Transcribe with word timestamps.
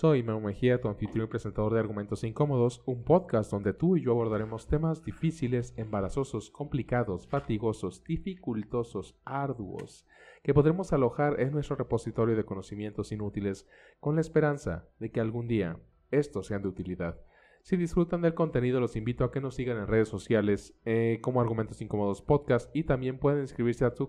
Soy 0.00 0.22
Memo 0.22 0.40
Mejía, 0.40 0.80
tu 0.80 0.88
anfitrión 0.88 1.26
y 1.26 1.28
presentador 1.28 1.74
de 1.74 1.80
Argumentos 1.80 2.24
Incómodos, 2.24 2.82
un 2.86 3.04
podcast 3.04 3.50
donde 3.50 3.74
tú 3.74 3.98
y 3.98 4.02
yo 4.02 4.12
abordaremos 4.12 4.66
temas 4.66 5.04
difíciles, 5.04 5.74
embarazosos, 5.76 6.48
complicados, 6.48 7.26
fatigosos, 7.26 8.02
dificultosos, 8.04 9.20
arduos, 9.26 10.06
que 10.42 10.54
podremos 10.54 10.94
alojar 10.94 11.38
en 11.38 11.52
nuestro 11.52 11.76
repositorio 11.76 12.34
de 12.34 12.46
conocimientos 12.46 13.12
inútiles 13.12 13.68
con 14.00 14.14
la 14.14 14.22
esperanza 14.22 14.88
de 15.00 15.10
que 15.10 15.20
algún 15.20 15.48
día 15.48 15.78
estos 16.10 16.46
sean 16.46 16.62
de 16.62 16.68
utilidad. 16.68 17.20
Si 17.60 17.76
disfrutan 17.76 18.22
del 18.22 18.32
contenido, 18.32 18.80
los 18.80 18.96
invito 18.96 19.24
a 19.24 19.30
que 19.30 19.42
nos 19.42 19.54
sigan 19.54 19.76
en 19.76 19.86
redes 19.86 20.08
sociales 20.08 20.80
eh, 20.86 21.18
como 21.20 21.42
Argumentos 21.42 21.82
Incómodos 21.82 22.22
Podcast 22.22 22.74
y 22.74 22.84
también 22.84 23.18
pueden 23.18 23.42
inscribirse 23.42 23.84
a 23.84 23.92
tu 23.92 24.08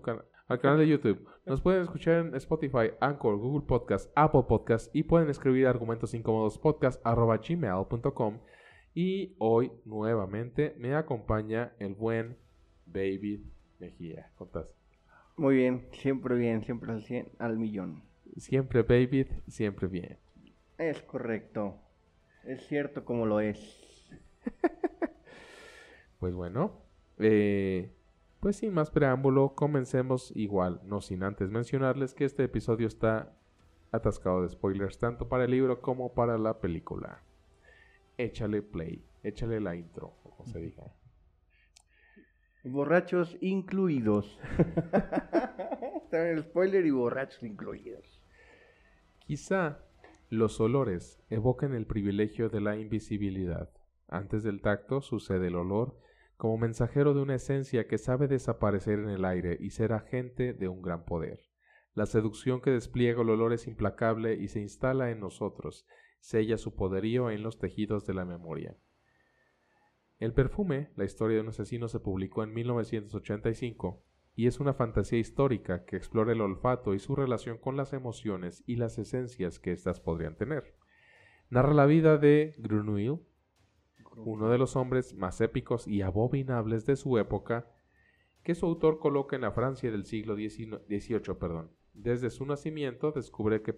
al 0.52 0.60
canal 0.60 0.78
de 0.78 0.88
YouTube. 0.88 1.26
Nos 1.46 1.62
pueden 1.62 1.82
escuchar 1.82 2.26
en 2.26 2.34
Spotify, 2.34 2.92
Anchor, 3.00 3.38
Google 3.38 3.66
Podcast, 3.66 4.12
Apple 4.14 4.44
Podcast 4.46 4.94
y 4.94 5.02
pueden 5.02 5.30
escribir 5.30 5.66
argumentos 5.66 6.12
incómodos 6.12 6.58
podcast 6.58 7.02
gmail.com. 7.04 8.38
Y 8.94 9.34
hoy 9.38 9.72
nuevamente 9.86 10.74
me 10.78 10.94
acompaña 10.94 11.72
el 11.78 11.94
buen 11.94 12.36
David 12.84 13.40
Mejía. 13.78 14.30
¿Contás? 14.36 14.66
Muy 15.38 15.56
bien, 15.56 15.88
siempre 15.92 16.36
bien, 16.36 16.62
siempre 16.62 16.92
al, 16.92 17.02
al 17.38 17.58
millón. 17.58 18.02
Siempre 18.36 18.82
David, 18.82 19.28
siempre 19.48 19.88
bien. 19.88 20.18
Es 20.76 21.00
correcto. 21.02 21.78
Es 22.44 22.66
cierto 22.66 23.06
como 23.06 23.24
lo 23.24 23.40
es. 23.40 23.58
pues 26.20 26.34
bueno, 26.34 26.82
eh, 27.18 27.90
pues 28.42 28.56
sin 28.56 28.74
más 28.74 28.90
preámbulo, 28.90 29.54
comencemos 29.54 30.32
igual, 30.34 30.80
no 30.82 31.00
sin 31.00 31.22
antes 31.22 31.48
mencionarles 31.48 32.12
que 32.12 32.24
este 32.24 32.42
episodio 32.42 32.88
está 32.88 33.36
atascado 33.92 34.42
de 34.42 34.48
spoilers 34.48 34.98
tanto 34.98 35.28
para 35.28 35.44
el 35.44 35.52
libro 35.52 35.80
como 35.80 36.12
para 36.12 36.36
la 36.38 36.58
película. 36.58 37.22
Échale 38.18 38.60
play, 38.60 39.06
échale 39.22 39.60
la 39.60 39.76
intro, 39.76 40.16
como 40.24 40.44
se 40.44 40.58
diga. 40.58 40.92
Borrachos 42.64 43.38
incluidos. 43.40 44.40
También 46.10 46.38
el 46.38 46.42
spoiler 46.42 46.84
y 46.84 46.90
borrachos 46.90 47.44
incluidos. 47.44 48.20
Quizá 49.20 49.78
los 50.30 50.60
olores 50.60 51.22
evoquen 51.30 51.74
el 51.74 51.86
privilegio 51.86 52.48
de 52.48 52.60
la 52.60 52.76
invisibilidad. 52.76 53.70
Antes 54.08 54.42
del 54.42 54.60
tacto 54.62 55.00
sucede 55.00 55.46
el 55.46 55.54
olor 55.54 55.96
como 56.42 56.58
mensajero 56.58 57.14
de 57.14 57.22
una 57.22 57.36
esencia 57.36 57.86
que 57.86 57.98
sabe 57.98 58.26
desaparecer 58.26 58.98
en 58.98 59.10
el 59.10 59.24
aire 59.24 59.56
y 59.60 59.70
ser 59.70 59.92
agente 59.92 60.54
de 60.54 60.66
un 60.66 60.82
gran 60.82 61.04
poder. 61.04 61.38
La 61.94 62.04
seducción 62.04 62.60
que 62.60 62.72
despliega 62.72 63.22
el 63.22 63.30
olor 63.30 63.52
es 63.52 63.68
implacable 63.68 64.34
y 64.34 64.48
se 64.48 64.58
instala 64.58 65.12
en 65.12 65.20
nosotros, 65.20 65.86
sella 66.18 66.58
su 66.58 66.74
poderío 66.74 67.30
en 67.30 67.44
los 67.44 67.60
tejidos 67.60 68.08
de 68.08 68.14
la 68.14 68.24
memoria. 68.24 68.76
El 70.18 70.32
perfume, 70.32 70.90
la 70.96 71.04
historia 71.04 71.36
de 71.36 71.42
un 71.42 71.50
asesino, 71.50 71.86
se 71.86 72.00
publicó 72.00 72.42
en 72.42 72.52
1985 72.54 74.02
y 74.34 74.48
es 74.48 74.58
una 74.58 74.74
fantasía 74.74 75.20
histórica 75.20 75.84
que 75.84 75.94
explora 75.94 76.32
el 76.32 76.40
olfato 76.40 76.92
y 76.92 76.98
su 76.98 77.14
relación 77.14 77.56
con 77.56 77.76
las 77.76 77.92
emociones 77.92 78.64
y 78.66 78.74
las 78.74 78.98
esencias 78.98 79.60
que 79.60 79.70
éstas 79.70 80.00
podrían 80.00 80.34
tener. 80.34 80.74
Narra 81.50 81.72
la 81.72 81.86
vida 81.86 82.18
de 82.18 82.56
Grunuil, 82.58 83.20
uno 84.16 84.48
de 84.50 84.58
los 84.58 84.76
hombres 84.76 85.14
más 85.14 85.40
épicos 85.40 85.86
y 85.86 86.02
abominables 86.02 86.86
de 86.86 86.96
su 86.96 87.18
época, 87.18 87.66
que 88.42 88.54
su 88.54 88.66
autor 88.66 88.98
coloca 88.98 89.36
en 89.36 89.42
la 89.42 89.52
Francia 89.52 89.90
del 89.90 90.04
siglo 90.04 90.34
XVIII. 90.34 91.34
Perdón. 91.38 91.70
Desde 91.94 92.30
su 92.30 92.46
nacimiento 92.46 93.12
descubre, 93.12 93.62
que 93.62 93.74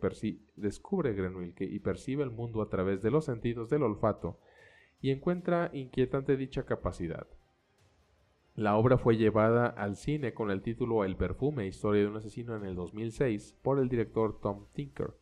descubre 0.56 1.14
Grenouille 1.14 1.54
que 1.54 1.64
y 1.64 1.80
percibe 1.80 2.22
el 2.22 2.30
mundo 2.30 2.62
a 2.62 2.68
través 2.68 3.02
de 3.02 3.10
los 3.10 3.24
sentidos 3.24 3.68
del 3.68 3.82
olfato 3.82 4.38
y 5.00 5.10
encuentra 5.10 5.70
inquietante 5.72 6.36
dicha 6.36 6.64
capacidad. 6.64 7.26
La 8.54 8.76
obra 8.76 8.98
fue 8.98 9.16
llevada 9.16 9.66
al 9.66 9.96
cine 9.96 10.32
con 10.32 10.52
el 10.52 10.62
título 10.62 11.04
El 11.04 11.16
perfume, 11.16 11.66
historia 11.66 12.02
de 12.02 12.08
un 12.08 12.16
asesino 12.16 12.54
en 12.54 12.64
el 12.64 12.76
2006 12.76 13.58
por 13.62 13.80
el 13.80 13.88
director 13.88 14.40
Tom 14.40 14.66
Tinker. 14.72 15.14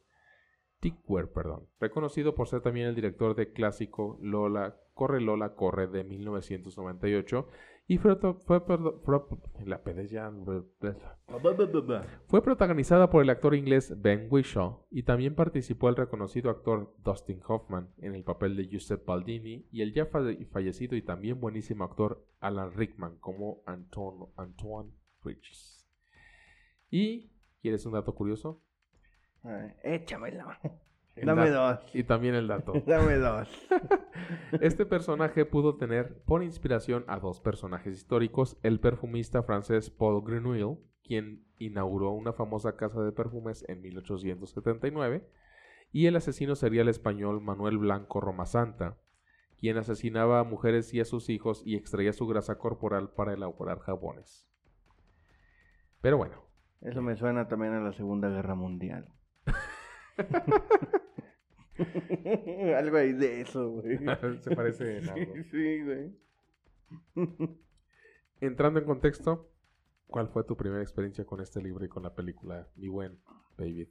Tickware, 0.81 1.28
perdón, 1.28 1.67
reconocido 1.81 2.34
por 2.34 2.49
ser 2.49 2.61
también 2.61 2.89
el 2.89 2.95
director 2.95 3.34
de 3.34 3.53
clásico 3.53 4.19
Lola 4.21 4.77
Corre 4.94 5.20
Lola 5.20 5.54
Corre 5.54 5.86
de 5.86 6.04
1998 6.04 7.48
y 7.88 7.98
fue, 7.98 8.16
fue 12.26 12.42
protagonizada 12.42 13.10
por 13.10 13.22
el 13.22 13.30
actor 13.30 13.54
inglés 13.54 14.00
Ben 14.00 14.28
Whishaw 14.30 14.86
y 14.91 15.03
también 15.03 15.34
participó 15.34 15.88
el 15.88 15.97
reconocido 15.97 16.50
actor 16.50 16.94
Dustin 17.04 17.41
Hoffman 17.47 17.91
en 17.98 18.14
el 18.14 18.22
papel 18.22 18.56
de 18.56 18.69
Giuseppe 18.69 19.04
Baldini 19.04 19.66
y 19.72 19.82
el 19.82 19.92
ya 19.92 20.06
fallecido 20.06 20.97
y 20.97 21.03
también 21.03 21.41
buenísimo 21.41 21.84
actor 21.84 22.24
Alan 22.41 22.72
Rickman 22.72 23.16
como 23.19 23.62
Anton 23.66 24.28
Antoine 24.36 24.92
Bridges. 25.22 25.86
¿Y 26.91 27.30
quieres 27.60 27.84
un 27.84 27.92
dato 27.92 28.14
curioso? 28.14 28.62
échamela. 29.82 30.60
Dame 31.17 31.50
dos. 31.50 31.78
Y 31.95 32.05
también 32.05 32.34
el 32.34 32.49
dato. 32.49 32.73
Dame 32.87 33.17
dos. 33.17 33.49
este 34.61 34.87
personaje 34.87 35.45
pudo 35.45 35.77
tener 35.77 36.23
por 36.25 36.43
inspiración 36.43 37.05
a 37.06 37.19
dos 37.19 37.41
personajes 37.41 37.95
históricos, 37.95 38.59
el 38.62 38.81
perfumista 38.81 39.43
francés 39.43 39.91
Paul 39.91 40.22
Grenouille, 40.25 40.78
quien 41.05 41.45
inauguró 41.59 42.11
una 42.12 42.33
famosa 42.33 42.77
casa 42.77 43.03
de 43.03 43.12
perfumes 43.12 43.65
en 43.69 43.83
1879, 43.83 45.27
y 45.93 46.06
el 46.06 46.17
asesino 46.17 46.55
serial 46.55 46.89
español 46.89 47.43
Manuel 47.43 47.78
Blanco 47.78 48.21
Romasanta, 48.21 48.97
quien 49.59 49.77
asesinaba 49.77 50.41
a 50.41 50.45
mujeres 50.45 50.93
y 50.95 51.01
a 51.01 51.05
sus 51.05 51.28
hijos 51.28 51.62
y 51.67 51.77
extraía 51.77 52.12
su 52.12 52.27
grasa 52.27 52.56
corporal 52.56 53.11
para 53.11 53.34
elaborar 53.34 53.81
jabones. 53.81 54.49
Pero 56.01 56.17
bueno. 56.17 56.43
Eso 56.81 57.01
me 57.01 57.15
suena 57.15 57.47
también 57.47 57.75
a 57.75 57.81
la 57.81 57.93
Segunda 57.93 58.28
Guerra 58.28 58.56
Mundial. 58.56 59.09
Algo 62.76 62.97
ahí 62.97 63.12
de 63.12 63.41
eso, 63.41 63.70
güey. 63.70 63.98
Se 64.41 64.54
parece 64.54 64.98
en 64.98 65.09
algo. 65.09 65.34
Sí, 65.50 65.82
güey. 65.82 66.12
Entrando 68.41 68.81
en 68.81 68.87
contexto, 68.87 69.50
¿cuál 70.06 70.28
fue 70.28 70.44
tu 70.44 70.56
primera 70.56 70.82
experiencia 70.82 71.25
con 71.25 71.41
este 71.41 71.62
libro 71.62 71.84
y 71.84 71.88
con 71.88 72.03
la 72.03 72.15
película, 72.15 72.69
mi 72.76 72.88
buen 72.88 73.19
David? 73.56 73.88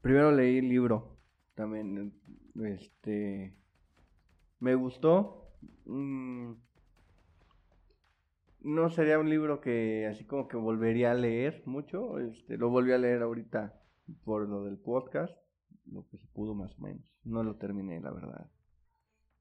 Primero 0.00 0.32
leí 0.32 0.58
el 0.58 0.68
libro. 0.68 1.16
También, 1.54 2.14
este. 2.64 3.54
Me 4.60 4.74
gustó. 4.74 5.50
Mm, 5.86 6.52
no 8.62 8.90
sería 8.90 9.18
un 9.18 9.28
libro 9.28 9.60
que 9.60 10.06
así 10.06 10.24
como 10.24 10.48
que 10.48 10.56
volvería 10.56 11.12
a 11.12 11.14
leer 11.14 11.62
mucho. 11.66 12.18
Este, 12.18 12.56
lo 12.56 12.70
volví 12.70 12.92
a 12.92 12.98
leer 12.98 13.22
ahorita 13.22 13.80
por 14.24 14.48
lo 14.48 14.64
del 14.64 14.78
podcast, 14.78 15.36
lo 15.90 16.06
que 16.08 16.18
se 16.18 16.26
pudo 16.28 16.54
más 16.54 16.76
o 16.78 16.82
menos. 16.82 17.04
No 17.24 17.42
lo 17.42 17.56
terminé, 17.56 18.00
la 18.00 18.10
verdad. 18.10 18.50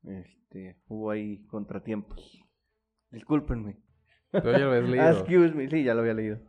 Este, 0.03 0.77
hubo 0.87 1.11
ahí 1.11 1.45
contratiempos. 1.47 2.39
Discúlpenme. 3.11 3.77
Pero 4.31 4.51
ya 4.51 4.59
lo 4.59 4.71
habías 4.71 4.89
leído. 4.89 5.09
Excuse 5.09 5.55
me, 5.55 5.69
sí, 5.69 5.83
ya 5.83 5.93
lo 5.93 6.01
había 6.01 6.13
leído. 6.13 6.39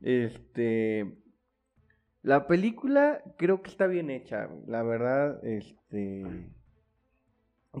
Este, 0.00 1.18
la 2.22 2.46
película 2.46 3.22
creo 3.36 3.62
que 3.62 3.70
está 3.70 3.86
bien 3.86 4.10
hecha, 4.10 4.48
la 4.66 4.82
verdad, 4.82 5.44
este, 5.44 6.24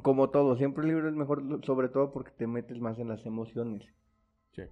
como 0.02 0.30
todo, 0.30 0.56
siempre 0.56 0.82
el 0.82 0.88
libro 0.88 1.08
es 1.08 1.14
mejor, 1.14 1.64
sobre 1.64 1.88
todo 1.88 2.12
porque 2.12 2.32
te 2.32 2.46
metes 2.48 2.80
más 2.80 2.98
en 2.98 3.08
las 3.08 3.24
emociones. 3.24 3.84
Sí 4.52 4.62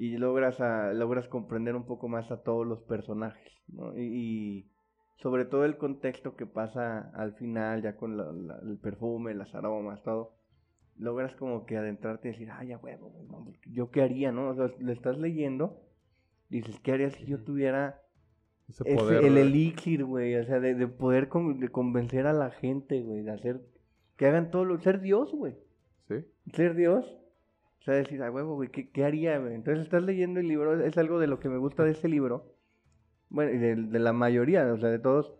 y 0.00 0.16
logras, 0.16 0.60
a, 0.60 0.92
logras 0.92 1.26
comprender 1.26 1.74
un 1.74 1.84
poco 1.84 2.08
más 2.08 2.30
a 2.30 2.40
todos 2.44 2.64
los 2.64 2.80
personajes, 2.82 3.52
¿no? 3.66 3.98
Y, 3.98 4.70
sobre 5.18 5.44
todo 5.44 5.64
el 5.64 5.76
contexto 5.76 6.36
que 6.36 6.46
pasa 6.46 7.10
al 7.14 7.34
final, 7.34 7.82
ya 7.82 7.96
con 7.96 8.18
el 8.62 8.78
perfume, 8.78 9.34
las 9.34 9.54
aromas, 9.54 10.02
todo, 10.02 10.34
logras 10.96 11.34
como 11.36 11.66
que 11.66 11.76
adentrarte 11.76 12.28
y 12.28 12.32
decir, 12.32 12.48
ay, 12.50 12.68
ya 12.68 12.78
huevo, 12.78 13.12
yo 13.66 13.90
qué 13.90 14.02
haría, 14.02 14.32
¿no? 14.32 14.48
O 14.48 14.54
sea, 14.54 14.70
le 14.80 14.92
estás 14.92 15.18
leyendo, 15.18 15.80
dices, 16.48 16.78
¿qué 16.80 16.92
haría 16.92 17.10
si 17.10 17.26
yo 17.26 17.38
tuviera 17.38 18.00
Ese 18.68 18.84
poder, 18.96 19.24
el 19.24 19.36
elixir, 19.36 20.04
güey? 20.04 20.36
O 20.36 20.44
sea, 20.44 20.60
de, 20.60 20.86
poder 20.86 21.28
de 21.28 21.68
convencer 21.68 22.26
a 22.26 22.32
la 22.32 22.50
gente, 22.50 23.02
güey, 23.02 23.22
de 23.22 23.32
hacer, 23.32 23.60
que 24.16 24.26
hagan 24.26 24.50
todo 24.50 24.64
lo, 24.64 24.80
ser 24.80 25.00
Dios, 25.00 25.32
güey. 25.32 25.56
¿Sí? 26.08 26.24
Ser 26.52 26.74
Dios 26.74 27.18
o 27.80 27.84
sea, 27.84 27.94
decir, 27.94 28.22
a 28.22 28.30
huevo, 28.30 28.54
güey, 28.54 28.68
¿qué, 28.70 29.04
haría, 29.04 29.36
Entonces 29.36 29.84
estás 29.84 30.02
leyendo 30.02 30.40
el 30.40 30.48
libro, 30.48 30.84
es 30.84 30.98
algo 30.98 31.18
de 31.18 31.26
lo 31.26 31.38
que 31.38 31.48
me 31.48 31.58
gusta 31.58 31.84
de 31.84 31.92
ese 31.92 32.08
libro. 32.08 32.52
Bueno, 33.30 33.52
y 33.52 33.58
de, 33.58 33.98
la 33.98 34.12
mayoría, 34.12 34.72
o 34.72 34.78
sea, 34.78 34.90
de 34.90 34.98
todos. 34.98 35.34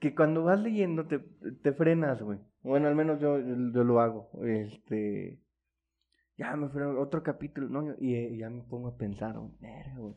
Que 0.00 0.14
cuando 0.14 0.44
vas 0.44 0.60
leyendo 0.60 1.06
te, 1.06 1.18
te 1.18 1.72
frenas, 1.72 2.22
güey. 2.22 2.38
Bueno, 2.62 2.88
al 2.88 2.94
menos 2.94 3.20
yo, 3.20 3.38
yo, 3.38 3.84
lo 3.84 4.00
hago. 4.00 4.30
Este. 4.44 5.40
Ya 6.36 6.56
me 6.56 6.68
freno, 6.68 6.98
otro 7.00 7.22
capítulo, 7.22 7.68
¿no? 7.68 7.94
Y, 7.98 8.38
ya 8.38 8.48
me 8.48 8.62
pongo 8.62 8.88
a 8.88 8.96
pensar, 8.96 9.36
güey, 9.38 10.14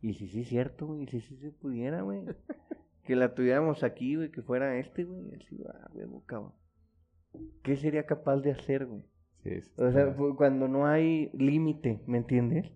Y 0.00 0.14
si 0.14 0.28
sí 0.28 0.40
es 0.40 0.48
cierto, 0.48 0.86
güey, 0.86 1.04
y 1.04 1.06
si 1.06 1.20
sí 1.20 1.36
se 1.36 1.50
pudiera, 1.50 2.02
güey. 2.02 2.24
que 3.04 3.16
la 3.16 3.34
tuviéramos 3.34 3.84
aquí, 3.84 4.16
güey, 4.16 4.30
que 4.30 4.42
fuera 4.42 4.76
este, 4.78 5.04
güey, 5.04 5.34
así, 5.34 5.64
ah, 5.66 5.88
güey, 5.94 6.22
cabrón. 6.26 6.52
¿Qué 7.62 7.76
sería 7.76 8.04
capaz 8.04 8.38
de 8.40 8.52
hacer, 8.52 8.86
güey? 8.86 9.02
Sí, 9.42 9.60
sí, 9.60 9.70
O 9.76 9.90
sea, 9.92 10.12
fu- 10.12 10.36
cuando 10.36 10.68
no 10.68 10.86
hay 10.86 11.30
límite, 11.32 12.02
¿me 12.06 12.18
entiendes? 12.18 12.70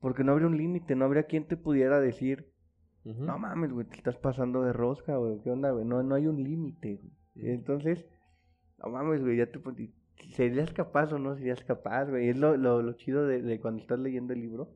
Porque 0.00 0.24
no 0.24 0.32
habría 0.32 0.48
un 0.48 0.56
límite, 0.56 0.94
no 0.94 1.04
habría 1.04 1.24
quien 1.24 1.46
te 1.46 1.56
pudiera 1.56 2.00
decir, 2.00 2.52
No 3.14 3.38
mames, 3.38 3.72
güey, 3.72 3.86
te 3.86 3.96
estás 3.96 4.16
pasando 4.16 4.62
de 4.62 4.72
rosca, 4.72 5.16
güey, 5.16 5.40
¿qué 5.42 5.50
onda, 5.50 5.70
güey? 5.70 5.84
No, 5.84 6.02
no 6.02 6.14
hay 6.14 6.26
un 6.26 6.42
límite, 6.42 6.96
güey. 6.96 7.12
Entonces, 7.52 8.04
no 8.78 8.88
mames, 8.90 9.22
güey, 9.22 9.36
ya 9.36 9.46
te 9.46 9.60
¿Serías 10.32 10.72
capaz 10.72 11.12
o 11.12 11.18
no 11.18 11.36
serías 11.36 11.62
capaz, 11.62 12.06
güey? 12.08 12.30
Es 12.30 12.36
lo, 12.36 12.56
lo, 12.56 12.82
lo 12.82 12.92
chido 12.94 13.26
de, 13.26 13.42
de 13.42 13.60
cuando 13.60 13.80
estás 13.82 13.98
leyendo 13.98 14.32
el 14.32 14.40
libro. 14.40 14.70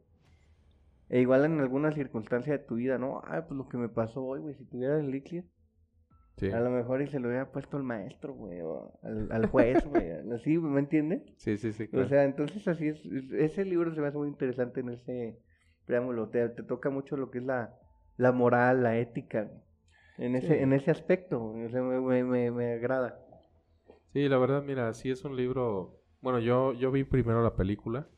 E 1.08 1.20
igual 1.20 1.44
en 1.44 1.58
alguna 1.60 1.92
circunstancia 1.92 2.52
de 2.52 2.60
tu 2.64 2.76
vida, 2.76 2.98
¿no? 2.98 3.20
Ah, 3.24 3.44
pues 3.48 3.56
lo 3.58 3.68
que 3.68 3.76
me 3.78 3.88
pasó 3.88 4.22
hoy, 4.22 4.40
güey, 4.40 4.54
si 4.54 4.64
tuviera 4.64 4.98
el 5.00 5.06
elixir, 5.06 5.44
Sí. 6.36 6.50
a 6.50 6.60
lo 6.60 6.70
mejor 6.70 7.02
y 7.02 7.08
se 7.08 7.18
lo 7.18 7.28
hubiera 7.28 7.50
puesto 7.50 7.76
al 7.76 7.82
maestro, 7.82 8.32
güey, 8.32 8.60
o 8.62 8.92
al, 9.02 9.30
al 9.32 9.46
juez, 9.46 9.84
güey, 9.84 10.10
así, 10.34 10.56
¿me 10.58 10.78
entiendes? 10.80 11.22
sí, 11.36 11.58
sí, 11.58 11.72
sí, 11.72 11.84
O 11.84 11.88
claro. 11.90 12.08
sea, 12.08 12.24
entonces 12.24 12.66
así 12.68 12.88
es, 12.88 13.04
es- 13.04 13.32
ese 13.32 13.64
libro 13.64 13.92
se 13.94 14.00
me 14.00 14.06
hace 14.06 14.16
muy 14.18 14.28
interesante 14.28 14.80
en 14.80 14.90
ese 14.90 15.38
preámbulo, 15.84 16.28
te, 16.28 16.48
te 16.50 16.62
toca 16.62 16.88
mucho 16.90 17.16
lo 17.16 17.30
que 17.30 17.38
es 17.38 17.44
la, 17.44 17.76
la 18.20 18.32
moral, 18.32 18.82
la 18.82 18.98
ética, 18.98 19.50
en 20.18 20.36
ese, 20.36 20.48
Sí. 20.48 20.62
en 20.62 20.72
ese 20.72 20.90
aspecto, 20.90 21.52
me, 21.54 22.24
me, 22.24 22.50
me 22.50 22.72
agrada. 22.74 23.18
Sí, 24.12 24.28
la 24.28 24.38
verdad, 24.38 24.62
mira, 24.62 24.92
sí 24.94 25.10
es 25.10 25.24
un 25.24 25.36
libro. 25.36 26.00
Bueno, 26.20 26.38
yo, 26.40 26.72
yo 26.74 26.90
vi 26.90 27.04
primero 27.04 27.42
la 27.42 27.56
película. 27.56 28.08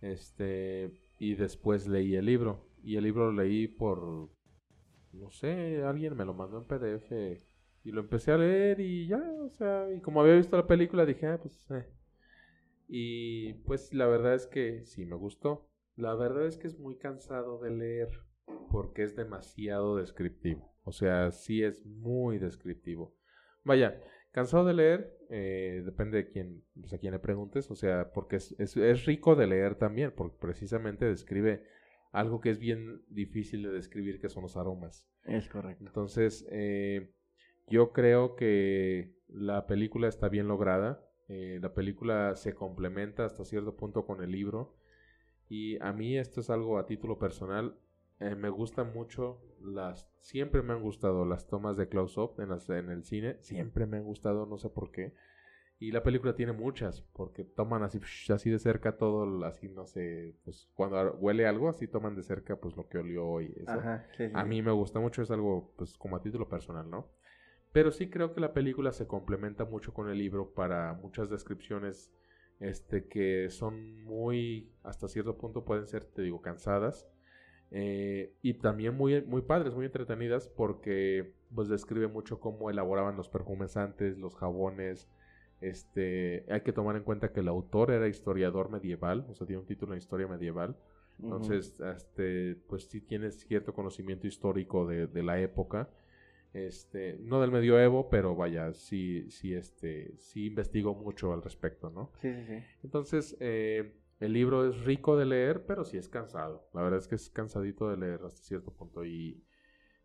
Este. 0.00 0.92
Y 1.18 1.34
después 1.34 1.86
leí 1.88 2.14
el 2.16 2.26
libro. 2.26 2.68
Y 2.82 2.96
el 2.96 3.04
libro 3.04 3.30
lo 3.30 3.42
leí 3.42 3.68
por. 3.68 4.30
No 5.12 5.30
sé, 5.30 5.82
alguien 5.84 6.16
me 6.16 6.24
lo 6.24 6.34
mandó 6.34 6.58
en 6.58 6.64
PDF. 6.66 7.12
Y 7.84 7.92
lo 7.92 8.00
empecé 8.00 8.32
a 8.32 8.38
leer 8.38 8.80
y 8.80 9.06
ya, 9.06 9.22
o 9.42 9.50
sea. 9.50 9.92
Y 9.92 10.00
como 10.00 10.20
había 10.20 10.34
visto 10.34 10.56
la 10.56 10.66
película, 10.66 11.06
dije, 11.06 11.26
ah, 11.26 11.38
pues. 11.40 11.70
eh. 11.70 11.86
Y 12.88 13.54
pues 13.64 13.94
la 13.94 14.06
verdad 14.06 14.34
es 14.34 14.46
que 14.46 14.84
sí 14.84 15.04
me 15.06 15.16
gustó. 15.16 15.68
La 15.96 16.14
verdad 16.14 16.46
es 16.46 16.56
que 16.58 16.66
es 16.66 16.78
muy 16.78 16.96
cansado 16.98 17.58
de 17.60 17.70
leer. 17.70 18.10
Porque 18.70 19.02
es 19.02 19.16
demasiado 19.16 19.96
descriptivo. 19.96 20.74
O 20.84 20.92
sea, 20.92 21.30
sí 21.30 21.62
es 21.62 21.84
muy 21.86 22.38
descriptivo. 22.38 23.16
Vaya, 23.62 24.00
Cansado 24.34 24.64
de 24.64 24.74
leer, 24.74 25.16
eh, 25.30 25.82
depende 25.84 26.16
de 26.16 26.28
quién, 26.28 26.64
pues 26.80 26.92
a 26.92 26.98
quién 26.98 27.12
le 27.12 27.20
preguntes, 27.20 27.70
o 27.70 27.76
sea, 27.76 28.10
porque 28.12 28.34
es, 28.34 28.52
es, 28.58 28.76
es 28.76 29.04
rico 29.04 29.36
de 29.36 29.46
leer 29.46 29.76
también, 29.76 30.10
porque 30.10 30.36
precisamente 30.40 31.04
describe 31.04 31.62
algo 32.10 32.40
que 32.40 32.50
es 32.50 32.58
bien 32.58 33.04
difícil 33.06 33.62
de 33.62 33.68
describir, 33.68 34.20
que 34.20 34.28
son 34.28 34.42
los 34.42 34.56
aromas. 34.56 35.08
Es 35.22 35.48
correcto. 35.48 35.84
Entonces, 35.86 36.44
eh, 36.50 37.12
yo 37.68 37.92
creo 37.92 38.34
que 38.34 39.14
la 39.28 39.68
película 39.68 40.08
está 40.08 40.28
bien 40.28 40.48
lograda, 40.48 41.08
eh, 41.28 41.60
la 41.62 41.72
película 41.72 42.34
se 42.34 42.54
complementa 42.54 43.24
hasta 43.24 43.44
cierto 43.44 43.76
punto 43.76 44.04
con 44.04 44.20
el 44.20 44.32
libro, 44.32 44.74
y 45.48 45.80
a 45.80 45.92
mí 45.92 46.18
esto 46.18 46.40
es 46.40 46.50
algo 46.50 46.78
a 46.78 46.86
título 46.86 47.20
personal, 47.20 47.78
eh, 48.20 48.34
me 48.34 48.48
gustan 48.48 48.92
mucho 48.94 49.40
las, 49.60 50.08
siempre 50.20 50.62
me 50.62 50.72
han 50.74 50.82
gustado 50.82 51.24
las 51.24 51.46
tomas 51.46 51.76
de 51.76 51.88
close-up 51.88 52.40
en, 52.40 52.50
las- 52.50 52.68
en 52.70 52.90
el 52.90 53.04
cine, 53.04 53.36
siempre 53.40 53.86
me 53.86 53.98
han 53.98 54.04
gustado, 54.04 54.46
no 54.46 54.58
sé 54.58 54.68
por 54.70 54.90
qué. 54.90 55.14
Y 55.80 55.92
la 55.92 56.02
película 56.02 56.34
tiene 56.36 56.52
muchas, 56.52 57.02
porque 57.12 57.44
toman 57.44 57.82
así, 57.82 58.00
así 58.32 58.50
de 58.50 58.58
cerca 58.58 58.96
todo, 58.96 59.44
así 59.44 59.68
no 59.68 59.86
sé, 59.86 60.34
pues 60.44 60.68
cuando 60.74 61.14
huele 61.16 61.46
algo, 61.46 61.68
así 61.68 61.88
toman 61.88 62.16
de 62.16 62.22
cerca 62.22 62.56
pues 62.56 62.76
lo 62.76 62.88
que 62.88 62.98
olió 62.98 63.40
y 63.42 63.52
eso. 63.62 63.72
Ajá, 63.72 64.06
sí, 64.16 64.28
sí, 64.30 64.34
A 64.34 64.44
mí 64.44 64.62
me 64.62 64.72
gusta 64.72 65.00
mucho, 65.00 65.22
es 65.22 65.30
algo 65.30 65.72
pues 65.76 65.98
como 65.98 66.16
a 66.16 66.22
título 66.22 66.48
personal, 66.48 66.88
¿no? 66.90 67.10
Pero 67.72 67.92
sí 67.92 68.08
creo 68.10 68.34
que 68.34 68.40
la 68.40 68.52
película 68.54 68.92
se 68.92 69.06
complementa 69.06 69.64
mucho 69.64 69.92
con 69.94 70.08
el 70.10 70.18
libro 70.18 70.52
para 70.54 70.94
muchas 70.94 71.30
descripciones 71.30 72.12
este 72.60 73.08
que 73.08 73.50
son 73.50 74.04
muy 74.04 74.72
hasta 74.84 75.08
cierto 75.08 75.36
punto 75.38 75.64
pueden 75.64 75.86
ser, 75.86 76.04
te 76.04 76.22
digo, 76.22 76.40
cansadas. 76.40 77.08
Eh, 77.70 78.32
y 78.42 78.54
también 78.54 78.96
muy, 78.96 79.22
muy 79.22 79.42
padres, 79.42 79.74
muy 79.74 79.86
entretenidas 79.86 80.48
porque 80.48 81.32
pues 81.54 81.68
describe 81.68 82.08
mucho 82.08 82.40
cómo 82.40 82.70
elaboraban 82.70 83.16
los 83.16 83.28
perfumes 83.28 83.76
antes, 83.76 84.18
los 84.18 84.34
jabones. 84.34 85.08
Este, 85.60 86.44
hay 86.50 86.60
que 86.60 86.72
tomar 86.72 86.96
en 86.96 87.04
cuenta 87.04 87.32
que 87.32 87.40
el 87.40 87.48
autor 87.48 87.90
era 87.90 88.08
historiador 88.08 88.70
medieval, 88.70 89.26
o 89.30 89.34
sea, 89.34 89.46
tiene 89.46 89.60
un 89.60 89.66
título 89.66 89.92
en 89.92 89.98
historia 89.98 90.26
medieval. 90.26 90.76
Entonces, 91.22 91.80
este, 91.80 92.56
pues 92.68 92.86
sí 92.86 93.00
tienes 93.00 93.38
cierto 93.46 93.72
conocimiento 93.72 94.26
histórico 94.26 94.86
de, 94.86 95.06
de 95.06 95.22
la 95.22 95.40
época. 95.40 95.88
Este, 96.52 97.18
no 97.20 97.40
del 97.40 97.50
medioevo, 97.50 98.08
pero 98.08 98.36
vaya, 98.36 98.72
sí, 98.72 99.28
sí, 99.30 99.54
este, 99.54 100.16
sí 100.18 100.46
investigó 100.46 100.94
mucho 100.94 101.32
al 101.32 101.42
respecto, 101.42 101.90
¿no? 101.90 102.12
Sí, 102.20 102.32
sí, 102.32 102.44
sí. 102.46 102.62
Entonces, 102.84 103.36
eh, 103.40 103.92
el 104.20 104.32
libro 104.32 104.66
es 104.68 104.84
rico 104.84 105.16
de 105.16 105.26
leer, 105.26 105.66
pero 105.66 105.84
sí 105.84 105.98
es 105.98 106.08
cansado. 106.08 106.68
La 106.74 106.82
verdad 106.82 106.98
es 107.00 107.08
que 107.08 107.16
es 107.16 107.30
cansadito 107.30 107.88
de 107.90 107.96
leer 107.96 108.20
hasta 108.24 108.42
cierto 108.42 108.72
punto. 108.72 109.04
Y, 109.04 109.44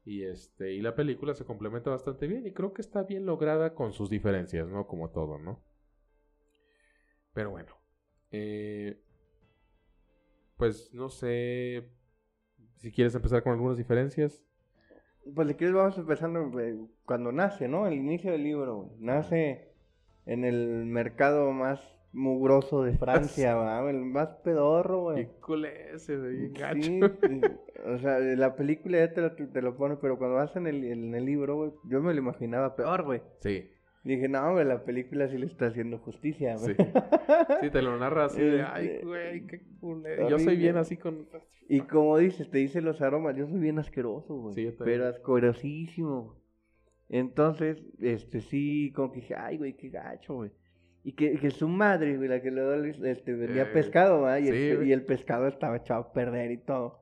y 0.06 0.24
este, 0.24 0.74
y 0.74 0.82
la 0.82 0.96
película 0.96 1.34
se 1.36 1.46
complementa 1.46 1.90
bastante 1.92 2.28
bien. 2.28 2.46
Y 2.48 2.54
creo 2.54 2.74
que 2.74 2.82
está 2.82 3.04
bien 3.04 3.26
lograda 3.26 3.76
con 3.76 3.94
sus 3.94 4.10
diferencias, 4.10 4.68
¿no? 4.70 4.88
Como 4.88 5.10
todo, 5.12 5.38
¿no? 5.40 5.64
Pero 7.34 7.50
bueno. 7.52 7.74
eh, 8.32 9.02
pues 10.58 10.94
no 10.94 11.10
sé. 11.10 11.90
Si 12.78 12.92
quieres 12.92 13.16
empezar 13.16 13.44
con 13.44 13.54
algunas 13.54 13.78
diferencias. 13.78 14.44
Pues 15.36 15.48
si 15.48 15.56
quieres 15.56 15.76
vamos 15.76 15.98
empezando 15.98 16.50
güey, 16.50 16.76
cuando 17.06 17.32
nace, 17.32 17.68
¿no? 17.68 17.88
El 17.88 17.94
inicio 17.96 18.32
del 18.32 18.44
libro. 18.44 18.92
Nace 19.00 19.74
en 20.26 20.44
el 20.46 20.86
mercado 20.86 21.52
más 21.52 21.80
mugroso 22.12 22.84
de 22.84 22.94
Francia, 22.98 23.56
¿va? 23.56 23.90
El 23.90 24.06
más 24.06 24.30
pedorro, 24.44 25.04
güey. 25.04 25.26
Qué 25.26 25.32
culé 25.42 25.94
ese, 25.94 26.18
güey, 26.18 26.50
gacho. 26.50 26.82
Sí, 26.82 27.00
sí. 27.28 27.42
o 27.86 27.98
sea, 28.00 28.20
la 28.20 28.56
película 28.56 29.00
ya 29.00 29.14
te 29.14 29.22
lo, 29.22 29.32
te 29.34 29.62
lo 29.62 29.76
pone, 29.76 29.98
pero 29.98 30.18
cuando 30.18 30.38
vas 30.38 30.56
en 30.56 30.68
el, 30.68 30.84
en 30.84 31.16
el 31.16 31.26
libro, 31.26 31.56
güey, 31.56 31.72
yo 31.86 32.02
me 32.02 32.14
lo 32.14 32.20
imaginaba 32.20 32.76
peor, 32.76 33.04
güey. 33.04 33.22
Sí, 33.42 33.70
Dije, 34.04 34.30
no, 34.30 34.54
güey, 34.54 34.66
la 34.66 34.86
película 34.86 35.28
sí 35.28 35.38
le 35.38 35.46
está 35.46 35.68
haciendo 35.68 35.98
justicia, 36.00 36.58
sí. 36.58 36.74
güey. 36.74 36.90
Sí, 37.62 37.70
te 37.70 37.82
lo 37.82 37.98
narra 37.98 38.26
así 38.26 38.42
de, 38.42 38.62
Este, 38.62 38.72
ay, 38.72 39.02
güey, 39.04 39.46
qué 39.46 39.62
culé. 39.80 40.30
Yo 40.30 40.40
soy 40.40 40.56
bien 40.56 40.78
así 40.78 40.96
con... 40.96 41.28
Y 41.68 41.82
como 41.82 42.18
dices, 42.18 42.50
te 42.50 42.60
dice 42.60 42.82
los 42.82 43.02
aromas, 43.02 43.36
yo 43.36 43.48
soy 43.48 43.60
bien 43.60 43.78
asqueroso, 43.78 44.36
güey. 44.36 44.56
Sí, 44.56 44.64
yo 44.64 44.74
también. 44.74 45.00
pero 45.00 45.10
asquerosísimo. 45.10 46.36
Entonces, 47.10 47.84
este, 48.00 48.42
sí, 48.42 48.92
como 48.96 49.12
que 49.12 49.20
dije, 49.20 49.36
ay, 49.36 49.58
güey, 49.58 49.76
qué 49.76 49.90
gacho, 49.90 50.36
güey. 50.36 50.52
Y 51.04 51.14
que, 51.14 51.40
que 51.40 51.50
su 51.52 51.68
madre, 51.68 52.18
güey, 52.18 52.28
la 52.30 52.42
que 52.42 52.52
le 52.52 52.62
da, 52.62 52.78
este, 53.10 53.34
vendía 53.34 53.64
Eh, 53.64 53.74
pescado, 53.74 54.24
¿verdad? 54.24 54.38
Y, 54.40 54.48
sí, 54.48 54.70
el, 54.70 54.76
güey. 54.78 54.90
y 54.90 54.92
el 54.92 55.06
pescado 55.06 55.48
estaba 55.48 55.78
echado 55.78 56.02
a 56.02 56.14
perder 56.14 56.52
y 56.52 56.58
todo. 56.58 57.00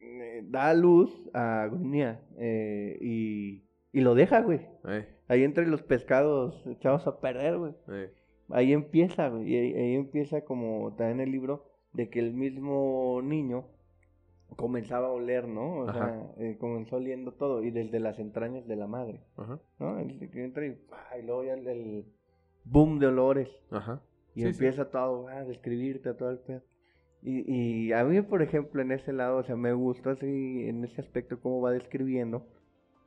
Eh, 0.00 0.42
da 0.44 0.68
a 0.70 0.74
luz 0.74 1.30
a 1.32 1.62
Agonía 1.62 2.20
eh, 2.38 2.98
y, 3.00 3.62
y 3.92 4.00
lo 4.00 4.14
deja, 4.14 4.40
güey. 4.42 4.60
Eh, 4.88 5.06
Ahí 5.28 5.44
entre 5.44 5.66
los 5.66 5.82
pescados 5.82 6.66
echados 6.66 7.06
a 7.06 7.20
perder, 7.20 7.56
güey. 7.56 7.72
Ahí 8.50 8.72
empieza, 8.74 9.28
güey. 9.28 9.48
Y 9.50 9.56
ahí, 9.56 9.74
ahí 9.74 9.94
empieza 9.94 10.42
como 10.44 10.94
también 10.94 11.20
el 11.20 11.30
libro 11.32 11.64
de 11.94 12.10
que 12.10 12.18
el 12.18 12.34
mismo 12.34 13.20
niño 13.22 13.64
comenzaba 14.56 15.08
a 15.08 15.12
oler, 15.12 15.48
¿no? 15.48 15.78
O 15.84 15.88
Ajá. 15.88 16.34
sea, 16.36 16.58
comenzó 16.58 16.96
oliendo 16.96 17.32
todo 17.32 17.62
y 17.62 17.70
desde 17.70 17.98
las 18.00 18.18
entrañas 18.18 18.66
de 18.66 18.76
la 18.76 18.86
madre, 18.86 19.20
ajá, 19.38 19.58
¿no? 19.78 19.98
El 19.98 20.30
que 20.30 20.44
entra 20.44 20.66
y, 20.66 20.72
¡pah! 20.72 21.18
y 21.18 21.22
luego 21.24 21.44
ya 21.44 21.54
el, 21.54 21.66
el 21.66 22.04
boom 22.64 22.98
de 22.98 23.06
olores 23.08 23.48
ajá. 23.70 24.00
y 24.34 24.42
Sí, 24.42 24.52
sí. 24.54 24.64
empieza 24.64 24.90
todo 24.90 25.28
a 25.28 25.44
describirte 25.44 26.08
a 26.10 26.16
todo 26.16 26.30
el 26.30 26.38
pedo. 26.38 26.62
Y, 27.22 27.44
y 27.88 27.92
a 27.92 28.02
mí, 28.04 28.20
por 28.22 28.42
ejemplo, 28.42 28.82
en 28.82 28.90
ese 28.92 29.12
lado, 29.12 29.38
o 29.38 29.42
sea, 29.44 29.54
me 29.56 29.72
gustó 29.72 30.10
así, 30.10 30.68
en 30.68 30.84
ese 30.84 31.00
aspecto, 31.00 31.38
cómo 31.40 31.60
va 31.60 31.70
describiendo, 31.70 32.46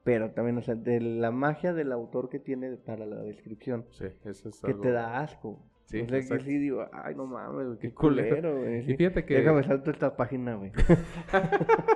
pero 0.04 0.32
también, 0.32 0.58
o 0.58 0.62
sea, 0.62 0.76
de 0.76 1.02
la 1.02 1.32
magia 1.32 1.74
del 1.74 1.92
autor 1.92 2.30
que 2.30 2.40
tiene 2.40 2.78
para 2.78 3.06
la 3.06 3.18
descripción 3.24 3.86
Sí, 3.92 4.06
eso 4.24 4.50
es 4.50 4.62
que 4.62 4.72
algo... 4.72 4.82
te 4.84 4.92
da 4.92 5.20
asco. 5.20 5.60
Sí, 5.86 6.02
o 6.02 6.08
sea, 6.08 6.18
exacto. 6.18 6.44
que 6.46 6.50
sí 6.52 6.58
digo, 6.58 6.86
ay, 6.94 7.14
no 7.16 7.26
mames, 7.28 7.78
qué 7.80 7.90
Qué 7.90 7.94
culero. 7.94 8.58
güey. 8.60 8.90
Y 8.90 8.96
fíjate 8.96 9.26
que... 9.26 9.36
Déjame 9.36 9.64
salto 9.64 9.92
esta 9.92 10.16
página, 10.16 10.56
güey. 10.56 10.72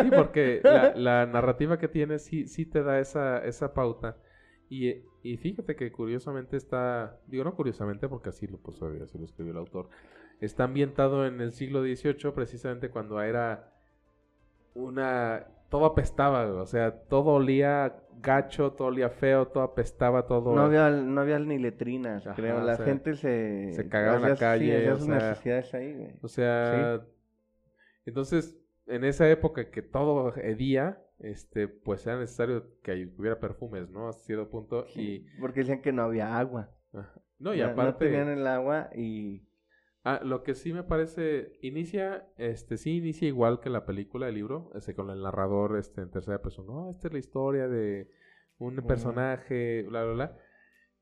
Sí, 0.00 0.10
porque 0.14 0.60
la, 0.62 0.94
la 0.94 1.26
narrativa 1.26 1.78
que 1.78 1.88
tiene 1.88 2.18
sí, 2.18 2.46
sí 2.46 2.64
te 2.66 2.82
da 2.82 3.00
esa, 3.00 3.44
esa 3.44 3.74
pauta. 3.74 4.16
Y, 4.68 4.94
y 5.22 5.36
fíjate 5.36 5.76
que 5.76 5.92
curiosamente 5.92 6.56
está, 6.56 7.20
digo 7.26 7.44
no 7.44 7.54
curiosamente 7.54 8.08
porque 8.08 8.30
así 8.30 8.46
lo, 8.46 8.58
pues, 8.58 8.80
así 8.82 9.18
lo 9.18 9.24
escribió 9.24 9.52
el 9.52 9.58
autor, 9.58 9.88
está 10.40 10.64
ambientado 10.64 11.26
en 11.26 11.40
el 11.40 11.52
siglo 11.52 11.82
XVIII 11.82 12.32
precisamente 12.34 12.90
cuando 12.90 13.20
era 13.20 13.72
una... 14.74 15.46
Todo 15.68 15.84
apestaba, 15.84 16.46
o 16.62 16.66
sea, 16.66 16.92
todo 17.08 17.32
olía 17.32 17.96
gacho, 18.20 18.72
todo 18.72 18.88
olía 18.88 19.10
feo, 19.10 19.48
todo 19.48 19.64
apestaba, 19.64 20.26
todo... 20.26 20.54
No 20.54 20.62
había, 20.62 20.90
no 20.90 21.20
había 21.20 21.40
ni 21.40 21.58
letrinas, 21.58 22.24
Ajá, 22.26 22.36
creo. 22.36 22.58
o 22.58 22.60
La 22.60 22.76
sea, 22.76 22.84
gente 22.86 23.14
se... 23.16 23.72
se 23.72 23.88
cagaba 23.88 24.16
en 24.16 24.22
la 24.22 24.36
sí, 24.36 24.40
calle, 24.40 24.90
o 24.92 24.98
sea, 24.98 25.14
necesidades 25.14 25.74
ahí, 25.74 25.92
güey. 25.92 26.12
O 26.22 26.28
sea, 26.28 27.04
entonces, 28.04 28.56
en 28.86 29.04
esa 29.04 29.28
época 29.28 29.70
que 29.70 29.82
todo 29.82 30.34
hedía, 30.36 31.02
este, 31.18 31.68
pues 31.68 32.06
era 32.06 32.18
necesario 32.18 32.80
que 32.82 33.10
hubiera 33.16 33.40
perfumes, 33.40 33.90
¿no? 33.90 34.08
Hasta 34.08 34.24
cierto 34.24 34.50
punto. 34.50 34.86
y... 34.94 35.20
Porque 35.40 35.60
decían 35.60 35.82
que 35.82 35.92
no 35.92 36.02
había 36.02 36.38
agua. 36.38 36.70
No, 37.38 37.54
y 37.54 37.60
aparte... 37.60 38.06
No 38.06 38.10
tenían 38.10 38.28
el 38.28 38.46
agua 38.46 38.90
y... 38.94 39.42
Ah, 40.04 40.20
lo 40.22 40.44
que 40.44 40.54
sí 40.54 40.72
me 40.72 40.84
parece, 40.84 41.58
inicia, 41.62 42.28
este, 42.36 42.76
sí 42.76 42.98
inicia 42.98 43.26
igual 43.26 43.58
que 43.58 43.70
la 43.70 43.84
película, 43.84 44.28
el 44.28 44.36
libro, 44.36 44.70
ese 44.76 44.94
con 44.94 45.10
el 45.10 45.20
narrador, 45.20 45.76
este, 45.76 46.00
en 46.00 46.12
tercera 46.12 46.40
persona, 46.40 46.72
no, 46.72 46.90
esta 46.92 47.08
es 47.08 47.12
la 47.12 47.18
historia 47.18 47.66
de 47.66 48.08
un 48.58 48.76
personaje, 48.86 49.82
bla, 49.82 50.04
bla, 50.04 50.12
bla. 50.12 50.38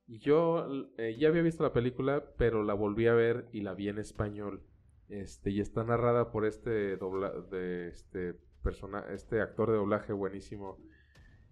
Yo 0.06 0.66
eh, 0.96 1.16
ya 1.18 1.28
había 1.28 1.42
visto 1.42 1.62
la 1.62 1.74
película, 1.74 2.24
pero 2.38 2.62
la 2.62 2.72
volví 2.72 3.06
a 3.06 3.12
ver 3.12 3.46
y 3.52 3.60
la 3.60 3.74
vi 3.74 3.88
en 3.88 3.98
español. 3.98 4.62
Este, 5.08 5.50
y 5.50 5.60
está 5.60 5.84
narrada 5.84 6.32
por 6.32 6.46
este 6.46 6.96
dobla, 6.96 7.30
de 7.50 7.88
este 7.88 8.38
persona, 8.64 9.04
este 9.10 9.40
actor 9.40 9.70
de 9.70 9.76
doblaje 9.76 10.12
buenísimo. 10.12 10.78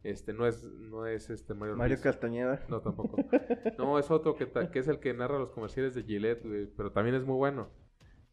Este 0.02 0.33
no 0.33 0.49
es 0.49 0.64
no 0.64 1.07
es 1.07 1.31
este 1.31 1.54
Mario, 1.54 1.76
Mario 1.76 1.99
Castañeda. 2.02 2.64
No, 2.69 2.81
tampoco. 2.81 3.16
No, 3.78 3.99
es 3.99 4.11
otro 4.11 4.35
que, 4.35 4.49
que 4.49 4.78
es 4.81 4.88
el 4.88 4.99
que 4.99 5.14
narra 5.14 5.38
los 5.38 5.50
comerciales 5.50 5.95
de 5.95 6.02
Gillette, 6.02 6.42
pero 6.76 6.90
también 6.90 7.14
es 7.14 7.25
muy 7.25 7.37
bueno. 7.37 7.71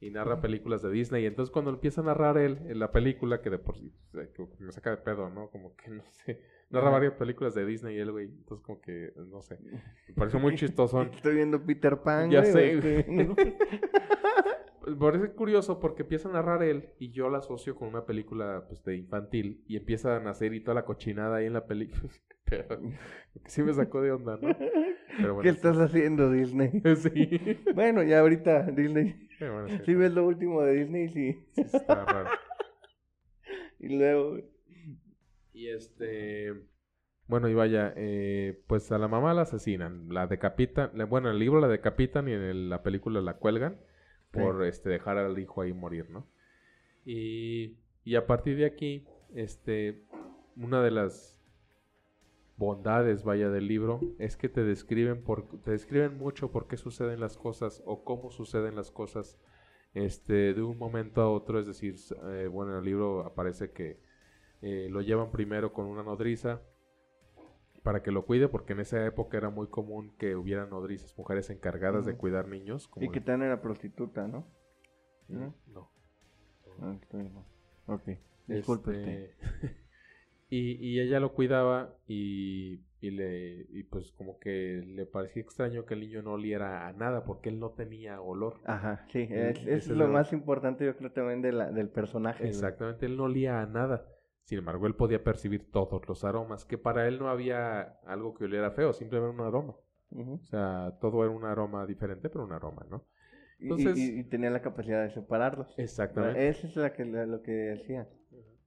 Y 0.01 0.12
narra 0.12 0.39
películas 0.39 0.81
de 0.81 0.89
Disney. 0.89 1.24
Y 1.24 1.27
entonces 1.27 1.51
cuando 1.51 1.71
empieza 1.71 2.01
a 2.01 2.05
narrar 2.05 2.38
él 2.38 2.57
en 2.67 2.79
la 2.79 2.91
película, 2.91 3.41
que 3.41 3.50
de 3.50 3.59
por 3.59 3.77
sí 3.77 3.93
me 4.59 4.71
saca 4.71 4.91
de 4.91 4.98
pedo, 4.98 5.29
¿no? 5.29 5.50
Como 5.50 5.75
que 5.75 5.89
no 5.91 6.03
sé. 6.09 6.41
Narra 6.69 6.89
varias 6.89 7.13
películas 7.13 7.53
de 7.55 7.65
Disney 7.65 7.98
y 7.98 8.00
él, 8.00 8.12
güey. 8.12 8.25
Entonces 8.27 8.65
como 8.65 8.79
que, 8.81 9.12
no 9.27 9.41
sé. 9.41 9.59
Me 9.59 10.13
pareció 10.15 10.39
muy 10.39 10.55
chistoso. 10.55 11.01
Estoy 11.01 11.36
viendo 11.36 11.63
Peter 11.63 11.98
Pan. 11.98 12.31
Ya 12.31 12.45
sé. 12.45 13.05
por 13.27 14.18
es 15.15 15.29
curioso 15.31 15.79
porque 15.79 16.03
empieza 16.03 16.29
a 16.29 16.34
narrar 16.34 16.63
él 16.63 16.93
y 17.00 17.12
yo 17.12 17.29
la 17.29 17.39
asocio 17.39 17.75
con 17.75 17.88
una 17.88 18.05
película 18.05 18.65
pues, 18.67 18.84
de 18.84 18.98
infantil 18.98 19.63
y 19.67 19.77
empieza 19.77 20.15
a 20.15 20.19
nacer 20.19 20.53
y 20.53 20.62
toda 20.62 20.75
la 20.75 20.86
cochinada 20.86 21.38
ahí 21.38 21.46
en 21.46 21.53
la 21.53 21.65
película. 21.65 22.12
Pero 22.46 22.79
sí 23.46 23.62
me 23.62 23.74
sacó 23.74 24.01
de 24.01 24.12
onda, 24.12 24.38
¿no? 24.41 25.41
¿Qué 25.41 25.50
estás 25.50 25.77
haciendo, 25.77 26.31
Disney? 26.31 26.81
Sí. 26.96 27.58
Bueno, 27.75 28.03
ya 28.03 28.19
ahorita 28.19 28.63
Disney. 28.72 29.29
sí. 29.86 29.93
ves 29.93 30.13
lo 30.13 30.25
último 30.25 30.62
de 30.63 30.74
Disney, 30.74 31.10
sí. 31.10 31.46
Sí, 31.53 31.62
está 31.62 32.05
raro. 32.05 32.29
y 33.79 33.98
luego. 33.98 34.38
Y 35.53 35.67
este. 35.67 36.53
Bueno, 37.27 37.48
y 37.48 37.53
vaya, 37.53 37.93
eh, 37.96 38.63
pues 38.65 38.91
a 38.91 38.98
la 38.98 39.08
mamá 39.08 39.36
la 39.36 39.43
asesinan, 39.43 40.10
la 40.10 40.25
decapitan, 40.25 40.91
bueno, 41.08 41.29
en 41.29 41.36
el 41.36 41.39
libro 41.39 41.60
la 41.60 41.67
decapitan 41.67 42.27
y 42.27 42.31
en 42.31 42.69
la 42.69 42.81
película 42.81 43.22
la 43.22 43.36
cuelgan 43.36 43.77
por 44.31 44.63
este, 44.65 44.89
dejar 44.89 45.17
al 45.17 45.38
hijo 45.39 45.62
ahí 45.62 45.74
morir, 45.74 46.09
¿no? 46.09 46.27
Y, 47.05 47.77
y 48.03 48.15
a 48.15 48.27
partir 48.27 48.57
de 48.57 48.65
aquí, 48.65 49.05
este, 49.33 50.03
una 50.55 50.81
de 50.81 50.91
las 50.91 51.39
bondades, 52.57 53.24
vaya, 53.24 53.50
del 53.50 53.67
libro 53.67 54.01
es 54.19 54.36
que 54.36 54.50
te 54.50 54.63
describen, 54.63 55.24
por, 55.24 55.62
te 55.62 55.71
describen 55.71 56.17
mucho 56.17 56.51
por 56.51 56.67
qué 56.67 56.77
suceden 56.77 57.19
las 57.19 57.38
cosas 57.38 57.81
o 57.86 58.03
cómo 58.03 58.31
suceden 58.31 58.75
las 58.75 58.91
cosas 58.91 59.39
este, 59.93 60.53
de 60.53 60.62
un 60.62 60.77
momento 60.77 61.21
a 61.21 61.29
otro. 61.29 61.59
Es 61.59 61.67
decir, 61.67 61.95
eh, 62.31 62.48
bueno, 62.51 62.74
en 62.74 62.79
el 62.79 62.86
libro 62.86 63.25
aparece 63.25 63.71
que 63.71 64.00
eh, 64.62 64.88
lo 64.91 65.01
llevan 65.01 65.31
primero 65.31 65.71
con 65.71 65.86
una 65.86 66.03
nodriza 66.03 66.62
para 67.89 68.03
que 68.03 68.12
lo 68.12 68.24
cuide, 68.24 68.48
porque 68.48 68.74
en 68.74 68.81
esa 68.81 69.03
época 69.03 69.36
era 69.36 69.50
muy 69.50 69.65
común 69.65 70.13
que 70.19 70.36
hubiera 70.36 70.67
nodrizas, 70.67 71.17
mujeres 71.17 71.50
encargadas 71.50 72.05
de 72.05 72.15
cuidar 72.15 72.48
niños. 72.48 72.88
y 73.01 73.10
que 73.10 73.19
también 73.19 73.48
era 73.48 73.63
prostituta, 73.63 74.27
¿no? 74.27 74.46
No. 75.27 75.55
no. 75.74 75.89
Ah, 76.84 76.96
ok, 77.88 78.10
disculpe. 78.46 78.91
Este, 78.91 79.36
y, 80.51 80.74
y, 80.88 81.00
ella 81.00 81.19
lo 81.19 81.34
cuidaba 81.34 81.96
y, 82.08 82.84
y, 83.01 83.10
le, 83.10 83.65
y 83.72 83.81
pues 83.81 84.12
como 84.12 84.38
que 84.38 84.84
le 84.86 85.08
parecía 85.08 85.41
extraño 85.41 85.88
que 85.88 85.96
el 85.96 86.01
niño 86.01 86.22
no 86.22 86.34
oliera 86.34 86.88
a 86.88 86.93
nada, 86.93 87.25
porque 87.25 87.50
él 87.50 87.60
no 87.60 87.72
tenía 87.72 88.22
olor. 88.22 88.62
Ajá, 88.65 89.08
sí, 89.12 89.27
es, 89.31 89.65
es 89.65 89.88
lo 89.88 90.08
más 90.08 90.31
importante 90.31 90.86
yo 90.86 90.96
creo 90.96 91.12
también 91.12 91.41
de 91.41 91.53
la, 91.53 91.72
del 91.72 91.89
personaje. 91.89 92.48
Exactamente, 92.48 93.08
él 93.08 93.17
no 93.17 93.24
olía 93.24 93.63
a 93.63 93.65
nada. 93.65 94.05
Sin 94.50 94.58
embargo, 94.58 94.88
él 94.88 94.96
podía 94.96 95.24
percibir 95.24 95.70
todos 95.70 96.01
los 96.08 96.24
aromas, 96.24 96.65
que 96.65 96.79
para 96.79 97.08
él 97.08 97.20
no 97.20 97.29
había 97.29 98.00
algo 98.08 98.34
que 98.34 98.46
oliera 98.46 98.72
feo, 98.72 98.94
simplemente 98.94 99.39
un 99.39 99.46
aroma. 99.46 99.75
O 100.10 100.44
sea, 100.46 100.98
todo 101.00 101.24
era 101.24 101.32
un 101.32 101.46
aroma 101.46 101.86
diferente, 101.86 102.32
pero 102.32 102.46
un 102.46 102.51
aroma, 102.51 102.84
¿no? 102.89 103.06
Entonces, 103.60 104.00
y, 104.00 104.24
tenía 104.24 104.50
la 104.50 104.63
capacidad 104.63 105.03
de 105.03 105.12
separarlos. 105.12 105.72
Exactamente. 105.77 106.48
Eso 106.48 106.65
es 106.65 106.75
la 106.77 106.94
que, 106.94 107.06
lo 107.06 107.44
que 107.44 107.51
decía. 107.51 108.10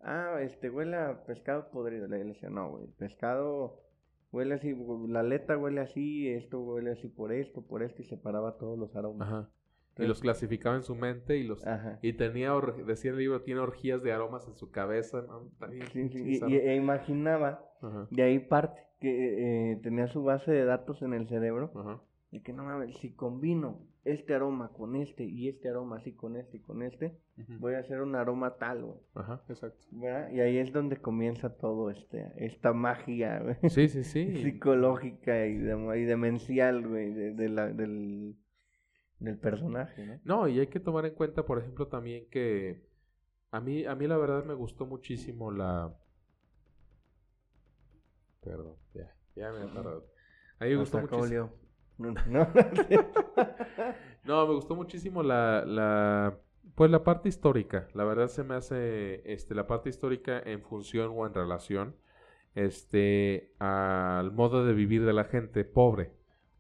Ah, 0.03 0.37
este, 0.41 0.71
huele 0.71 0.97
a 0.97 1.25
pescado 1.25 1.69
podrido. 1.73 2.07
Le 2.07 2.23
decía, 2.23 2.49
no, 2.49 2.71
güey, 2.71 2.87
pescado 2.97 3.83
huele 4.31 4.55
así, 4.55 4.77
la 5.09 5.19
aleta 5.19 5.59
huele 5.59 5.81
así, 5.81 6.29
esto 6.29 6.61
huele 6.61 6.93
así 6.93 7.09
por 7.09 7.33
esto, 7.33 7.61
por 7.61 7.83
esto, 7.83 8.03
y 8.03 8.05
separaba 8.05 8.57
todos 8.57 8.79
los 8.79 8.95
aromas. 8.95 9.27
Ajá 9.27 9.51
y 9.99 10.07
los 10.07 10.21
clasificaba 10.21 10.77
en 10.77 10.83
su 10.83 10.95
mente 10.95 11.37
y 11.37 11.45
los 11.45 11.65
y 12.01 12.15
tenía 12.15 12.53
decía 12.87 13.11
el 13.11 13.19
libro 13.19 13.43
tiene 13.43 13.61
orgías 13.61 14.03
de 14.03 14.13
aromas 14.13 14.47
en 14.49 14.55
su 14.57 14.71
cabeza 14.71 15.23
¿no? 15.23 15.51
y, 15.73 16.57
e 16.57 16.75
imaginaba 16.77 17.65
de 18.11 18.23
ahí 18.23 18.39
parte 18.39 18.81
que 19.01 19.73
eh, 19.73 19.81
tenía 19.83 20.07
su 20.07 20.23
base 20.23 20.51
de 20.51 20.65
datos 20.65 21.03
en 21.03 21.13
el 21.13 21.29
cerebro 21.29 22.03
y 22.31 22.41
que 22.41 22.53
no 22.53 22.65
mames 22.65 22.97
si 22.99 23.13
combino 23.13 23.81
este 24.05 24.35
aroma 24.35 24.73
con 24.73 24.97
este 24.97 25.25
y 25.25 25.49
este 25.49 25.69
aroma 25.69 25.99
así 25.99 26.13
con 26.13 26.37
este 26.37 26.57
y 26.57 26.61
con 26.61 26.83
este 26.83 27.17
voy 27.61 27.75
a 27.75 27.81
hacer 27.81 28.01
un 28.01 28.17
aroma 28.17 28.57
tal 28.57 28.85
güey. 28.85 28.99
ajá 29.15 29.43
exacto. 29.49 29.87
Y 29.93 30.41
ahí 30.41 30.59
es 30.59 30.73
donde 30.73 30.97
comienza 30.97 31.57
todo 31.57 31.91
este 31.91 32.33
esta 32.37 32.73
magia 32.73 33.59
sí 33.69 33.89
sí 33.89 34.03
sí. 34.03 34.37
Psicológica 34.43 35.47
y, 35.47 35.53
y 35.53 36.05
demencial 36.05 36.87
güey 36.87 37.13
de, 37.13 37.49
la, 37.49 37.69
del 37.69 38.35
del 39.23 39.38
personaje, 39.38 40.07
¿no? 40.07 40.21
No, 40.25 40.49
y 40.49 40.61
hay 40.61 40.67
que 40.67 40.81
tomar 40.81 41.07
en 41.07 41.14
cuenta, 41.14 41.45
por 41.45 41.59
ejemplo, 41.59 41.88
también 41.88 42.29
que 42.31 42.83
a 43.50 43.61
mí, 43.61 43.85
a 43.85 43.95
mí 43.95 44.07
la 44.07 44.17
verdad 44.17 44.45
me 44.45 44.55
gustó 44.55 44.87
muchísimo 44.87 45.50
la... 45.50 45.95
Perdón, 48.41 48.76
ya, 48.95 49.14
ya 49.37 49.52
me 49.52 49.64
he 49.64 49.69
tardado. 49.69 50.07
A 50.59 50.64
mí 50.64 50.71
me 50.71 50.76
gustó 50.76 51.00
muchísimo... 51.00 51.50
No, 51.99 52.14
no, 54.25 54.47
me 54.47 54.55
gustó 54.55 54.75
muchísimo 54.75 55.23
la, 55.23 55.64
la, 55.64 56.38
pues 56.75 56.91
la 56.91 57.05
parte 57.05 57.29
histórica. 57.29 57.87
La 57.95 58.05
verdad 58.05 58.29
se 58.29 58.43
me 58.43 58.55
hace, 58.55 59.23
este, 59.31 59.55
la 59.55 59.67
parte 59.67 59.91
histórica 59.91 60.41
en 60.41 60.62
función 60.62 61.12
o 61.14 61.26
en 61.26 61.35
relación, 61.35 61.95
este, 62.55 63.52
al 63.59 64.33
modo 64.33 64.64
de 64.64 64.73
vivir 64.73 65.05
de 65.05 65.12
la 65.12 65.25
gente 65.25 65.64
pobre. 65.64 66.12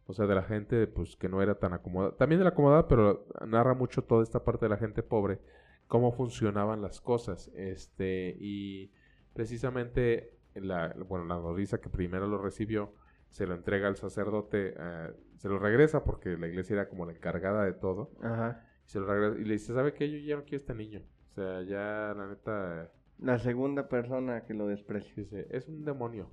O 0.06 0.12
sea, 0.14 0.26
de 0.26 0.34
la 0.34 0.42
gente 0.42 0.86
pues 0.86 1.16
que 1.16 1.28
no 1.28 1.42
era 1.42 1.54
tan 1.54 1.72
acomodada. 1.72 2.16
También 2.16 2.38
de 2.40 2.44
la 2.44 2.50
acomodada, 2.50 2.88
pero 2.88 3.26
narra 3.46 3.74
mucho 3.74 4.02
toda 4.02 4.22
esta 4.22 4.44
parte 4.44 4.66
de 4.66 4.70
la 4.70 4.76
gente 4.76 5.02
pobre, 5.02 5.38
cómo 5.86 6.12
funcionaban 6.12 6.82
las 6.82 7.00
cosas. 7.00 7.50
Este, 7.54 8.36
y 8.40 8.90
precisamente 9.32 10.38
la, 10.54 10.94
bueno, 11.08 11.24
la 11.24 11.36
nodriza 11.36 11.80
que 11.80 11.88
primero 11.88 12.26
lo 12.26 12.38
recibió, 12.38 12.92
se 13.28 13.46
lo 13.46 13.54
entrega 13.54 13.88
al 13.88 13.96
sacerdote, 13.96 14.74
eh, 14.76 15.10
se 15.36 15.48
lo 15.48 15.58
regresa 15.58 16.04
porque 16.04 16.36
la 16.36 16.48
iglesia 16.48 16.74
era 16.74 16.88
como 16.88 17.06
la 17.06 17.12
encargada 17.12 17.64
de 17.64 17.72
todo. 17.72 18.10
Ajá. 18.20 18.66
Y, 18.86 18.90
se 18.90 19.00
lo 19.00 19.06
regresa, 19.06 19.40
y 19.40 19.44
le 19.44 19.52
dice, 19.54 19.72
¿sabe 19.72 19.94
qué? 19.94 20.10
Yo 20.10 20.18
ya 20.18 20.36
no 20.36 20.42
quiero 20.42 20.58
este 20.58 20.74
niño. 20.74 21.02
O 21.30 21.34
sea, 21.34 21.62
ya 21.62 22.14
la 22.14 22.26
neta... 22.26 22.90
La 23.18 23.38
segunda 23.38 23.88
persona 23.88 24.44
que 24.44 24.52
lo 24.52 24.66
desprecia. 24.66 25.14
Dice, 25.16 25.46
es 25.50 25.68
un 25.68 25.84
demonio. 25.84 26.28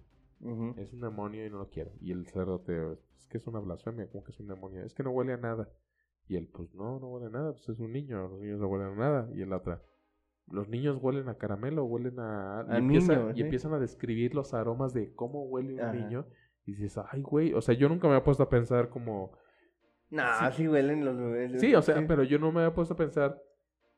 Es 0.77 0.93
un 0.93 1.01
demonio 1.01 1.45
y 1.45 1.49
no 1.49 1.57
lo 1.57 1.69
quiero. 1.69 1.91
Y 1.99 2.11
el 2.11 2.25
sacerdote, 2.25 2.93
es 3.17 3.27
que 3.27 3.37
es 3.37 3.47
una 3.47 3.59
blasfemia, 3.59 4.07
como 4.07 4.23
que 4.23 4.31
es 4.31 4.39
un 4.39 4.47
demonio. 4.47 4.83
Es 4.83 4.93
que 4.93 5.03
no 5.03 5.11
huele 5.11 5.33
a 5.33 5.37
nada. 5.37 5.69
Y 6.27 6.37
él, 6.37 6.47
pues 6.47 6.73
no, 6.75 6.99
no 6.99 7.09
huele 7.09 7.27
a 7.27 7.29
nada, 7.29 7.51
pues 7.51 7.67
es 7.69 7.79
un 7.79 7.91
niño, 7.91 8.27
los 8.27 8.39
niños 8.39 8.59
no 8.59 8.67
huelen 8.67 8.87
a 8.89 8.95
nada. 8.95 9.29
Y 9.33 9.41
el 9.41 9.51
otra, 9.51 9.81
los 10.47 10.69
niños 10.69 10.97
huelen 11.01 11.27
a 11.27 11.35
caramelo, 11.35 11.83
huelen 11.85 12.19
a... 12.19 12.65
y, 13.35 13.41
empiezan 13.41 13.73
a 13.73 13.79
describir 13.79 14.33
los 14.33 14.53
aromas 14.53 14.93
de 14.93 15.13
cómo 15.13 15.43
huele 15.43 15.83
un 15.83 15.91
niño. 15.91 16.25
Y 16.65 16.73
dices, 16.73 16.99
ay, 17.11 17.21
güey, 17.21 17.53
o 17.53 17.61
sea, 17.61 17.75
yo 17.75 17.89
nunca 17.89 18.07
me 18.07 18.13
había 18.13 18.23
puesto 18.23 18.43
a 18.43 18.49
pensar 18.49 18.89
como... 18.89 19.31
No, 20.11 20.23
así 20.23 20.67
huelen 20.67 21.03
los 21.03 21.17
bebés. 21.17 21.59
Sí, 21.59 21.75
o 21.75 21.81
sea, 21.81 22.05
pero 22.07 22.23
yo 22.23 22.39
no 22.39 22.51
me 22.51 22.61
había 22.61 22.73
puesto 22.73 22.93
a 22.93 22.97
pensar 22.97 23.41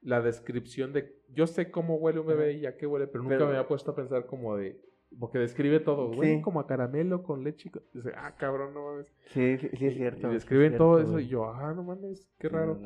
la 0.01 0.21
descripción 0.21 0.93
de... 0.93 1.21
Yo 1.29 1.47
sé 1.47 1.69
cómo 1.69 1.97
huele 1.97 2.19
un 2.19 2.27
bebé 2.27 2.53
y 2.53 2.65
a 2.65 2.77
qué 2.77 2.87
huele, 2.87 3.07
pero 3.07 3.23
nunca 3.23 3.39
me 3.39 3.51
había 3.51 3.67
puesto 3.67 3.91
a 3.91 3.95
pensar 3.95 4.25
como 4.25 4.55
de 4.55 4.81
porque 5.19 5.39
describe 5.39 5.79
todo, 5.79 6.13
güey, 6.13 6.41
como 6.41 6.59
a 6.59 6.67
caramelo 6.67 7.23
con 7.23 7.43
leche. 7.43 7.71
Dice, 7.93 8.11
ah, 8.15 8.35
cabrón, 8.37 8.73
no 8.73 8.85
mames. 8.85 9.07
Sí, 9.25 9.57
sí, 9.57 9.69
sí 9.73 9.87
es 9.87 9.95
cierto. 9.95 10.29
Y 10.29 10.33
describen 10.33 10.77
todo 10.77 10.99
eso 10.99 11.19
y 11.19 11.27
yo, 11.27 11.45
ah, 11.45 11.73
no 11.73 11.83
mames, 11.83 12.29
qué 12.37 12.49
raro. 12.49 12.79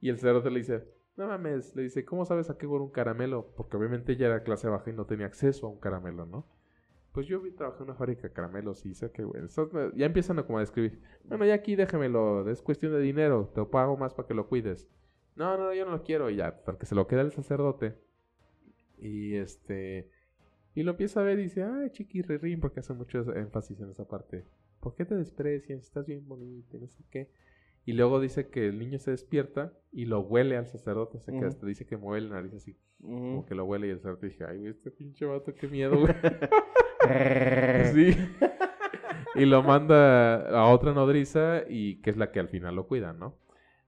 Y 0.00 0.08
el 0.08 0.18
cerdo 0.18 0.48
le 0.48 0.58
dice, 0.58 0.84
no 1.16 1.26
mames, 1.26 1.74
le 1.76 1.82
dice, 1.82 2.04
¿cómo 2.04 2.24
sabes 2.24 2.50
a 2.50 2.56
qué 2.56 2.66
huele 2.66 2.84
un 2.84 2.90
caramelo? 2.90 3.52
Porque 3.56 3.76
obviamente 3.76 4.12
ella 4.12 4.26
era 4.26 4.42
clase 4.42 4.68
baja 4.68 4.90
y 4.90 4.94
no 4.94 5.06
tenía 5.06 5.26
acceso 5.26 5.66
a 5.66 5.70
un 5.70 5.78
caramelo, 5.78 6.26
¿no? 6.26 6.46
Pues 7.12 7.26
yo 7.26 7.40
vi, 7.40 7.50
trabajé 7.50 7.78
en 7.78 7.84
una 7.84 7.94
fábrica 7.94 8.22
de 8.22 8.32
caramelos 8.32 8.86
y 8.86 8.94
sé 8.94 9.10
que, 9.10 9.24
güey, 9.24 9.42
ya 9.94 10.06
empiezan 10.06 10.38
a 10.38 10.44
como 10.44 10.58
a 10.58 10.60
describir. 10.60 11.00
Bueno, 11.24 11.44
ya 11.44 11.54
aquí 11.54 11.74
déjamelo, 11.74 12.48
es 12.48 12.62
cuestión 12.62 12.92
de 12.92 13.00
dinero, 13.00 13.50
te 13.54 13.64
pago 13.64 13.96
más 13.96 14.14
para 14.14 14.28
que 14.28 14.34
lo 14.34 14.46
cuides. 14.46 14.88
No, 15.34 15.56
no, 15.56 15.72
yo 15.72 15.84
no 15.84 15.92
lo 15.92 16.02
quiero, 16.02 16.30
y 16.30 16.36
ya, 16.36 16.62
porque 16.64 16.86
se 16.86 16.94
lo 16.94 17.06
queda 17.06 17.22
el 17.22 17.32
sacerdote. 17.32 17.96
Y 18.98 19.36
este 19.36 20.10
Y 20.78 20.84
lo 20.84 20.92
empieza 20.92 21.18
a 21.18 21.24
ver 21.24 21.40
y 21.40 21.42
dice, 21.42 21.64
ay, 21.64 21.90
chiquirrirín, 21.90 22.60
porque 22.60 22.78
hace 22.78 22.94
mucho 22.94 23.34
énfasis 23.34 23.80
en 23.80 23.90
esa 23.90 24.06
parte. 24.06 24.44
¿Por 24.78 24.94
qué 24.94 25.04
te 25.04 25.16
desprecian? 25.16 25.80
Estás 25.80 26.06
bien 26.06 26.28
bonito, 26.28 26.76
y 26.76 26.80
no 26.80 26.86
sé 26.86 27.02
qué. 27.10 27.32
Y 27.84 27.94
luego 27.94 28.20
dice 28.20 28.48
que 28.48 28.68
el 28.68 28.78
niño 28.78 29.00
se 29.00 29.10
despierta 29.10 29.72
y 29.90 30.04
lo 30.04 30.20
huele 30.20 30.56
al 30.56 30.68
sacerdote. 30.68 31.16
O 31.16 31.20
sea, 31.20 31.32
que 31.32 31.38
Ujú. 31.38 31.48
hasta 31.48 31.66
dice 31.66 31.84
que 31.84 31.96
mueve 31.96 32.28
la 32.28 32.36
nariz 32.36 32.54
así. 32.54 32.76
Como 33.00 33.44
que 33.44 33.56
lo 33.56 33.64
huele 33.64 33.88
y 33.88 33.90
el 33.90 33.96
sacerdote 33.96 34.26
dice, 34.28 34.44
ay, 34.44 34.68
este 34.68 34.92
pinche 34.92 35.24
vato, 35.24 35.52
qué 35.52 35.66
miedo, 35.66 35.98
güey. 35.98 36.14
sí. 37.92 38.16
y 39.34 39.46
lo 39.46 39.64
manda 39.64 40.48
a 40.48 40.68
otra 40.68 40.92
nodriza 40.92 41.64
y 41.68 42.00
que 42.02 42.10
es 42.10 42.16
la 42.16 42.30
que 42.30 42.38
al 42.38 42.50
final 42.50 42.76
lo 42.76 42.86
cuida, 42.86 43.12
¿no? 43.12 43.36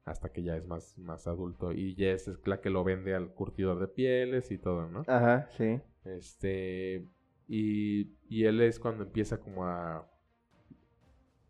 Hasta 0.04 0.32
que 0.32 0.42
ya 0.42 0.56
es 0.56 0.66
más, 0.66 0.98
más 0.98 1.28
adulto. 1.28 1.70
Y 1.70 1.94
ya 1.94 2.10
es 2.10 2.28
la 2.46 2.60
que 2.60 2.68
lo 2.70 2.82
vende 2.82 3.14
al 3.14 3.32
curtidor 3.32 3.78
de 3.78 3.86
pieles 3.86 4.50
y 4.50 4.58
todo, 4.58 4.88
¿no? 4.88 5.04
Ajá, 5.06 5.46
sí. 5.56 5.80
Este. 6.04 7.04
Y, 7.48 8.12
y 8.28 8.44
él 8.44 8.60
es 8.60 8.78
cuando 8.78 9.04
empieza 9.04 9.38
como 9.38 9.66
a. 9.66 10.06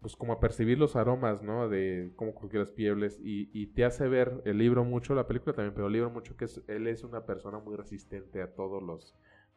Pues 0.01 0.17
como 0.17 0.33
a 0.33 0.41
percibir 0.41 0.79
los 0.79 0.97
aromas, 0.97 1.43
¿no? 1.43 1.69
De 1.69 2.13
cómo 2.17 2.35
curtir 2.35 2.61
las 2.61 2.73
pieles. 2.73 3.21
Y, 3.23 3.51
y 3.53 3.67
te 3.67 3.85
hace 3.85 4.09
ver 4.09 4.41
el 4.47 4.57
libro 4.59 4.83
mucho, 4.83 5.15
la 5.15 5.27
película 5.27 5.55
también, 5.55 5.75
pero 5.75 5.89
el 5.89 5.93
libro 5.93 6.11
mucho 6.11 6.37
que 6.39 6.47
es, 6.47 6.63
él 6.69 6.87
es 6.87 7.05
una 7.05 7.27
persona 7.27 7.59
muy 7.59 7.77
resistente 7.77 8.41
a 8.41 8.55
todos 8.55 8.83
los 8.83 9.15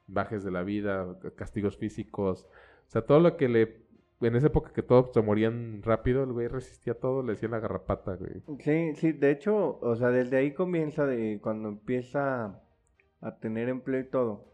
bajes 0.07 0.43
de 0.43 0.51
la 0.51 0.63
vida, 0.63 1.17
castigos 1.35 1.77
físicos. 1.77 2.47
O 2.87 2.91
sea, 2.91 3.05
todo 3.05 3.19
lo 3.19 3.37
que 3.37 3.49
le. 3.49 3.83
En 4.21 4.35
esa 4.35 4.47
época 4.47 4.71
que 4.71 4.83
todos 4.83 5.11
se 5.13 5.21
morían 5.21 5.81
rápido, 5.83 6.23
el 6.23 6.31
güey 6.31 6.47
resistía 6.47 6.93
todo, 6.93 7.23
le 7.23 7.33
decían 7.33 7.51
la 7.51 7.59
garrapata, 7.59 8.15
güey. 8.15 8.41
Sí, 8.59 8.95
sí, 8.95 9.11
de 9.11 9.31
hecho, 9.31 9.79
o 9.81 9.95
sea, 9.95 10.09
desde 10.09 10.37
ahí 10.37 10.53
comienza 10.53 11.05
de 11.05 11.39
cuando 11.41 11.67
empieza 11.67 12.61
a 13.19 13.39
tener 13.39 13.67
empleo 13.67 13.99
y 13.99 14.09
todo. 14.09 14.52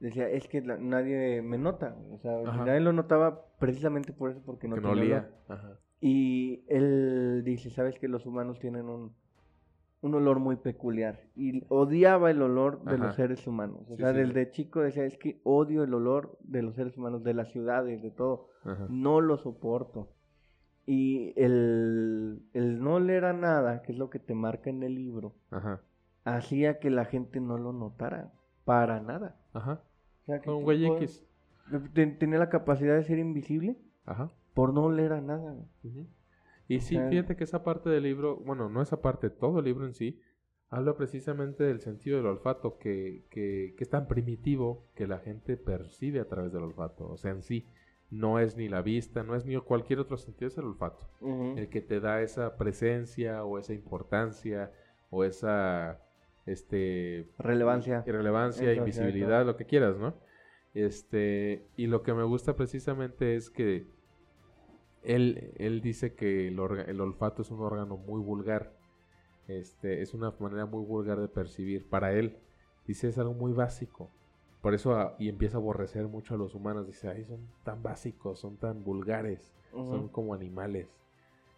Decía, 0.00 0.28
es 0.28 0.46
que 0.48 0.60
la- 0.60 0.76
nadie 0.76 1.40
me 1.42 1.56
nota, 1.56 1.96
o 2.12 2.18
sea, 2.18 2.38
Ajá. 2.46 2.64
nadie 2.64 2.80
lo 2.80 2.92
notaba 2.92 3.46
precisamente 3.58 4.12
por 4.12 4.30
eso, 4.30 4.42
porque 4.44 4.68
no 4.68 4.74
que 4.76 4.80
no 4.82 4.88
tenía 4.90 5.02
olía. 5.02 5.30
Ajá. 5.48 5.78
Y 6.00 6.64
él 6.68 7.42
dice, 7.44 7.70
sabes 7.70 7.98
que 7.98 8.08
los 8.08 8.26
humanos 8.26 8.58
tienen 8.58 8.88
un, 8.90 9.14
un 10.02 10.14
olor 10.14 10.38
muy 10.40 10.56
peculiar. 10.56 11.20
Y 11.34 11.64
odiaba 11.70 12.30
el 12.30 12.42
olor 12.42 12.84
de 12.84 12.98
los 12.98 13.14
seres 13.14 13.46
humanos. 13.46 13.82
O 13.88 13.96
Sí, 13.96 14.02
sea, 14.02 14.12
sí. 14.12 14.18
desde 14.18 14.50
chico 14.50 14.80
decía, 14.80 15.06
es 15.06 15.16
que 15.16 15.40
odio 15.44 15.82
el 15.84 15.94
olor 15.94 16.36
de 16.42 16.60
los 16.60 16.74
seres 16.74 16.98
humanos, 16.98 17.24
de 17.24 17.32
las 17.32 17.48
ciudades, 17.52 18.02
de 18.02 18.10
todo. 18.10 18.48
Ajá. 18.64 18.86
No 18.90 19.22
lo 19.22 19.38
soporto. 19.38 20.10
Y 20.84 21.32
el, 21.40 22.42
el 22.52 22.82
no 22.82 23.00
leer 23.00 23.24
a 23.24 23.32
nada, 23.32 23.80
que 23.80 23.92
es 23.92 23.98
lo 23.98 24.10
que 24.10 24.18
te 24.18 24.34
marca 24.34 24.68
en 24.68 24.82
el 24.82 24.94
libro, 24.94 25.34
hacía 26.24 26.78
que 26.78 26.90
la 26.90 27.06
gente 27.06 27.40
no 27.40 27.56
lo 27.56 27.72
notara. 27.72 28.30
Para 28.66 29.00
nada. 29.00 29.36
Ajá. 29.54 29.82
O 30.22 30.26
sea, 30.26 30.40
que 30.40 30.50
un 30.50 30.62
güey 30.62 30.84
X. 30.86 31.24
ten- 31.94 32.18
Tenía 32.18 32.38
la 32.38 32.50
capacidad 32.50 32.94
de 32.96 33.04
ser 33.04 33.18
invisible 33.18 33.78
Ajá. 34.04 34.30
por 34.52 34.74
no 34.74 34.90
leer 34.90 35.12
a 35.14 35.20
nada. 35.22 35.56
Y 36.68 36.80
sí, 36.80 36.96
sea- 36.96 37.08
fíjate 37.08 37.36
que 37.36 37.44
esa 37.44 37.62
parte 37.64 37.88
del 37.90 38.02
libro, 38.02 38.36
bueno, 38.36 38.68
no 38.68 38.82
esa 38.82 39.00
parte, 39.00 39.30
todo 39.30 39.58
el 39.60 39.64
libro 39.64 39.86
en 39.86 39.94
sí, 39.94 40.20
habla 40.70 40.96
precisamente 40.96 41.62
del 41.64 41.80
sentido 41.80 42.16
del 42.16 42.26
olfato, 42.26 42.78
que, 42.78 43.24
que, 43.30 43.74
que 43.76 43.84
es 43.84 43.90
tan 43.90 44.08
primitivo 44.08 44.86
que 44.94 45.06
la 45.06 45.18
gente 45.18 45.56
percibe 45.56 46.20
a 46.20 46.28
través 46.28 46.52
del 46.52 46.62
olfato. 46.64 47.06
O 47.08 47.16
sea, 47.16 47.30
en 47.30 47.42
sí, 47.42 47.66
no 48.10 48.38
es 48.38 48.56
ni 48.56 48.68
la 48.68 48.82
vista, 48.82 49.22
no 49.22 49.34
es 49.36 49.44
ni 49.46 49.56
cualquier 49.60 50.00
otro 50.00 50.16
sentido, 50.16 50.48
es 50.48 50.58
el 50.58 50.64
olfato. 50.64 51.06
El 51.56 51.68
que 51.68 51.80
te 51.80 52.00
da 52.00 52.22
esa 52.22 52.56
presencia 52.56 53.44
o 53.44 53.58
esa 53.58 53.72
importancia 53.74 54.72
o 55.10 55.22
esa 55.24 56.00
este 56.46 57.28
Relevancia. 57.38 58.02
irrelevancia, 58.06 58.72
invisibilidad, 58.74 59.44
lo 59.46 59.56
que 59.56 59.64
quieras, 59.66 59.96
¿no? 59.98 60.14
Este, 60.74 61.66
y 61.76 61.86
lo 61.86 62.02
que 62.02 62.12
me 62.14 62.24
gusta 62.24 62.56
precisamente 62.56 63.36
es 63.36 63.48
que 63.50 63.86
él, 65.02 65.52
él 65.56 65.80
dice 65.80 66.14
que 66.14 66.48
el, 66.48 66.58
orga- 66.58 66.88
el 66.88 67.00
olfato 67.00 67.42
es 67.42 67.50
un 67.50 67.60
órgano 67.60 67.96
muy 67.96 68.20
vulgar. 68.20 68.72
Este, 69.46 70.00
es 70.00 70.14
una 70.14 70.34
manera 70.40 70.66
muy 70.66 70.84
vulgar 70.84 71.20
de 71.20 71.28
percibir. 71.28 71.86
Para 71.88 72.12
él, 72.14 72.38
dice, 72.86 73.08
es 73.08 73.18
algo 73.18 73.34
muy 73.34 73.52
básico. 73.52 74.10
Por 74.62 74.72
eso, 74.74 74.94
a- 74.96 75.14
y 75.18 75.28
empieza 75.28 75.58
a 75.58 75.60
aborrecer 75.60 76.08
mucho 76.08 76.34
a 76.34 76.38
los 76.38 76.54
humanos. 76.54 76.86
Dice, 76.86 77.08
ay, 77.08 77.24
son 77.24 77.46
tan 77.64 77.82
básicos, 77.82 78.40
son 78.40 78.56
tan 78.56 78.82
vulgares, 78.82 79.52
son 79.90 80.08
como 80.08 80.32
animales. 80.34 80.88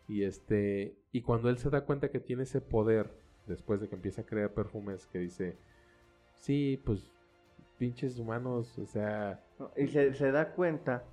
Y 0.09 0.25
este, 0.25 0.97
y 1.13 1.23
cuando 1.23 1.49
él 1.49 1.59
se 1.59 1.71
da 1.71 1.85
cuenta 1.85 2.11
que 2.11 2.21
tiene 2.21 2.43
ese 2.43 2.61
poder, 2.61 3.13
después 3.47 3.81
de 3.81 3.89
que 3.89 3.95
empieza 3.95 4.23
a 4.23 4.27
crear 4.27 4.51
perfumes, 4.53 5.07
que 5.07 5.19
dice, 5.19 5.57
sí, 6.37 6.81
pues, 6.85 7.11
pinches 7.79 8.19
humanos, 8.19 8.79
o 8.79 8.87
sea, 8.87 9.41
No, 9.59 9.71
Y 9.77 9.89
se, 9.89 10.15
se 10.15 10.31
da 10.33 10.53
cuenta 10.53 11.05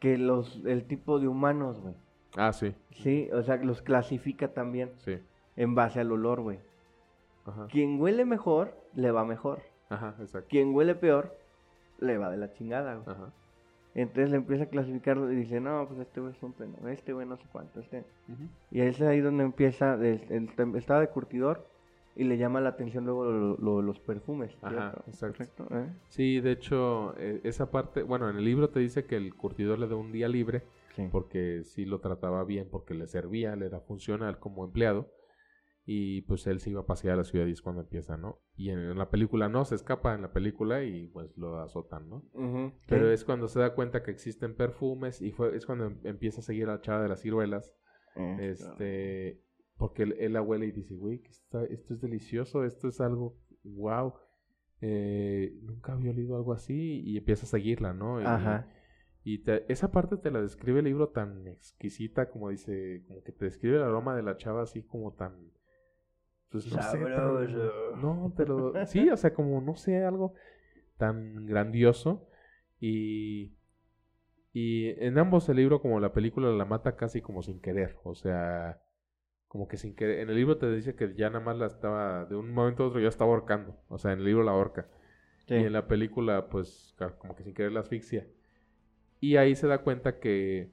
que 0.00 0.18
los 0.18 0.60
el 0.66 0.84
tipo 0.86 1.18
de 1.20 1.28
humanos, 1.28 1.80
güey. 1.80 1.94
ah, 2.36 2.52
sí, 2.52 2.74
Sí, 2.90 3.28
o 3.32 3.42
sea, 3.42 3.56
los 3.56 3.82
clasifica 3.82 4.48
también 4.52 4.92
sí, 4.98 5.18
en 5.56 5.74
base 5.74 6.00
al 6.00 6.12
olor, 6.12 6.40
güey. 6.42 6.58
ajá, 7.46 7.66
Quien 7.68 8.00
huele 8.00 8.24
mejor, 8.24 8.76
le 8.94 9.10
va 9.10 9.24
mejor. 9.24 9.62
ajá, 9.88 10.16
exacto, 10.20 10.48
Quien 10.50 10.74
huele 10.74 10.94
peor, 10.94 11.36
le 11.98 12.18
va 12.18 12.30
de 12.30 12.36
la 12.36 12.52
chingada, 12.52 12.94
güey. 12.96 13.06
ajá, 13.08 13.32
Entonces 13.94 14.30
le 14.30 14.36
empieza 14.36 14.64
a 14.64 14.66
clasificar 14.66 15.18
y 15.18 15.34
dice, 15.34 15.60
no, 15.60 15.86
pues 15.86 16.00
este 16.00 16.20
güey 16.20 16.32
es 16.34 16.42
un 16.42 16.52
peno, 16.54 16.76
este 16.88 17.12
güey 17.12 17.26
no 17.26 17.36
sé 17.36 17.44
cuánto, 17.52 17.80
este. 17.80 18.04
ujú, 18.28 18.44
Y 18.70 18.80
es 18.80 19.00
ahí 19.02 19.20
donde 19.20 19.44
empieza, 19.44 19.94
él 19.94 20.48
tem- 20.56 20.76
estaba 20.78 21.00
de 21.00 21.08
curtidor 21.08 21.66
y 22.16 22.24
le 22.24 22.36
llama 22.38 22.60
la 22.60 22.70
atención 22.70 23.04
luego 23.04 23.24
lo- 23.24 23.56
lo- 23.58 23.82
los 23.82 23.98
perfumes. 24.00 24.56
Ajá, 24.62 24.94
exacto. 25.06 25.66
¿eh? 25.70 25.86
Sí, 26.08 26.40
de 26.40 26.52
hecho, 26.52 27.14
eh, 27.18 27.40
esa 27.44 27.70
parte, 27.70 28.02
bueno, 28.02 28.28
en 28.30 28.36
el 28.36 28.44
libro 28.44 28.70
te 28.70 28.80
dice 28.80 29.04
que 29.04 29.16
el 29.16 29.34
curtidor 29.34 29.78
le 29.78 29.88
da 29.88 29.96
un 29.96 30.10
día 30.12 30.28
libre 30.28 30.62
Sí. 30.96 31.08
porque 31.10 31.62
sí 31.64 31.84
lo 31.86 32.00
trataba 32.00 32.44
bien, 32.44 32.68
porque 32.70 32.92
le 32.94 33.06
servía, 33.06 33.56
le 33.56 33.66
era 33.66 33.80
funcional 33.80 34.38
como 34.38 34.64
empleado. 34.64 35.06
Y 35.84 36.22
pues 36.22 36.46
él 36.46 36.60
se 36.60 36.70
iba 36.70 36.82
a 36.82 36.86
pasear 36.86 37.14
a 37.14 37.16
la 37.18 37.24
ciudad 37.24 37.46
y 37.46 37.50
es 37.50 37.60
cuando 37.60 37.82
empieza, 37.82 38.16
¿no? 38.16 38.40
Y 38.54 38.70
en, 38.70 38.78
en 38.78 38.96
la 38.98 39.10
película 39.10 39.48
no, 39.48 39.64
se 39.64 39.74
escapa 39.74 40.14
en 40.14 40.22
la 40.22 40.32
película 40.32 40.84
y 40.84 41.08
pues 41.08 41.36
lo 41.36 41.58
azotan, 41.60 42.08
¿no? 42.08 42.22
Pero 42.88 43.10
es 43.10 43.24
cuando 43.24 43.48
se 43.48 43.58
da 43.58 43.74
cuenta 43.74 44.02
que 44.04 44.12
existen 44.12 44.54
perfumes 44.54 45.20
y 45.20 45.32
fue, 45.32 45.56
es 45.56 45.66
cuando 45.66 45.86
em- 45.86 45.98
empieza 46.04 46.40
a 46.40 46.44
seguir 46.44 46.68
a 46.68 46.74
la 46.74 46.80
chava 46.80 47.02
de 47.02 47.08
las 47.08 47.20
ciruelas. 47.20 47.74
Esto. 48.14 48.70
Este, 48.72 49.42
porque 49.76 50.04
él, 50.04 50.14
él 50.20 50.34
la 50.34 50.42
huele 50.42 50.66
y 50.66 50.70
dice, 50.72 50.94
güey, 50.94 51.18
que 51.20 51.30
está- 51.30 51.64
esto 51.64 51.94
es 51.94 52.00
delicioso, 52.00 52.64
esto 52.64 52.86
es 52.86 53.00
algo, 53.00 53.36
wow. 53.64 54.12
nunca 55.62 55.92
había 55.94 56.10
olido 56.10 56.36
algo 56.36 56.52
así 56.52 57.00
y 57.04 57.16
empieza 57.18 57.44
a 57.44 57.48
seguirla, 57.48 57.92
¿no? 57.92 58.20
Y, 58.20 58.24
Ajá. 58.24 58.68
y 59.24 59.38
te- 59.42 59.70
esa 59.72 59.90
parte 59.90 60.16
te 60.16 60.30
la 60.30 60.40
describe 60.42 60.78
el 60.80 60.84
libro 60.86 61.08
tan 61.08 61.46
exquisita 61.48 62.28
como 62.30 62.50
dice, 62.50 63.02
como 63.08 63.22
que 63.22 63.32
te 63.32 63.44
describe 63.46 63.76
el 63.76 63.82
aroma 63.82 64.14
de 64.16 64.22
la 64.22 64.36
chava 64.36 64.62
así 64.62 64.82
como 64.82 65.14
tan... 65.14 65.50
Pues 66.52 66.66
no 66.70 66.82
sé, 66.82 66.98
tan- 66.98 68.02
no, 68.02 68.32
pero 68.36 68.72
sí, 68.86 69.08
o 69.10 69.16
sea, 69.16 69.34
como 69.34 69.60
no 69.60 69.74
sé, 69.76 70.04
algo 70.04 70.34
tan 70.98 71.46
grandioso 71.46 72.28
y 72.80 73.52
y 74.52 74.88
en 75.04 75.18
ambos 75.18 75.48
el 75.48 75.56
libro 75.56 75.80
como 75.80 75.98
la 76.00 76.12
película 76.12 76.50
la 76.50 76.64
mata 76.66 76.96
casi 76.96 77.22
como 77.22 77.42
sin 77.42 77.60
querer, 77.60 77.96
o 78.04 78.14
sea, 78.14 78.80
como 79.48 79.68
que 79.68 79.76
sin 79.78 79.94
querer. 79.96 80.20
En 80.20 80.30
el 80.30 80.36
libro 80.36 80.58
te 80.58 80.70
dice 80.72 80.94
que 80.94 81.14
ya 81.16 81.30
nada 81.30 81.44
más 81.44 81.56
la 81.58 81.66
estaba, 81.66 82.26
de 82.26 82.36
un 82.36 82.52
momento 82.52 82.84
a 82.84 82.88
otro 82.88 83.00
ya 83.00 83.08
estaba 83.08 83.30
ahorcando, 83.32 83.78
o 83.88 83.98
sea, 83.98 84.12
en 84.12 84.20
el 84.20 84.26
libro 84.26 84.44
la 84.44 84.52
ahorca. 84.52 84.88
Sí. 85.46 85.54
Y 85.54 85.64
en 85.64 85.72
la 85.72 85.86
película, 85.88 86.48
pues, 86.48 86.94
como 87.18 87.34
que 87.36 87.44
sin 87.44 87.54
querer 87.54 87.72
la 87.72 87.80
asfixia. 87.80 88.26
Y 89.20 89.36
ahí 89.36 89.54
se 89.56 89.66
da 89.68 89.78
cuenta 89.78 90.18
que 90.20 90.72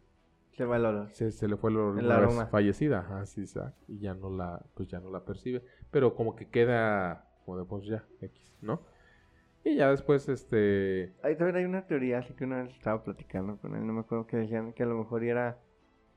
Se 0.59 0.65
va 0.65 0.77
el 0.77 0.85
olor. 0.85 1.09
se, 1.11 1.31
se 1.31 1.47
le 1.47 1.57
fue 1.57 1.71
el, 1.71 1.77
olor 1.77 1.97
El 1.97 2.05
una 2.05 2.17
vez 2.17 2.25
aroma. 2.31 2.47
fallecida, 2.47 2.99
ajá, 2.99 3.25
sí, 3.25 3.45
sa- 3.47 3.75
y 3.87 3.99
ya 3.99 4.13
no 4.13 4.29
la, 4.29 4.63
pues 4.75 4.87
ya 4.89 4.99
no 4.99 5.09
la 5.11 5.25
percibe. 5.25 5.63
Pero 5.91 6.15
como 6.15 6.35
que 6.35 6.49
queda, 6.49 7.27
como 7.45 7.57
de 7.59 7.65
pues 7.65 7.85
ya, 7.87 8.05
X, 8.21 8.55
¿no? 8.61 8.81
Y 9.63 9.75
ya 9.77 9.89
después, 9.91 10.29
este, 10.29 11.15
Ahí 11.23 11.37
también 11.37 11.55
hay 11.55 11.63
una 11.65 11.87
teoría, 11.87 12.19
así 12.19 12.33
que 12.33 12.43
una 12.43 12.63
vez 12.63 12.73
estaba 12.75 13.03
platicando 13.05 13.57
con 13.57 13.73
él, 13.73 13.87
no 13.87 13.93
me 13.93 14.01
acuerdo 14.01 14.27
que 14.27 14.35
decían 14.35 14.73
que 14.73 14.83
a 14.83 14.85
lo 14.85 14.95
mejor 14.97 15.23
era 15.23 15.57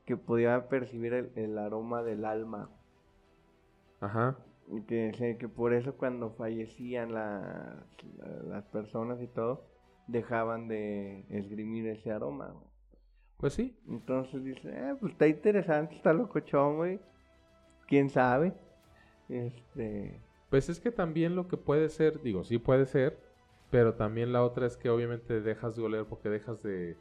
que 0.05 0.17
podía 0.17 0.67
percibir 0.69 1.13
el, 1.13 1.31
el 1.35 1.57
aroma 1.57 2.03
del 2.03 2.25
alma. 2.25 2.69
ajá, 4.01 4.35
Y 4.67 4.81
que, 4.83 5.37
que 5.39 5.47
por 5.49 5.73
eso 5.73 5.95
cuando 5.97 6.31
fallecían 6.31 7.13
las, 7.13 7.85
la- 8.17 8.43
las 8.47 8.65
personas 8.65 9.21
y 9.21 9.27
todo, 9.27 9.67
dejaban 10.07 10.67
de 10.67 11.25
esgrimir 11.29 11.87
ese 11.87 12.11
aroma. 12.11 12.53
Pues 13.43 13.55
sí, 13.55 13.75
Entonces 13.89 14.41
dice, 14.41 14.69
eh, 14.69 14.95
pues 15.01 15.11
está 15.11 15.27
interesante, 15.27 15.97
está 15.97 16.13
locochón, 16.13 16.77
güey. 16.77 16.97
¿Quién 17.89 18.09
sabe? 18.09 18.53
Este... 19.27 20.17
Pues 20.49 20.69
es 20.69 20.79
que 20.79 20.91
también 20.91 21.35
lo 21.35 21.49
que 21.49 21.57
puede 21.57 21.89
ser, 21.89 22.21
digo, 22.21 22.45
sí 22.45 22.57
puede 22.57 22.85
ser, 22.85 23.19
pero 23.69 23.95
también 23.95 24.31
la 24.31 24.45
otra 24.45 24.65
es 24.65 24.77
que 24.77 24.89
obviamente 24.89 25.41
dejas 25.41 25.75
de 25.75 25.83
oler 25.83 26.05
porque 26.05 26.29
dejas 26.29 26.63
de... 26.63 26.95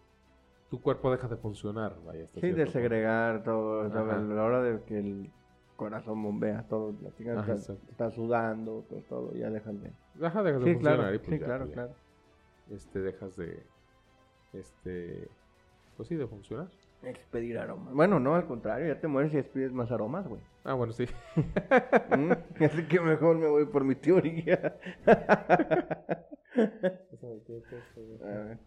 Tu 0.68 0.82
cuerpo 0.82 1.12
deja 1.12 1.28
de 1.28 1.36
funcionar, 1.36 1.94
vaya. 2.04 2.26
Sí, 2.34 2.50
de 2.50 2.66
segregar 2.66 3.44
todo, 3.44 3.82
a 3.82 3.88
la 3.88 4.42
hora 4.42 4.62
de 4.62 4.82
que 4.82 4.98
el 4.98 5.30
corazón 5.76 6.24
bombea 6.24 6.66
todo, 6.66 6.92
la 7.02 7.14
chica 7.14 7.38
Ajá, 7.38 7.52
está, 7.52 8.10
sudando, 8.10 8.84
todo, 8.90 9.00
todo, 9.08 9.34
ya 9.34 9.48
dejan 9.48 9.80
de... 9.80 9.92
Ajá, 10.26 10.42
dejas 10.42 10.64
de 10.64 10.72
funcionar 10.72 10.98
claro, 10.98 11.14
y 11.14 11.18
pues 11.18 11.30
sí, 11.30 11.38
ya, 11.38 11.46
claro, 11.46 11.64
pues 11.66 11.76
ya. 11.76 11.82
claro. 11.84 11.94
este, 12.72 12.98
dejas 12.98 13.36
de, 13.36 13.62
este, 14.54 15.28
pues 16.02 16.08
sí, 16.08 16.16
de 16.16 16.26
funcionar. 16.26 16.68
Expedir 17.04 17.58
aromas. 17.58 17.94
Bueno, 17.94 18.18
no, 18.20 18.34
al 18.34 18.46
contrario, 18.46 18.86
ya 18.92 19.00
te 19.00 19.06
mueres 19.08 19.32
y 19.34 19.38
expides 19.38 19.72
más 19.72 19.90
aromas, 19.92 20.26
güey. 20.26 20.40
Ah, 20.64 20.74
bueno, 20.74 20.92
sí. 20.92 21.06
Mm, 22.16 22.32
Así 22.64 22.86
que 22.88 23.00
mejor 23.00 23.36
me 23.38 23.46
voy 23.48 23.66
por 23.66 23.84
mi 23.84 23.94
teoría. 23.94 24.76
A 26.54 28.26
ver, 28.26 28.58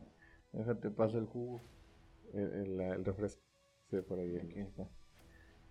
déjate 0.53 0.89
paso 0.91 1.17
el 1.19 1.25
jugo. 1.25 1.61
el, 2.33 2.53
el- 2.53 2.77
la- 2.77 2.95
el 2.95 3.05
refresco. 3.05 3.41
Sí, 3.89 3.97
por 4.01 4.19
ahí. 4.19 4.37
Aquí 4.37 4.59
está. 4.59 4.87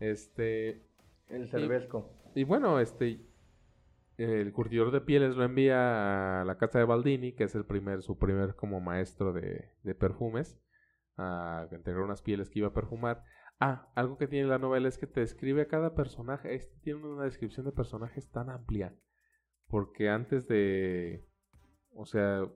Este, 0.00 0.82
El 1.28 1.48
cervezco. 1.48 2.10
y 2.34 2.44
bueno, 2.44 2.78
este, 2.80 3.20
el 4.18 4.52
curtidor 4.52 4.90
de 4.92 5.00
pieles 5.00 5.34
lo 5.36 5.44
envía 5.44 6.40
a 6.42 6.44
la 6.44 6.56
casa 6.58 6.78
de 6.78 6.84
Baldini, 6.84 7.32
que 7.32 7.44
es 7.44 7.54
el 7.54 7.64
primer, 7.64 8.02
su 8.02 8.18
primer 8.18 8.54
como 8.54 8.80
maestro 8.80 9.32
de, 9.32 9.68
de 9.82 9.94
perfumes, 9.94 10.56
a 11.16 11.68
entregar 11.70 12.02
unas 12.02 12.22
pieles 12.22 12.50
que 12.50 12.60
iba 12.60 12.68
a 12.68 12.74
perfumar. 12.74 13.22
Ah, 13.60 13.90
algo 13.94 14.18
que 14.18 14.26
tiene 14.26 14.48
la 14.48 14.58
novela 14.58 14.88
es 14.88 14.98
que 14.98 15.06
te 15.06 15.20
describe 15.20 15.62
a 15.62 15.68
cada 15.68 15.94
personaje. 15.94 16.54
Este 16.54 16.76
tiene 16.80 17.06
una 17.06 17.24
descripción 17.24 17.66
de 17.66 17.72
personajes 17.72 18.30
tan 18.30 18.50
amplia. 18.50 18.94
Porque 19.68 20.08
antes 20.08 20.46
de. 20.48 21.26
O 21.92 22.04
sea, 22.06 22.48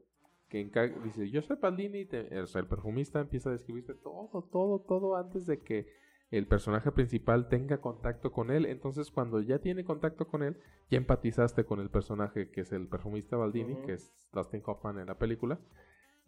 que 0.49 0.71
dice, 1.05 1.31
yo 1.31 1.43
soy 1.43 1.57
Baldini. 1.61 2.09
o 2.43 2.47
sea, 2.47 2.61
el 2.61 2.67
perfumista 2.67 3.21
empieza 3.21 3.51
a 3.51 3.53
describirte 3.53 3.95
todo, 3.95 4.49
todo, 4.51 4.81
todo 4.81 5.17
antes 5.17 5.47
de 5.47 5.61
que 5.63 5.87
el 6.31 6.47
personaje 6.47 6.93
principal 6.93 7.49
tenga 7.49 7.81
contacto 7.81 8.33
con 8.33 8.51
él. 8.51 8.67
Entonces, 8.67 9.11
cuando 9.11 9.41
ya 9.41 9.61
tiene 9.61 9.85
contacto 9.85 10.27
con 10.27 10.43
él, 10.43 10.59
ya 10.91 10.99
empatizaste 10.99 11.65
con 11.65 11.81
el 11.81 11.91
personaje 11.91 12.51
que 12.51 12.63
es 12.63 12.73
el 12.73 12.89
perfumista 12.89 13.37
Baldini, 13.37 13.81
que 13.83 13.95
es 13.95 14.13
Dustin 14.33 14.63
Hoffman 14.67 14.99
en 14.99 15.07
la 15.07 15.19
película. 15.19 15.59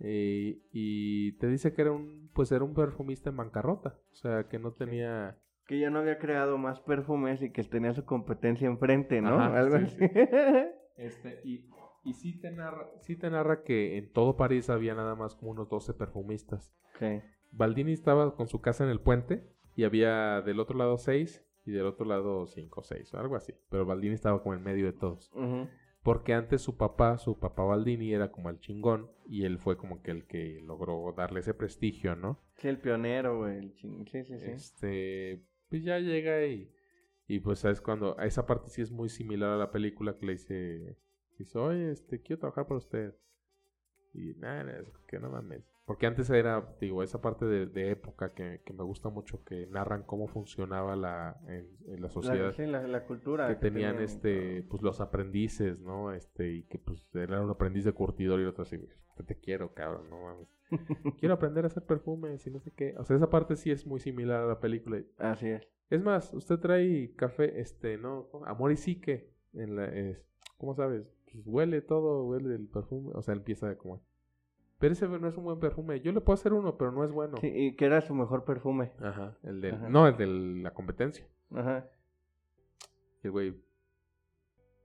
Eh, 0.00 0.62
y 0.72 1.32
te 1.38 1.46
dice 1.48 1.72
que 1.72 1.82
era 1.82 1.92
un, 1.92 2.30
pues 2.34 2.50
era 2.52 2.64
un 2.64 2.74
perfumista 2.74 3.30
en 3.30 3.36
bancarrota. 3.36 3.98
O 4.12 4.14
sea, 4.14 4.48
que 4.48 4.58
no 4.58 4.72
tenía. 4.72 5.38
Que 5.66 5.78
ya 5.78 5.90
no 5.90 6.00
había 6.00 6.18
creado 6.18 6.58
más 6.58 6.80
perfumes 6.80 7.42
y 7.42 7.50
que 7.52 7.62
tenía 7.64 7.92
su 7.94 8.04
competencia 8.04 8.66
enfrente, 8.66 9.20
¿no? 9.20 9.38
Ajá, 9.40 9.58
Algo 9.58 9.78
sí, 9.78 9.84
así. 9.84 10.04
Este, 10.96 11.40
y, 11.44 11.64
y 12.04 12.12
sí 12.14 12.40
te 12.40 12.50
narra, 12.50 12.88
sí 13.00 13.16
te 13.16 13.30
narra 13.30 13.62
que 13.62 13.96
en 13.96 14.12
todo 14.12 14.36
París 14.36 14.68
había 14.68 14.94
nada 14.94 15.14
más 15.14 15.34
como 15.34 15.52
unos 15.52 15.68
12 15.68 15.94
perfumistas. 15.94 16.74
sí. 16.98 17.20
Baldini 17.52 17.92
estaba 17.92 18.36
con 18.36 18.46
su 18.46 18.60
casa 18.60 18.84
en 18.84 18.90
el 18.90 19.00
puente 19.00 19.42
y 19.74 19.82
había 19.82 20.40
del 20.42 20.60
otro 20.60 20.78
lado 20.78 20.98
6 20.98 21.44
y 21.64 21.72
del 21.72 21.84
otro 21.86 22.06
lado 22.06 22.46
5 22.46 22.80
o 22.80 22.84
6, 22.84 23.12
algo 23.14 23.34
así. 23.34 23.54
Pero 23.70 23.84
Baldini 23.84 24.14
estaba 24.14 24.40
como 24.42 24.54
en 24.54 24.62
medio 24.62 24.86
de 24.86 24.92
todos. 24.92 25.30
Ujú. 25.34 25.68
Porque 26.02 26.32
antes 26.32 26.62
su 26.62 26.76
papá, 26.76 27.18
su 27.18 27.38
papá 27.38 27.62
Baldini 27.64 28.12
era 28.14 28.32
como 28.32 28.48
el 28.48 28.58
chingón 28.58 29.10
y 29.26 29.44
él 29.44 29.58
fue 29.58 29.76
como 29.76 30.02
que 30.02 30.10
el 30.10 30.26
que 30.26 30.60
logró 30.64 31.12
darle 31.16 31.40
ese 31.40 31.52
prestigio, 31.52 32.16
¿no? 32.16 32.40
Sí, 32.56 32.68
el 32.68 32.78
pionero, 32.78 33.38
güey. 33.38 33.58
el 33.58 33.74
ching- 33.74 34.08
Sí, 34.10 34.24
sí, 34.24 34.38
sí. 34.38 34.44
Este, 34.50 35.42
pues 35.68 35.84
ya 35.84 35.98
llega 35.98 36.44
y, 36.46 36.72
y 37.28 37.40
pues 37.40 37.58
sabes 37.58 37.80
cuando, 37.82 38.18
a 38.18 38.24
esa 38.24 38.46
parte 38.46 38.70
sí 38.70 38.80
es 38.80 38.90
muy 38.90 39.08
similar 39.10 39.50
a 39.50 39.56
la 39.58 39.70
película 39.70 40.16
que 40.16 40.24
le 40.26 40.32
dice, 40.32 40.96
dice, 41.38 41.58
oye, 41.58 41.90
este, 41.92 42.22
quiero 42.22 42.40
trabajar 42.40 42.64
para 42.66 42.78
usted. 42.78 43.14
Y 44.12 44.35
nada, 44.38 44.79
es 44.81 44.88
que 45.07 45.18
no 45.18 45.31
mames. 45.31 45.62
Porque 45.87 46.07
antes 46.07 46.31
era, 46.31 46.77
digo, 46.81 47.03
esa 47.03 47.20
parte 47.20 47.44
de, 47.46 47.66
de 47.66 47.90
época 47.90 48.33
que, 48.33 48.61
que 48.64 48.73
me 48.73 48.85
gusta 48.85 49.09
mucho, 49.09 49.42
que 49.44 49.66
narran 49.66 50.05
cómo 50.05 50.29
funcionaba 50.29 50.94
la, 50.94 51.37
en, 51.49 51.68
en 51.87 52.01
la 52.01 52.09
sociedad. 52.09 52.55
La, 52.59 52.66
la, 52.83 52.87
la 52.87 53.05
cultura. 53.07 53.49
que 53.49 53.57
tenían 53.57 53.92
tenían, 53.96 54.05
este 54.05 54.62
pues 54.68 54.83
los 54.83 55.01
aprendices 55.01 55.81
no 55.81 56.12
este 56.12 56.49
y 56.53 56.62
que 56.64 56.79
pues 56.79 57.09
era 57.14 57.40
un 57.40 57.51
aprendiz 57.51 57.85
de 57.85 57.92
curtidor 57.92 58.40
y 58.40 58.44
otro 58.44 58.62
así 58.62 58.79
"Yo 59.18 59.25
te 59.25 59.37
quiero 59.40 59.75
cabrón 59.75 60.09
no 60.11 60.23
mames 60.23 60.49
quiero 61.18 61.35
aprender 61.35 61.64
a 61.64 61.66
hacer 61.68 61.85
perfumes 61.85 62.46
y 62.46 62.51
no 62.51 62.61
sé 62.61 62.70
qué 62.73 62.94
o 62.96 63.05
sea 63.05 63.16
esa 63.16 63.29
parte 63.31 63.57
sí 63.57 63.70
es 63.73 63.85
muy 63.87 63.99
similar 64.01 64.42
a 64.42 64.46
la 64.46 64.61
película 64.61 65.01
Así 65.18 65.49
es. 65.49 65.66
es 65.90 66.03
más 66.03 66.33
usted 66.35 66.59
trae 66.61 67.12
café 67.16 67.61
este 67.61 67.99
no 67.99 68.29
amor 68.46 68.70
y 68.70 68.77
psique 68.77 69.29
en 69.55 69.75
la 69.77 69.87
es, 69.87 70.25
cómo 70.57 70.75
sabes 70.75 71.11
pues 71.32 71.46
huele 71.46 71.80
todo 71.82 72.24
huele 72.24 72.54
el 72.54 72.66
perfume 72.68 73.10
o 73.14 73.22
sea 73.22 73.34
empieza 73.34 73.76
como 73.76 74.00
pero 74.78 74.92
ese 74.92 75.06
no 75.08 75.28
es 75.28 75.36
un 75.36 75.44
buen 75.44 75.60
perfume 75.60 76.00
yo 76.00 76.10
le 76.12 76.20
puedo 76.20 76.34
hacer 76.34 76.52
uno 76.52 76.76
pero 76.76 76.90
no 76.92 77.04
es 77.04 77.12
bueno 77.12 77.36
Sí, 77.38 77.48
y 77.54 77.76
que 77.76 77.84
era 77.86 78.00
su 78.00 78.14
mejor 78.14 78.44
perfume. 78.44 78.92
ajá 79.00 79.36
el 79.42 79.64
Ajá. 79.64 79.88
no 79.88 80.06
el 80.06 80.16
de 80.16 80.26
la 80.62 80.72
competencia 80.72 81.26
Ajá. 81.54 81.88
Y 83.22 83.26
el 83.26 83.30
güey, 83.32 83.54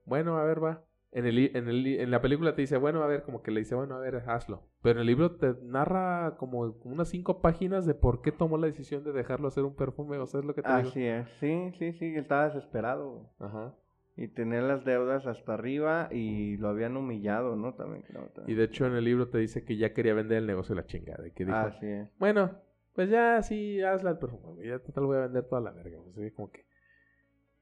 bueno, 0.05 0.37
a 0.37 0.43
ver, 0.43 0.61
va. 0.63 0.83
En, 1.11 1.25
el, 1.25 1.55
en, 1.55 1.69
el, 1.69 1.87
en 1.87 2.11
la 2.11 2.21
película 2.21 2.53
te 2.53 2.61
dice, 2.61 2.75
bueno, 2.77 3.01
a 3.01 3.07
ver, 3.07 3.23
como 3.23 3.41
que 3.41 3.49
le 3.51 3.61
dice, 3.61 3.75
bueno, 3.75 3.95
a 3.95 3.99
ver, 3.99 4.15
hazlo. 4.27 4.63
Pero 4.81 4.95
en 4.99 5.01
el 5.01 5.07
libro 5.07 5.31
te 5.37 5.55
narra 5.63 6.35
como 6.37 6.75
unas 6.83 7.07
cinco 7.07 7.39
páginas 7.39 7.85
de 7.85 7.93
por 7.93 8.21
qué 8.21 8.33
tomó 8.33 8.57
la 8.57 8.67
decisión 8.67 9.03
de 9.05 9.13
dejarlo 9.13 9.47
hacer 9.47 9.63
un 9.63 9.75
perfume. 9.75 10.17
O 10.17 10.25
sea, 10.27 10.41
es 10.41 10.45
lo 10.45 10.53
que 10.53 10.61
te 10.61 10.67
digo. 10.67 10.89
Así 10.89 11.05
es. 11.05 11.29
Sí, 11.39 11.71
sí, 11.79 11.93
sí. 11.93 12.15
Estaba 12.17 12.45
desesperado. 12.49 13.29
Ajá. 13.39 13.73
Y 14.17 14.29
tenía 14.29 14.61
las 14.61 14.85
deudas 14.85 15.25
hasta 15.27 15.53
arriba 15.55 16.07
y 16.11 16.55
lo 16.57 16.69
habían 16.69 16.95
humillado, 16.95 17.55
¿no? 17.57 17.73
También 17.73 18.03
creo. 18.03 18.25
Y 18.25 18.29
también. 18.33 18.57
de 18.57 18.63
hecho 18.63 18.85
en 18.85 18.93
el 18.93 19.03
libro 19.03 19.27
te 19.29 19.39
dice 19.39 19.65
que 19.65 19.75
ya 19.75 19.93
quería 19.93 20.13
vender 20.13 20.37
el 20.37 20.47
negocio 20.47 20.73
de 20.73 20.81
la 20.81 20.87
chingada. 20.87 21.27
Y 21.27 21.31
que 21.31 21.43
dijo, 21.45 21.57
Así 21.57 21.85
es. 21.85 22.09
bueno, 22.17 22.51
pues 22.93 23.09
ya 23.09 23.41
sí, 23.41 23.81
hazla 23.81 24.11
el 24.11 24.17
perfume. 24.17 24.65
Ya 24.65 24.79
total 24.79 25.05
voy 25.05 25.17
a 25.17 25.21
vender 25.21 25.43
toda 25.49 25.59
la 25.61 25.71
verga. 25.71 25.99
Sea, 26.13 26.31
como 26.33 26.49
que... 26.49 26.65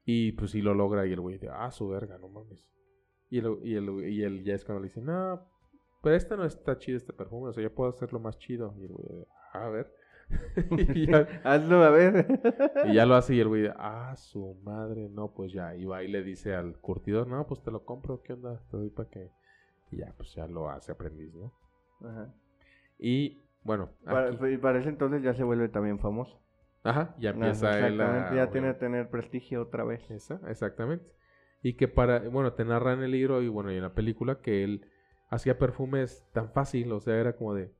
Y 0.04 0.32
pues 0.32 0.52
sí 0.52 0.62
lo 0.62 0.74
logra 0.74 1.06
y 1.06 1.12
el 1.12 1.20
güey 1.20 1.34
dice, 1.38 1.48
ah, 1.50 1.70
su 1.72 1.88
verga, 1.88 2.18
no 2.18 2.28
mames. 2.28 2.68
Y 3.30 3.38
el, 3.38 3.58
y 3.64 3.74
el, 3.74 3.88
y 4.08 4.22
el 4.22 4.44
ya 4.44 4.54
es 4.54 4.64
cuando 4.64 4.82
le 4.82 4.88
dice, 4.88 5.00
no, 5.00 5.48
pero 6.02 6.14
este 6.14 6.36
no 6.36 6.44
está 6.44 6.78
chido 6.78 6.98
este 6.98 7.12
perfume, 7.14 7.48
o 7.48 7.52
sea, 7.52 7.62
yo 7.62 7.74
puedo 7.74 7.90
hacerlo 7.90 8.20
más 8.20 8.38
chido. 8.38 8.74
Y 8.78 8.84
el 8.84 8.92
güey, 8.92 9.24
"Ah, 9.54 9.64
a 9.66 9.70
ver. 9.70 9.90
ya, 10.94 11.26
Hazlo 11.44 11.82
a 11.82 11.90
ver. 11.90 12.26
y 12.86 12.94
ya 12.94 13.06
lo 13.06 13.14
hace 13.14 13.34
y 13.34 13.40
el 13.40 13.48
güey, 13.48 13.68
ah, 13.76 14.14
su 14.16 14.54
madre, 14.64 15.08
no, 15.10 15.32
pues 15.34 15.52
ya. 15.52 15.74
Y 15.76 15.84
va 15.84 16.02
y 16.02 16.08
le 16.08 16.22
dice 16.22 16.54
al 16.54 16.76
curtidor, 16.80 17.26
no, 17.26 17.46
pues 17.46 17.62
te 17.62 17.70
lo 17.70 17.84
compro, 17.84 18.22
¿qué 18.22 18.32
onda? 18.34 18.60
Te 18.70 18.76
doy 18.76 18.90
para 18.90 19.08
que... 19.10 19.30
Y 19.90 19.98
ya, 19.98 20.12
pues 20.16 20.34
ya 20.34 20.46
lo 20.46 20.68
hace 20.70 20.92
aprendiz, 20.92 21.32
¿no? 21.34 21.52
Ajá. 22.08 22.34
Y 22.98 23.42
bueno, 23.62 23.90
Para, 24.04 24.30
y 24.50 24.56
para 24.58 24.78
ese 24.78 24.88
entonces 24.88 25.22
ya 25.22 25.34
se 25.34 25.44
vuelve 25.44 25.68
también 25.68 25.98
famoso. 25.98 26.40
ajá, 26.82 27.14
ya 27.18 27.30
empieza 27.30 27.70
Ajá, 27.70 27.86
él 27.88 28.00
a... 28.00 28.34
Ya 28.34 28.50
tiene 28.50 28.68
que 28.72 28.78
tener 28.78 29.10
prestigio 29.10 29.62
otra 29.62 29.84
vez. 29.84 30.10
Esa, 30.10 30.40
exactamente. 30.48 31.06
Y 31.62 31.74
que 31.74 31.88
para, 31.88 32.18
bueno, 32.28 32.52
te 32.52 32.64
narra 32.64 32.92
en 32.92 33.02
el 33.02 33.10
libro 33.12 33.40
y 33.42 33.48
bueno, 33.48 33.72
y 33.72 33.76
en 33.76 33.82
la 33.82 33.94
película 33.94 34.40
que 34.40 34.64
él 34.64 34.86
hacía 35.30 35.58
perfumes 35.58 36.26
tan 36.32 36.50
fácil, 36.52 36.92
o 36.92 37.00
sea, 37.00 37.16
era 37.16 37.36
como 37.36 37.54
de, 37.54 37.72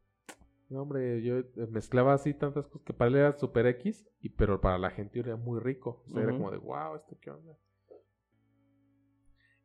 no, 0.70 0.82
hombre, 0.82 1.22
yo 1.22 1.38
eh, 1.38 1.46
mezclaba 1.70 2.14
así 2.14 2.34
tantas 2.34 2.66
cosas 2.68 2.84
que 2.86 2.92
para 2.94 3.08
él 3.10 3.16
era 3.16 3.32
super 3.38 3.66
X, 3.66 4.06
y, 4.20 4.30
pero 4.30 4.60
para 4.60 4.78
la 4.78 4.90
gente 4.90 5.20
era 5.20 5.36
muy 5.36 5.60
rico, 5.60 6.02
o 6.06 6.10
sea, 6.10 6.22
era 6.22 6.32
como 6.32 6.50
de, 6.50 6.58
wow, 6.58 6.96
esto 6.96 7.16
qué 7.20 7.30
onda. 7.30 7.56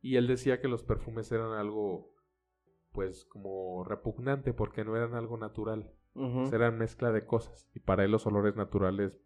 Y 0.01 0.15
él 0.15 0.27
decía 0.27 0.61
que 0.61 0.67
los 0.67 0.83
perfumes 0.83 1.31
eran 1.31 1.51
algo, 1.53 2.13
pues, 2.91 3.25
como 3.25 3.83
repugnante, 3.83 4.53
porque 4.53 4.83
no 4.85 4.95
eran 4.95 5.13
algo 5.15 5.37
natural, 5.37 5.91
Ujú. 6.15 6.41
o 6.41 6.45
sea, 6.47 6.57
eran 6.57 6.77
mezcla 6.77 7.11
de 7.11 7.25
cosas, 7.25 7.69
y 7.73 7.79
para 7.79 8.05
él 8.05 8.11
los 8.11 8.25
olores 8.25 8.55
naturales, 8.55 9.19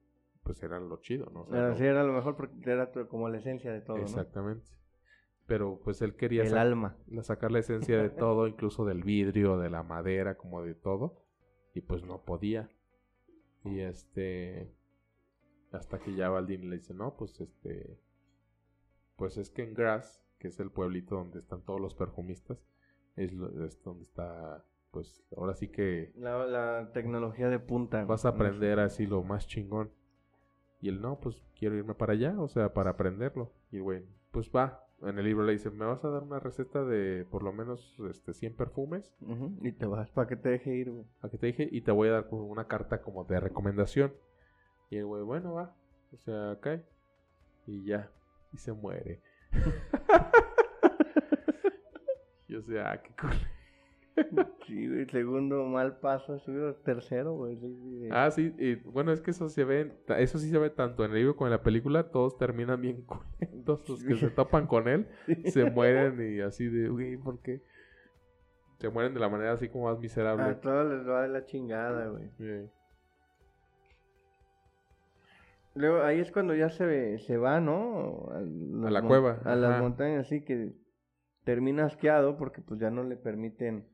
pues, 0.43 0.61
eran 0.63 0.89
lo 0.89 0.97
chido, 1.01 1.29
¿no? 1.31 1.41
O 1.41 1.47
sea, 1.47 1.57
Era, 1.59 1.69
lo- 1.69 1.75
sí, 1.75 1.83
era 1.83 2.03
lo 2.03 2.13
mejor 2.13 2.35
porque 2.35 2.69
era 2.71 2.91
como 3.07 3.29
la 3.29 3.37
esencia 3.37 3.71
de 3.71 3.81
todo, 3.81 3.97
Exactamente. 3.97 4.67
Pero 5.45 5.81
pues 5.83 6.01
él 6.01 6.15
quería. 6.15 6.43
El 6.43 6.53
sac- 6.53 6.57
alma. 6.57 6.95
sacar 7.21 7.51
la 7.51 7.59
esencia 7.59 8.01
de 8.01 8.09
todo, 8.09 8.47
incluso 8.47 8.85
del 8.85 9.03
vidrio, 9.03 9.57
de 9.57 9.69
la 9.69 9.83
madera, 9.83 10.35
como 10.37 10.61
de 10.61 10.73
todo. 10.73 11.22
Y 11.73 11.81
pues 11.81 12.03
no 12.03 12.23
podía. 12.23 12.69
Y 13.65 13.79
este. 13.79 14.71
Hasta 15.71 15.99
que 15.99 16.13
ya 16.13 16.29
Baldini 16.29 16.67
le 16.67 16.75
dice, 16.77 16.93
no, 16.93 17.15
pues 17.15 17.39
este. 17.41 17.97
Pues 19.15 19.37
es 19.37 19.49
que 19.49 19.63
en 19.63 19.73
Grass, 19.73 20.23
que 20.39 20.47
es 20.49 20.59
el 20.59 20.69
pueblito 20.71 21.15
donde 21.15 21.39
están 21.39 21.61
todos 21.63 21.79
los 21.81 21.95
perfumistas, 21.95 22.63
es, 23.15 23.33
lo- 23.33 23.63
es 23.65 23.81
donde 23.83 24.03
está. 24.03 24.65
Pues 24.91 25.23
ahora 25.35 25.55
sí 25.55 25.69
que 25.69 26.11
La, 26.15 26.45
la 26.45 26.91
tecnología 26.93 27.49
de 27.49 27.57
punta. 27.59 28.05
vas 28.05 28.25
a 28.25 28.29
aprender 28.29 28.79
así 28.79 29.07
lo 29.07 29.23
más 29.23 29.47
chingón. 29.47 29.91
Y 30.81 30.89
él, 30.89 31.01
no, 31.01 31.19
pues 31.19 31.41
quiero 31.57 31.75
irme 31.75 31.95
para 31.95 32.13
allá, 32.13 32.39
o 32.39 32.47
sea, 32.47 32.73
para 32.73 32.91
aprenderlo. 32.91 33.51
Y 33.71 33.79
güey, 33.79 34.05
pues 34.31 34.51
va. 34.55 34.85
En 35.05 35.19
el 35.19 35.25
libro 35.25 35.45
le 35.45 35.51
dice, 35.51 35.69
¿me 35.69 35.85
vas 35.85 36.03
a 36.05 36.09
dar 36.09 36.23
una 36.23 36.39
receta 36.39 36.85
de 36.85 37.25
por 37.29 37.43
lo 37.43 37.51
menos 37.51 37.95
este, 38.09 38.33
100 38.33 38.55
perfumes? 38.55 39.13
Y 39.61 39.73
te 39.73 39.85
vas 39.85 40.09
para 40.11 40.27
que 40.27 40.37
te 40.37 40.49
deje 40.49 40.75
ir, 40.75 40.91
güey. 40.91 41.05
A 41.21 41.29
que 41.29 41.37
te 41.37 41.47
dije, 41.47 41.67
y 41.69 41.81
te 41.81 41.91
voy 41.91 42.07
a 42.07 42.13
dar 42.13 42.29
como 42.29 42.45
una 42.45 42.67
carta 42.67 43.01
como 43.01 43.25
de 43.25 43.39
recomendación. 43.39 44.13
Y 44.89 44.97
el 44.97 45.05
güey, 45.05 45.23
bueno, 45.23 45.53
va. 45.53 45.75
O 46.13 46.17
sea, 46.17 46.57
cae. 46.61 46.85
Y 47.67 47.85
ya. 47.85 48.09
Y 48.53 48.57
se 48.57 48.71
muere. 48.71 49.21
y 52.47 52.55
o 52.55 52.61
sea, 52.61 53.01
qué 53.01 53.13
cool. 53.19 53.31
Sí, 54.67 54.87
güey, 54.87 55.05
segundo 55.09 55.65
mal 55.65 55.97
paso, 55.97 56.39
subido 56.39 56.75
tercero, 56.75 57.33
güey. 57.33 57.57
Ah, 58.11 58.29
sí, 58.31 58.53
y 58.57 58.75
bueno, 58.75 59.11
es 59.11 59.21
que 59.21 59.31
eso 59.31 59.49
se 59.49 59.63
ve, 59.63 59.91
eso 60.17 60.37
sí 60.37 60.49
se 60.49 60.57
ve 60.57 60.69
tanto 60.69 61.03
en 61.03 61.11
el 61.11 61.17
libro 61.17 61.35
como 61.35 61.47
en 61.47 61.51
la 61.53 61.63
película, 61.63 62.11
todos 62.11 62.37
terminan 62.37 62.79
bien 62.81 63.01
culentos, 63.39 63.87
los 63.89 64.03
que 64.03 64.15
se 64.15 64.29
topan 64.29 64.67
con 64.67 64.87
él, 64.87 65.07
se 65.45 65.69
mueren 65.69 66.35
y 66.35 66.41
así 66.41 66.67
de, 66.67 66.89
güey, 66.89 67.17
¿por 67.17 67.39
qué? 67.39 67.61
se 68.83 68.89
mueren 68.89 69.13
de 69.13 69.19
la 69.21 69.29
manera 69.29 69.53
así 69.53 69.69
como 69.69 69.85
más 69.85 69.97
miserable. 69.97 70.43
A 70.43 70.59
todos 70.59 70.91
les 70.91 71.07
va 71.07 71.21
de 71.21 71.29
la 71.29 71.45
chingada, 71.45 72.07
güey. 72.07 72.29
Luego 75.75 76.03
ahí 76.03 76.19
es 76.19 76.33
cuando 76.33 76.53
ya 76.53 76.69
se, 76.69 77.17
se 77.19 77.37
va, 77.37 77.61
¿no? 77.61 78.29
A, 78.31 78.41
la 78.91 79.01
cueva, 79.01 79.39
A 79.45 79.55
las 79.55 79.71
ajá. 79.71 79.81
montañas, 79.81 80.25
así 80.25 80.43
que 80.43 80.73
termina 81.45 81.85
asqueado 81.85 82.37
porque 82.37 82.61
pues 82.61 82.79
ya 82.81 82.91
no 82.91 83.03
le 83.03 83.15
permiten 83.15 83.87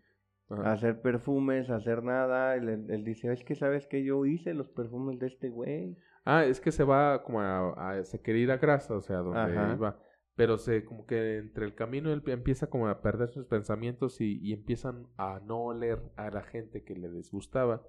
Ajá. 0.50 0.72
hacer 0.74 1.02
perfumes, 1.02 1.70
hacer 1.70 2.04
nada. 2.04 2.56
Él, 2.56 2.70
él- 2.90 3.04
dice, 3.04 3.32
es 3.32 3.44
que 3.44 3.56
sabes 3.56 3.88
que 3.88 4.04
yo 4.04 4.26
hice 4.26 4.54
los 4.54 4.70
perfumes 4.70 5.20
de 5.20 5.28
este 5.28 5.50
güey. 5.50 5.96
Ah, 6.26 6.44
es 6.46 6.60
que 6.60 6.72
se 6.72 6.84
va 6.84 7.24
como 7.24 7.40
a, 7.42 7.70
a- 8.00 8.04
se 8.04 8.22
quiere 8.22 8.40
ir 8.40 8.52
a 8.52 8.58
grasa, 8.58 8.96
o 8.96 9.02
sea, 9.02 9.18
donde 9.18 9.40
Ajá. 9.40 9.74
iba. 9.76 10.00
Pero 10.36 10.58
se, 10.58 10.86
como 10.86 11.06
que 11.06 11.38
entre 11.38 11.66
el 11.66 11.76
camino 11.76 12.12
él 12.14 12.24
empieza 12.28 12.68
como 12.68 12.88
a 12.88 13.02
perder 13.02 13.30
sus 13.30 13.46
pensamientos 13.46 14.22
y, 14.22 14.40
y 14.42 14.54
empiezan 14.54 15.08
a 15.18 15.40
no 15.42 15.64
oler 15.66 16.02
a 16.16 16.30
la 16.32 16.44
gente 16.44 16.84
que 16.84 16.96
le 16.96 17.10
disgustaba. 17.10 17.84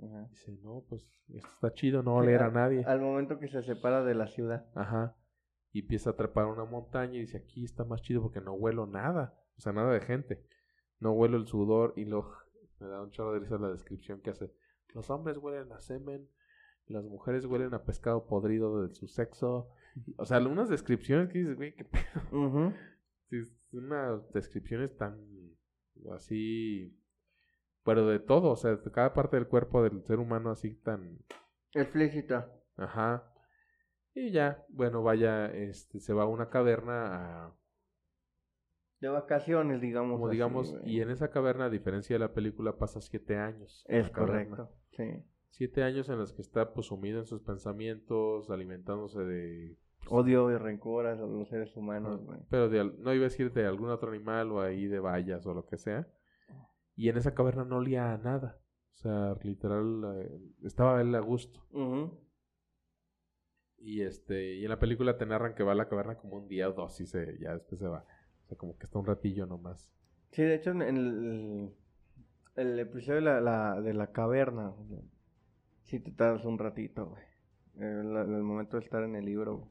Ajá. 0.00 0.28
Dice, 0.30 0.52
no, 0.62 0.84
pues 0.88 1.02
esto 1.34 1.48
está 1.54 1.72
chido, 1.72 2.02
no 2.04 2.14
oler 2.16 2.42
a 2.42 2.50
nadie. 2.50 2.84
Al 2.84 3.00
momento 3.00 3.38
que 3.40 3.48
se 3.48 3.62
separa 3.64 4.04
de 4.04 4.14
la 4.14 4.28
ciudad. 4.28 4.66
Ajá. 4.76 5.16
Y 5.72 5.80
empieza 5.80 6.10
a 6.10 6.16
trepar 6.16 6.46
una 6.46 6.64
montaña 6.64 7.14
y 7.16 7.20
dice, 7.20 7.38
aquí 7.38 7.64
está 7.64 7.84
más 7.84 8.00
chido 8.00 8.22
porque 8.22 8.40
no 8.40 8.52
huelo 8.54 8.86
nada. 8.86 9.34
O 9.56 9.60
sea, 9.60 9.72
nada 9.72 9.92
de 9.92 10.00
gente. 10.00 10.44
No 11.00 11.12
huelo 11.12 11.36
el 11.36 11.46
sudor 11.46 11.94
y 11.96 12.04
lo... 12.04 12.32
Me 12.80 12.86
da 12.86 13.02
un 13.02 13.10
chorro 13.10 13.32
de 13.32 13.40
risa 13.40 13.58
la 13.58 13.70
descripción 13.70 14.20
que 14.20 14.30
hace. 14.30 14.52
Los 14.94 15.10
hombres 15.10 15.36
huelen 15.38 15.72
a 15.72 15.80
semen, 15.80 16.28
las 16.86 17.04
mujeres 17.04 17.44
huelen 17.44 17.74
a 17.74 17.84
pescado 17.84 18.26
podrido 18.26 18.82
de 18.82 18.94
su 18.94 19.08
sexo. 19.08 19.70
O 20.16 20.24
sea, 20.24 20.38
unas 20.38 20.68
descripciones 20.68 21.28
que 21.28 21.38
dices, 21.38 21.56
güey, 21.56 21.74
qué 21.74 21.84
pedo. 21.84 22.72
Es 23.30 23.52
unas 23.72 24.30
descripciones 24.32 24.96
tan 24.96 25.18
así... 26.14 26.96
Pero 27.84 28.06
de 28.06 28.18
todo, 28.18 28.50
o 28.50 28.56
sea, 28.56 28.76
de 28.76 28.92
cada 28.92 29.14
parte 29.14 29.36
del 29.36 29.48
cuerpo 29.48 29.82
del 29.82 30.04
ser 30.04 30.18
humano 30.18 30.50
así 30.50 30.74
tan... 30.74 31.18
Explícita. 31.72 32.52
Ajá. 32.76 33.32
Y 34.14 34.30
ya, 34.30 34.64
bueno, 34.68 35.02
vaya, 35.02 35.46
este, 35.46 36.00
se 36.00 36.12
va 36.12 36.24
a 36.24 36.26
una 36.26 36.50
caverna 36.50 37.46
a, 37.46 37.56
De 39.00 39.08
vacaciones, 39.08 39.80
digamos. 39.80 40.14
como 40.14 40.26
así, 40.26 40.36
digamos, 40.36 40.72
güey. 40.72 40.90
y 40.90 41.00
en 41.00 41.10
esa 41.10 41.30
caverna, 41.30 41.66
a 41.66 41.70
diferencia 41.70 42.14
de 42.14 42.20
la 42.20 42.32
película, 42.32 42.76
pasa 42.76 43.00
siete 43.00 43.36
años. 43.36 43.84
Es 43.88 44.10
correcto. 44.10 44.70
Sí. 44.90 45.24
Siete 45.50 45.82
años 45.82 46.08
en 46.08 46.18
los 46.18 46.32
que 46.32 46.42
está 46.42 46.72
pues 46.72 46.86
sumido 46.86 47.18
en 47.20 47.26
sus 47.26 47.40
pensamientos, 47.42 48.50
alimentándose 48.50 49.20
de... 49.20 49.78
Odio 50.08 50.50
y 50.50 50.56
rencor 50.56 51.06
a 51.06 51.14
los 51.14 51.48
seres 51.48 51.76
humanos, 51.76 52.24
güey. 52.24 52.40
Pero 52.48 52.68
de, 52.68 52.84
no 52.84 53.12
iba 53.12 53.22
a 53.22 53.28
decir 53.28 53.52
de 53.52 53.66
algún 53.66 53.90
otro 53.90 54.10
animal 54.10 54.50
o 54.52 54.60
ahí 54.60 54.86
de 54.86 55.00
vallas 55.00 55.46
o 55.46 55.54
lo 55.54 55.66
que 55.66 55.76
sea. 55.76 56.08
Y 56.94 57.08
en 57.08 57.16
esa 57.16 57.34
caverna 57.34 57.64
no 57.64 57.76
olía 57.76 58.12
a 58.12 58.18
nada. 58.18 58.60
O 58.94 58.96
sea, 58.96 59.36
literal, 59.42 60.02
eh, 60.16 60.40
estaba 60.62 61.00
él 61.00 61.14
a 61.14 61.20
gusto. 61.20 61.60
Y 63.76 64.02
este, 64.02 64.56
y 64.56 64.64
en 64.64 64.70
la 64.70 64.78
película 64.78 65.16
te 65.16 65.26
narran 65.26 65.54
que 65.54 65.62
va 65.62 65.72
a 65.72 65.76
la 65.76 65.88
caverna 65.88 66.16
como 66.16 66.36
un 66.36 66.48
día 66.48 66.68
o 66.68 66.72
dos 66.72 67.00
y 67.00 67.06
se, 67.06 67.38
ya 67.38 67.52
después 67.52 67.78
se 67.80 67.86
va. 67.86 68.04
O 68.48 68.50
sea, 68.50 68.56
como 68.58 68.78
que 68.78 68.86
está 68.86 68.98
un 68.98 69.04
ratillo 69.04 69.44
nomás. 69.44 69.92
Sí, 70.30 70.42
de 70.42 70.54
hecho, 70.54 70.70
en 70.70 70.80
el, 70.80 71.70
el 72.56 72.78
episodio 72.78 73.16
de 73.16 73.20
la, 73.20 73.40
la- 73.42 73.80
de 73.82 73.92
la 73.92 74.06
caverna, 74.12 74.72
sí 75.82 76.00
te 76.00 76.10
tardas 76.12 76.46
un 76.46 76.58
ratito, 76.58 77.06
güey. 77.10 77.22
En 77.76 78.16
el 78.16 78.42
momento 78.42 78.78
de 78.78 78.84
estar 78.84 79.02
en 79.04 79.16
el 79.16 79.26
libro, 79.26 79.58
güey. 79.58 79.70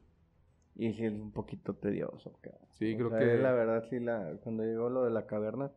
Y 0.75 0.93
sí 0.93 1.05
es 1.05 1.13
un 1.13 1.31
poquito 1.31 1.73
tedioso. 1.73 2.37
Sí, 2.73 2.93
O 2.93 2.97
creo 2.97 3.09
sea, 3.09 3.19
que- 3.19 3.37
La 3.39 3.51
verdad, 3.51 3.83
sí, 3.89 3.99
la, 3.99 4.37
cuando 4.43 4.63
llegó 4.63 4.89
lo 4.89 5.05
de 5.05 5.09
la 5.09 5.25
caverna, 5.25 5.71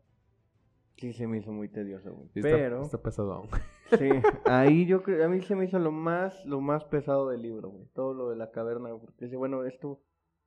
sí 0.98 1.14
se 1.14 1.26
me 1.26 1.38
hizo 1.38 1.52
muy 1.52 1.68
tedioso, 1.70 2.12
güey. 2.12 2.26
Está, 2.34 2.42
Pero, 2.42 2.82
está 2.82 2.98
pesadón. 3.02 3.48
sí, 3.98 4.08
ahí 4.44 4.84
yo 4.86 5.02
creo, 5.02 5.24
a 5.24 5.28
mí 5.28 5.40
se 5.40 5.56
me 5.56 5.64
hizo 5.64 5.78
lo 5.78 5.90
más, 5.90 6.44
lo 6.44 6.60
más 6.60 6.84
pesado 6.84 7.30
del 7.30 7.40
libro, 7.40 7.70
güey. 7.70 7.86
Todo 7.94 8.12
lo 8.12 8.28
de 8.28 8.36
la 8.36 8.50
caverna, 8.50 8.90
güey, 8.90 9.00
porque 9.00 9.24
dice, 9.24 9.36
bueno, 9.38 9.64
esto, 9.64 10.02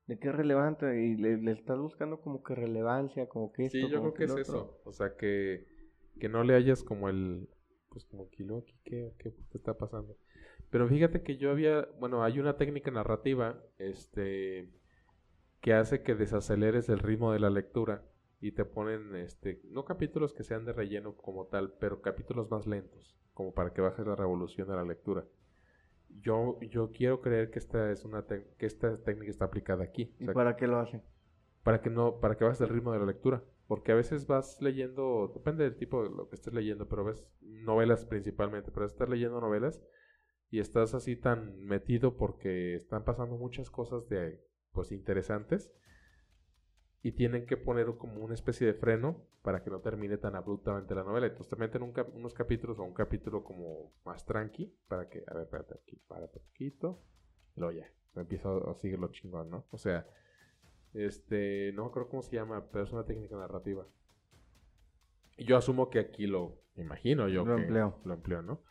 ¿de 0.07 0.19
qué 0.19 0.29
es 0.29 0.35
relevante? 0.35 1.03
Y 1.05 1.15
le, 1.15 1.37
le 1.37 1.51
estás 1.51 1.79
buscando 1.79 2.21
como 2.21 2.43
que 2.43 2.55
relevancia, 2.55 3.27
como 3.27 3.51
que 3.51 3.65
esto, 3.65 3.77
Sí, 3.77 3.89
yo 3.89 3.99
como 3.99 4.13
creo 4.13 4.35
que 4.35 4.41
es 4.41 4.47
eso. 4.47 4.81
O 4.83 4.93
sea, 4.93 5.15
que, 5.15 5.65
que 6.19 6.29
no 6.29 6.43
le 6.43 6.55
hayas 6.55 6.83
como 6.83 7.09
el... 7.09 7.49
Pues 7.89 8.05
como 8.05 8.27
kilo 8.29 8.57
aquí, 8.57 8.79
¿qué, 8.83 9.13
qué, 9.19 9.35
qué 9.51 9.57
está 9.57 9.77
pasando? 9.77 10.17
Pero 10.71 10.87
fíjate 10.87 11.21
que 11.21 11.37
yo 11.37 11.51
había... 11.51 11.87
Bueno, 11.99 12.23
hay 12.23 12.39
una 12.39 12.57
técnica 12.57 12.89
narrativa 12.89 13.61
este 13.77 14.71
que 15.61 15.73
hace 15.73 16.03
que 16.03 16.13
desaceleres 16.13 16.89
el 16.89 16.99
ritmo 16.99 17.31
de 17.31 17.39
la 17.39 17.49
lectura 17.49 18.03
y 18.41 18.51
te 18.51 18.65
ponen, 18.65 19.15
este 19.15 19.61
no 19.71 19.85
capítulos 19.85 20.33
que 20.33 20.43
sean 20.43 20.65
de 20.65 20.73
relleno 20.73 21.15
como 21.15 21.45
tal, 21.45 21.73
pero 21.79 22.01
capítulos 22.01 22.51
más 22.51 22.67
lentos, 22.67 23.15
como 23.33 23.53
para 23.53 23.71
que 23.71 23.79
bajes 23.79 24.05
la 24.05 24.17
revolución 24.17 24.67
de 24.67 24.75
la 24.75 24.83
lectura. 24.83 25.25
Yo, 26.21 26.59
yo 26.61 26.91
quiero 26.91 27.21
creer 27.21 27.49
que 27.51 27.59
esta 27.59 27.91
es 27.91 28.05
una 28.05 28.25
que 28.25 28.65
esta 28.65 28.97
técnica 29.03 29.29
está 29.31 29.45
aplicada 29.45 29.83
aquí. 29.83 30.13
O 30.19 30.23
¿Y 30.23 30.25
sea, 30.25 30.33
para 30.33 30.55
qué 30.55 30.67
lo 30.67 30.79
hacen? 30.79 31.03
para 31.63 31.81
que 31.81 31.89
no 31.89 32.19
para 32.19 32.35
que 32.35 32.43
bajes 32.43 32.61
el 32.61 32.69
ritmo 32.69 32.91
de 32.91 32.99
la 32.99 33.05
lectura 33.05 33.43
porque 33.67 33.91
a 33.93 33.95
veces 33.95 34.27
vas 34.27 34.61
leyendo 34.61 35.31
depende 35.33 35.63
del 35.63 35.77
tipo 35.77 36.03
de 36.03 36.09
lo 36.09 36.27
que 36.27 36.35
estés 36.35 36.53
leyendo 36.53 36.87
pero 36.89 37.05
ves 37.05 37.25
novelas 37.41 38.05
principalmente 38.05 38.71
pero 38.71 38.85
estás 38.85 39.07
leyendo 39.09 39.39
novelas 39.39 39.81
y 40.51 40.59
estás 40.59 40.93
así 40.93 41.15
tan 41.15 41.57
metido 41.61 42.17
porque 42.17 42.75
están 42.75 43.05
pasando 43.05 43.37
muchas 43.37 43.69
cosas 43.69 44.07
de 44.09 44.43
pues 44.73 44.91
interesantes 44.91 45.71
y 47.03 47.11
tienen 47.11 47.45
que 47.45 47.57
poner 47.57 47.85
como 47.97 48.23
una 48.23 48.33
especie 48.33 48.65
de 48.65 48.73
freno 48.73 49.21
para 49.43 49.61
que 49.63 49.69
no 49.69 49.81
termine 49.81 50.17
tan 50.17 50.35
abruptamente 50.35 50.95
la 50.95 51.03
novela 51.03 51.27
entonces 51.27 51.49
te 51.49 51.57
meten 51.57 51.83
un 51.83 51.91
cap- 51.91 52.15
unos 52.15 52.33
capítulos 52.33 52.79
o 52.79 52.83
un 52.83 52.93
capítulo 52.93 53.43
como 53.43 53.91
más 54.05 54.25
tranqui 54.25 54.73
para 54.87 55.09
que 55.09 55.23
a 55.27 55.33
ver 55.33 55.43
espérate 55.43 55.75
aquí 55.75 55.99
un 56.09 56.27
poquito 56.29 57.01
y 57.55 57.59
luego 57.59 57.79
ya 57.79 57.87
empiezo 58.21 58.69
a 58.69 58.73
seguir 58.75 58.99
lo 58.99 59.09
chingón 59.11 59.49
no 59.49 59.65
o 59.71 59.77
sea 59.77 60.07
este, 60.93 61.71
no 61.73 61.91
creo 61.91 62.07
cómo 62.07 62.21
se 62.21 62.35
llama, 62.35 62.67
pero 62.71 62.83
es 62.83 62.91
una 62.91 63.03
técnica 63.03 63.35
narrativa. 63.35 63.83
Y 65.37 65.45
yo 65.45 65.57
asumo 65.57 65.89
que 65.89 65.99
aquí 65.99 66.27
lo, 66.27 66.61
imagino 66.75 67.27
yo 67.27 67.43
Lo 67.43 67.55
que 67.55 67.61
empleó. 67.63 67.99
lo 68.05 68.13
empleó, 68.13 68.41
¿no? 68.43 68.61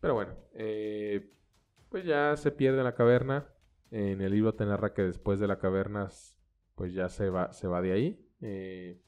Pero 0.00 0.14
bueno, 0.14 0.34
eh, 0.52 1.32
pues 1.88 2.04
ya 2.04 2.36
se 2.36 2.50
pierde 2.50 2.78
en 2.78 2.84
la 2.84 2.94
caverna. 2.94 3.48
En 3.90 4.20
el 4.20 4.32
libro 4.32 4.54
te 4.54 4.64
narra 4.66 4.92
que 4.94 5.02
después 5.02 5.40
de 5.40 5.48
la 5.48 5.58
caverna, 5.58 6.08
pues 6.80 6.94
ya 6.94 7.10
se 7.10 7.28
va, 7.28 7.52
se 7.52 7.68
va 7.68 7.82
de 7.82 7.92
ahí. 7.92 8.26
Eh, 8.40 8.98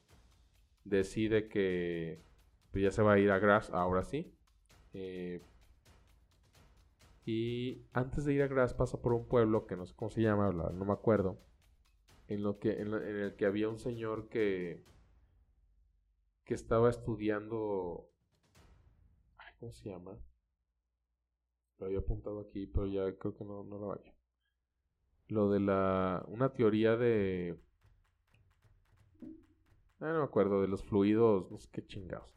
decide 0.85 1.49
que 1.49 2.23
pues 2.71 2.83
ya 2.83 2.91
se 2.91 3.01
va 3.01 3.13
a 3.13 3.19
ir 3.19 3.31
a 3.31 3.39
Grass, 3.39 3.71
ahora 3.71 4.03
sí. 4.03 4.35
Eh, 4.93 5.41
y 7.25 7.85
antes 7.93 8.25
de 8.25 8.33
ir 8.33 8.43
a 8.43 8.47
Grass 8.47 8.73
pasa 8.75 9.01
por 9.01 9.13
un 9.13 9.27
pueblo 9.27 9.65
que 9.65 9.75
no 9.75 9.85
sé 9.87 9.95
cómo 9.95 10.09
se 10.11 10.21
llama, 10.21 10.51
la- 10.53 10.69
no 10.71 10.85
me 10.85 10.93
acuerdo. 10.93 11.39
En, 12.27 12.43
lo 12.43 12.59
que, 12.59 12.81
en, 12.81 12.93
el 12.93 13.35
que 13.35 13.45
había 13.47 13.69
un 13.69 13.79
señor 13.79 14.29
que, 14.29 14.83
que 16.45 16.53
estaba 16.53 16.89
estudiando. 16.89 18.09
¿Cómo 19.59 19.71
se 19.73 19.89
llama? 19.89 20.17
Lo 21.77 21.85
había 21.85 21.99
apuntado 21.99 22.39
aquí, 22.39 22.65
pero 22.65 22.87
ya 22.87 23.15
creo 23.15 23.35
que 23.35 23.43
no, 23.45 23.63
lo 23.63 23.91
hallo. 23.91 24.11
Lo 25.27 25.49
de 25.49 25.59
la. 25.59 26.23
Una 26.27 26.53
teoría 26.53 26.95
de. 26.97 27.59
Ah, 29.99 30.11
no 30.11 30.19
me 30.19 30.25
acuerdo, 30.25 30.61
de 30.61 30.67
los 30.67 30.83
fluidos, 30.83 31.49
no 31.49 31.57
sé 31.57 31.69
qué 31.71 31.85
chingados. 31.85 32.33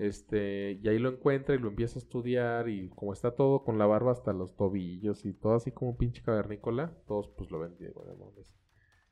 Este, 0.00 0.78
y 0.82 0.88
ahí 0.88 0.98
lo 0.98 1.10
encuentra 1.10 1.54
y 1.54 1.58
lo 1.58 1.68
empieza 1.68 1.98
a 1.98 2.02
estudiar 2.02 2.70
y 2.70 2.88
como 2.88 3.12
está 3.12 3.34
todo 3.34 3.64
con 3.64 3.76
la 3.76 3.84
barba 3.84 4.12
hasta 4.12 4.32
los 4.32 4.56
tobillos 4.56 5.26
y 5.26 5.34
todo 5.34 5.56
así 5.56 5.72
como 5.72 5.90
un 5.90 5.98
pinche 5.98 6.22
cavernícola, 6.22 6.96
todos 7.06 7.28
pues 7.36 7.50
lo 7.50 7.58
ven 7.58 7.76
y 7.78 7.86
bueno. 7.88 8.14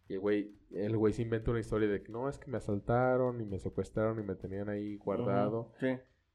Y 0.08 0.14
el 0.14 0.20
güey, 0.20 0.56
el 0.70 0.96
güey 0.96 1.12
se 1.12 1.20
inventa 1.20 1.50
una 1.50 1.60
historia 1.60 1.88
de 1.88 2.02
que 2.02 2.10
no, 2.10 2.26
es 2.28 2.38
que 2.38 2.50
me 2.50 2.56
asaltaron 2.56 3.38
y 3.38 3.44
me 3.44 3.58
secuestraron 3.58 4.18
y 4.18 4.22
me 4.22 4.34
tenían 4.34 4.70
ahí 4.70 4.96
guardado. 4.96 5.74
Sí. 5.78 5.88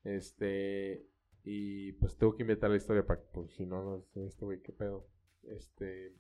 Este, 0.04 1.04
y 1.44 1.94
pues 1.94 2.16
tengo 2.18 2.36
que 2.36 2.44
inventar 2.44 2.70
la 2.70 2.78
historia 2.78 3.06
para 3.06 3.22
que, 3.22 3.28
pues 3.34 3.52
si 3.54 3.66
no, 3.66 3.84
no 3.84 4.02
sé, 4.14 4.24
este 4.26 4.46
güey, 4.46 4.62
qué 4.62 4.72
pedo. 4.72 5.08
Este, 5.44 6.16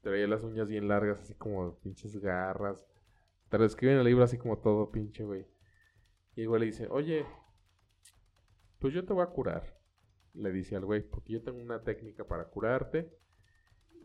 traía 0.00 0.26
las 0.26 0.42
uñas 0.42 0.68
bien 0.68 0.88
largas, 0.88 1.20
así 1.20 1.34
como 1.34 1.78
pinches 1.80 2.16
garras. 2.18 2.86
Te 3.48 3.58
lo 3.58 3.64
escriben 3.64 3.94
en 3.94 4.00
el 4.00 4.06
libro 4.06 4.24
así 4.24 4.38
como 4.38 4.58
todo 4.58 4.90
pinche, 4.90 5.24
güey. 5.24 5.46
Y 6.36 6.46
güey 6.46 6.60
le 6.60 6.66
dice, 6.66 6.88
oye, 6.90 7.24
pues 8.78 8.92
yo 8.92 9.04
te 9.04 9.12
voy 9.12 9.22
a 9.22 9.30
curar. 9.30 9.78
Le 10.34 10.50
dice 10.50 10.76
al 10.76 10.84
güey, 10.84 11.02
porque 11.02 11.32
yo 11.32 11.42
tengo 11.42 11.60
una 11.60 11.82
técnica 11.82 12.26
para 12.26 12.48
curarte. 12.48 13.10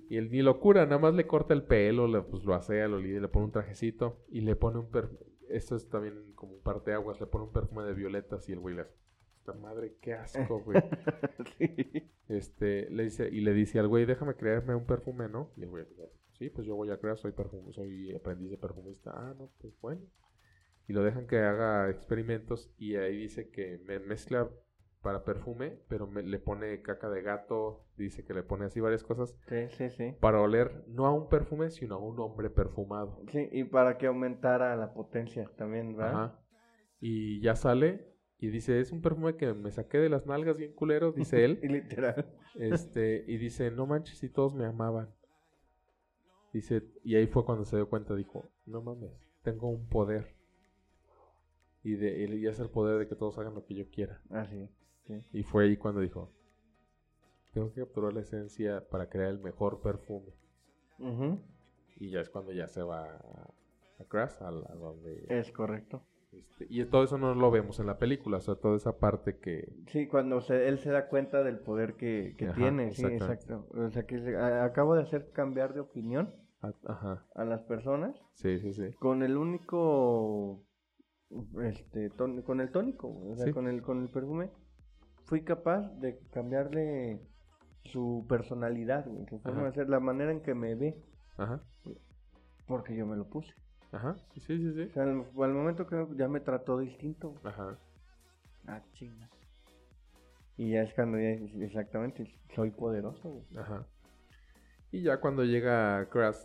Y 0.09 0.17
él 0.17 0.31
ni 0.31 0.41
lo 0.41 0.59
cura, 0.59 0.85
nada 0.85 0.99
más 0.99 1.13
le 1.13 1.27
corta 1.27 1.53
el 1.53 1.63
pelo, 1.63 2.07
le, 2.07 2.21
pues 2.21 2.43
lo 2.43 2.55
asea, 2.55 2.87
lo 2.87 2.97
limpia, 2.97 3.21
le 3.21 3.27
pone 3.27 3.45
un 3.45 3.51
trajecito 3.51 4.25
y 4.29 4.41
le 4.41 4.55
pone 4.55 4.79
un 4.79 4.89
perfume. 4.89 5.19
Esto 5.49 5.75
es 5.75 5.87
también 5.89 6.33
como 6.33 6.53
un 6.53 6.61
parteaguas, 6.61 7.19
le 7.19 7.27
pone 7.27 7.45
un 7.45 7.51
perfume 7.51 7.83
de 7.83 7.93
violetas 7.93 8.47
y 8.49 8.53
el 8.53 8.59
güey 8.59 8.75
le 8.75 8.81
hace, 8.83 8.95
madre, 9.53 9.97
qué 10.01 10.13
asco, 10.13 10.59
güey. 10.65 10.83
sí. 11.57 12.12
Este, 12.27 12.89
le 12.89 13.03
dice, 13.03 13.27
y 13.31 13.41
le 13.41 13.53
dice 13.53 13.79
al 13.79 13.88
güey, 13.88 14.05
déjame 14.05 14.35
crearme 14.35 14.75
un 14.75 14.85
perfume, 14.85 15.27
¿no? 15.29 15.51
Y 15.57 15.63
el 15.63 15.69
güey, 15.69 15.85
sí, 16.33 16.49
pues 16.49 16.67
yo 16.67 16.75
voy 16.75 16.91
a 16.91 16.97
crear, 16.99 17.17
soy 17.17 17.31
perfume, 17.31 17.73
soy 17.73 18.13
aprendiz 18.15 18.51
de 18.51 18.57
perfumista. 18.57 19.12
Ah, 19.13 19.33
no, 19.38 19.51
pues 19.59 19.73
bueno. 19.81 20.01
y 20.88 20.93
lo 20.93 21.03
dejan 21.03 21.27
que 21.27 21.38
haga 21.39 21.89
experimentos 21.89 22.71
y 22.77 22.95
ahí 22.95 23.15
dice 23.17 23.49
que 23.49 23.79
me 23.85 23.99
mezcla 23.99 24.49
para 25.01 25.23
perfume, 25.23 25.79
pero 25.88 26.07
me, 26.07 26.23
le 26.23 26.39
pone 26.39 26.81
caca 26.81 27.09
de 27.09 27.21
gato, 27.21 27.85
dice 27.97 28.25
que 28.25 28.33
le 28.33 28.43
pone 28.43 28.65
así 28.65 28.79
varias 28.81 29.03
cosas 29.03 29.35
Sí, 29.47 29.69
sí, 29.69 29.89
sí. 29.91 30.15
para 30.19 30.41
oler 30.41 30.83
no 30.88 31.05
a 31.05 31.13
un 31.13 31.29
perfume, 31.29 31.69
sino 31.71 31.95
a 31.95 31.99
un 31.99 32.19
hombre 32.19 32.49
perfumado. 32.49 33.23
Sí, 33.31 33.47
y 33.51 33.63
para 33.63 33.97
que 33.97 34.07
aumentara 34.07 34.75
la 34.75 34.93
potencia 34.93 35.49
también, 35.57 35.95
¿verdad? 35.95 36.25
Ajá. 36.25 36.39
Y 36.99 37.39
ya 37.41 37.55
sale 37.55 38.08
y 38.41 38.47
dice, 38.47 38.80
es 38.80 38.91
un 38.91 39.02
perfume 39.02 39.36
que 39.36 39.54
me 39.54 39.69
saqué 39.69 39.97
de 39.97 40.10
las 40.10 40.25
nalgas 40.25 40.56
bien 40.56 40.73
culero, 40.73 41.12
dice 41.12 41.43
él. 41.43 41.60
Y 41.63 41.67
literal. 41.67 42.25
este, 42.56 43.25
y 43.28 43.38
dice, 43.38 43.69
no 43.69 43.86
manches, 43.86 44.17
si 44.17 44.30
todos 44.30 44.56
me 44.56 44.65
amaban. 44.65 45.10
Dice, 46.54 46.84
y 47.04 47.15
ahí 47.15 47.28
fue 47.28 47.45
cuando 47.45 47.65
se 47.65 47.75
dio 47.75 47.89
cuenta, 47.89 48.15
dijo, 48.15 48.49
no 48.65 48.82
mames, 48.82 49.12
tengo 49.43 49.69
un 49.69 49.88
poder. 49.88 50.36
Y, 51.84 51.95
de, 51.95 52.36
y 52.36 52.47
es 52.47 52.60
el 52.60 52.69
poder 52.69 52.97
de 52.97 53.08
que 53.08 53.15
todos 53.15 53.38
hagan 53.38 53.56
lo 53.56 53.65
que 53.65 53.75
yo 53.75 53.89
quiera. 53.89 54.21
Así. 54.30 54.69
Sí. 55.06 55.21
Y 55.34 55.43
fue 55.43 55.65
ahí 55.65 55.78
cuando 55.78 55.99
dijo, 55.99 56.32
tengo 57.54 57.73
que 57.73 57.82
capturar 57.82 58.13
la 58.13 58.21
esencia 58.21 58.88
para 58.89 59.10
crear 59.10 59.32
el 59.32 59.39
mejor 59.39 59.82
perfume. 59.82 60.34
Y 61.97 62.10
ya 62.10 62.21
es 62.21 62.30
cuando 62.30 62.52
ya 62.52 62.67
se 62.67 62.82
va 62.82 63.04
a, 63.04 63.54
a 63.99 64.04
Crash, 64.08 64.41
a 64.41 64.49
donde... 64.49 65.25
Es 65.30 65.52
correcto. 65.52 66.02
Este, 66.31 66.67
y 66.69 66.83
todo 66.85 67.03
eso 67.03 67.17
no 67.17 67.33
lo 67.33 67.49
vemos 67.51 67.79
en 67.79 67.87
la 67.87 67.97
película, 67.97 68.37
o 68.37 68.41
sea, 68.41 68.55
toda 68.55 68.75
esa 68.75 68.97
parte 68.99 69.37
que... 69.39 69.73
Sí, 69.87 70.07
cuando 70.07 70.41
se, 70.41 70.67
él 70.67 70.77
se 70.79 70.91
da 70.91 71.07
cuenta 71.07 71.43
del 71.43 71.59
poder 71.59 71.95
que, 71.95 72.35
que 72.37 72.45
Ajá, 72.47 72.55
tiene, 72.55 72.91
sí, 72.91 73.05
exacto. 73.05 73.67
O 73.71 73.89
sea, 73.89 74.03
que 74.05 74.19
se- 74.19 74.35
a- 74.37 74.63
acabo 74.63 74.95
de 74.95 75.03
hacer 75.03 75.31
cambiar 75.31 75.73
de 75.73 75.79
opinión 75.79 76.33
a- 76.61 76.73
Ajá, 76.85 77.25
a 77.35 77.45
las 77.45 77.61
personas 77.63 78.15
sí, 78.33 78.59
sí, 78.59 78.73
sí. 78.73 78.91
con 78.99 79.23
el 79.23 79.37
único, 79.37 80.63
este, 81.63 82.09
ton- 82.11 82.41
con 82.43 82.61
el 82.61 82.71
tónico, 82.71 83.07
o 83.09 83.35
sea, 83.35 83.45
Sí. 83.45 83.51
con 83.51 83.67
el, 83.67 83.81
con 83.81 84.01
el 84.01 84.09
perfume, 84.09 84.51
fui 85.25 85.43
capaz 85.43 85.89
de 85.99 86.19
cambiarle 86.31 87.21
su 87.85 88.25
personalidad, 88.29 89.05
su 89.29 89.39
forma 89.39 89.65
de 89.65 89.71
ser, 89.73 89.89
la 89.89 89.99
manera 89.99 90.31
en 90.31 90.41
que 90.41 90.53
me 90.53 90.75
ve, 90.75 91.01
Ajá, 91.37 91.63
porque 92.67 92.95
yo 92.95 93.07
me 93.07 93.15
lo 93.15 93.27
puse. 93.29 93.53
Ajá, 93.91 94.15
sí, 94.34 94.39
sí, 94.41 94.58
sí, 94.58 94.69
O 94.89 94.89
sí. 94.89 94.91
sea, 94.93 95.04
al, 95.04 95.10
al 95.41 95.54
momento 95.54 95.88
que 95.88 96.06
ya 96.15 96.28
me 96.28 96.39
trató 96.41 96.80
distinto, 96.80 97.34
Ajá, 97.43 97.78
ah, 98.67 98.82
chinga. 98.93 99.30
Y 100.58 100.71
ya 100.71 100.84
es 100.84 100.93
cuando 100.93 101.17
ya, 101.17 101.30
exactamente, 101.65 102.32
soy 102.56 102.69
poderoso, 102.71 103.30
güey. 103.30 103.45
ajá. 103.56 103.88
Y 104.91 105.04
ya 105.04 105.19
cuando 105.19 105.43
llega 105.43 106.10
Crash, 106.10 106.38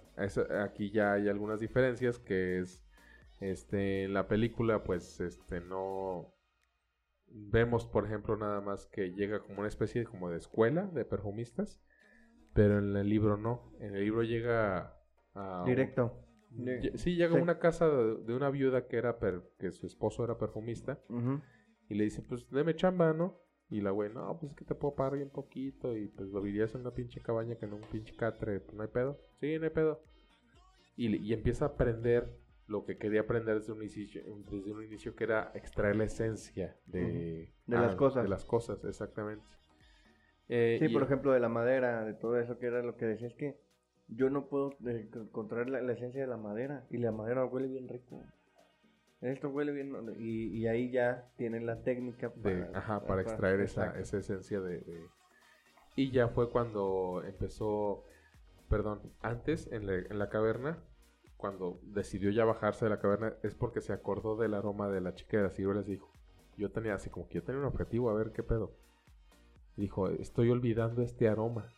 aquí 0.63 0.91
ya 0.91 1.15
hay 1.15 1.29
algunas 1.29 1.61
diferencias 1.61 2.19
que 2.19 2.59
es, 2.61 2.85
este, 3.41 4.05
en 4.05 4.15
la 4.15 4.29
película, 4.29 4.85
pues, 4.85 5.21
este, 5.21 5.61
no 5.61 6.35
vemos, 7.29 7.87
por 7.87 8.05
ejemplo, 8.07 8.37
nada 8.37 8.61
más 8.61 8.87
que 8.87 9.13
llega 9.13 9.41
como 9.41 9.61
una 9.61 9.69
especie 9.69 10.03
de, 10.03 10.07
como 10.07 10.31
de 10.31 10.39
escuela 10.39 10.87
de 10.87 11.05
perfumistas, 11.05 11.81
pero 12.55 12.79
en 12.79 12.97
el 12.97 13.09
libro 13.09 13.37
no. 13.37 13.73
En 13.81 13.95
el 13.97 14.05
libro 14.05 14.23
llega 14.23 14.97
a 15.35 15.65
un- 15.67 15.67
Directo. 15.67 16.24
Sí, 16.97 17.15
llega 17.17 17.33
a 17.35 17.37
Sí. 17.37 17.43
una 17.43 17.59
casa 17.59 17.89
de, 17.89 18.17
de 18.23 18.35
una 18.35 18.51
viuda 18.51 18.87
que 18.87 18.97
era 18.97 19.19
per- 19.19 19.43
que 19.59 19.71
su 19.73 19.87
esposo 19.87 20.25
era 20.25 20.39
perfumista 20.39 21.01
y 21.89 21.95
le 21.95 22.05
dice, 22.05 22.23
pues 22.23 22.49
deme 22.51 22.75
chamba, 22.77 23.13
¿no? 23.13 23.41
Y 23.71 23.81
la 23.81 23.91
güey, 23.91 24.13
no, 24.13 24.39
pues 24.39 24.53
es 24.53 24.57
que 24.59 24.65
te 24.65 24.75
puedo 24.75 24.95
pagar 24.95 25.15
bien 25.17 25.31
poquito 25.31 25.97
y 25.97 26.09
pues 26.09 26.29
lo 26.31 26.41
vivirías 26.43 26.75
en 26.75 26.83
una 26.83 26.93
pinche 26.95 27.21
cabaña 27.21 27.57
que 27.57 27.65
en 27.67 27.73
un 27.75 27.81
pinche 27.91 28.15
catre, 28.15 28.61
pues 28.61 28.77
no 28.77 28.83
hay 28.83 28.89
pedo. 28.91 29.19
Sí, 29.41 29.59
no 29.59 29.65
hay 29.65 29.71
pedo. 29.71 30.03
Y, 30.97 31.17
y 31.17 31.33
empieza 31.33 31.65
a 31.65 31.69
aprender 31.69 32.31
lo 32.67 32.85
que 32.85 32.97
quería 32.99 33.23
aprender 33.23 33.59
desde 33.59 33.73
un 33.73 33.83
inicio, 33.83 34.23
desde 34.51 34.73
un 34.73 34.85
inicio 34.85 35.15
que 35.17 35.25
era 35.25 35.51
extraer 35.55 35.97
la 35.97 36.05
esencia 36.05 36.77
de, 36.87 37.53
De 37.67 37.77
las 37.77 37.97
cosas. 37.97 38.23
De 38.23 38.29
las 38.29 38.45
cosas, 38.45 38.85
exactamente. 38.85 39.45
Eh, 40.49 40.77
Sí, 40.79 40.89
por 40.89 41.03
ejemplo, 41.03 41.33
de 41.33 41.41
la 41.41 41.49
madera, 41.49 42.05
de 42.05 42.15
todo 42.15 42.39
eso, 42.39 42.59
que 42.59 42.67
era 42.67 42.83
lo 42.83 42.97
que 42.97 43.07
decía, 43.07 43.29
es 43.29 43.35
que 43.35 43.59
yo 44.09 44.31
no 44.31 44.47
puedo 44.47 44.73
eh, 44.87 45.09
contraer 45.33 45.69
la, 45.69 45.81
la 45.81 45.93
esencia 45.93 46.21
de 46.21 46.27
la 46.27 46.37
madera, 46.37 46.85
y 46.91 46.99
la 46.99 47.13
madera 47.13 47.45
huele 47.47 47.69
bien 47.69 47.89
rico. 47.89 48.23
Esto 49.21 49.49
huele 49.49 49.73
bien, 49.73 49.95
y, 50.19 50.49
y 50.59 50.67
ahí 50.67 50.91
ya 50.91 51.31
tienen 51.37 51.65
la 51.67 51.83
técnica 51.83 52.31
de- 52.37 52.63
para, 52.67 52.79
ajá, 52.79 53.01
para 53.07 53.23
extraer 53.23 53.61
esa, 53.61 53.99
esa 53.99 54.19
esencia 54.19 54.61
de, 54.61 54.81
de- 54.81 55.07
Y 55.97 56.11
ya 56.11 56.29
fue 56.29 56.51
cuando 56.51 57.23
empezó, 57.27 58.05
perdón, 58.69 59.01
antes 59.23 59.71
en 59.73 59.87
la, 59.87 59.95
en 59.95 60.19
la 60.19 60.29
caverna, 60.29 60.79
cuando 61.39 61.79
decidió 61.85 62.31
ya 62.31 62.45
bajarse 62.45 62.85
de 62.85 62.91
la 62.91 63.01
caverna, 63.01 63.35
es 63.43 63.55
porque 63.55 63.81
se 63.81 63.93
acordó 63.93 64.37
del 64.37 64.55
aroma 64.55 64.89
de 64.89 65.01
la 65.01 65.15
chica 65.15 65.37
de 65.39 65.45
las 65.45 65.55
ciruelas 65.55 65.87
y 65.89 65.93
dijo, 65.93 66.11
yo 66.57 66.71
tenía 66.71 66.95
así 66.95 67.11
como 67.11 67.27
que 67.29 67.35
yo 67.37 67.43
tenía 67.43 67.61
un 67.61 67.67
objetivo, 67.67 68.11
a 68.11 68.15
ver 68.15 68.33
qué 68.33 68.43
pedo. 68.43 68.73
Dijo, 69.77 70.09
estoy 70.09 70.51
olvidando 70.51 71.03
este 71.03 71.29
aroma. 71.29 71.73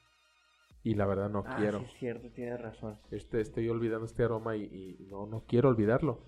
Y 0.86 0.94
la 0.94 1.04
verdad 1.04 1.28
no 1.28 1.42
Ah, 1.44 1.56
quiero. 1.58 1.80
sí, 1.80 1.84
es 1.86 1.92
cierto, 1.98 2.28
tienes 2.30 2.60
razón. 2.60 2.96
Este, 3.10 3.40
estoy 3.40 3.68
olvidando 3.68 4.06
este 4.06 4.22
aroma 4.22 4.54
y, 4.54 4.62
y 5.00 5.06
no, 5.10 5.26
no 5.26 5.42
quiero 5.48 5.68
olvidarlo. 5.68 6.20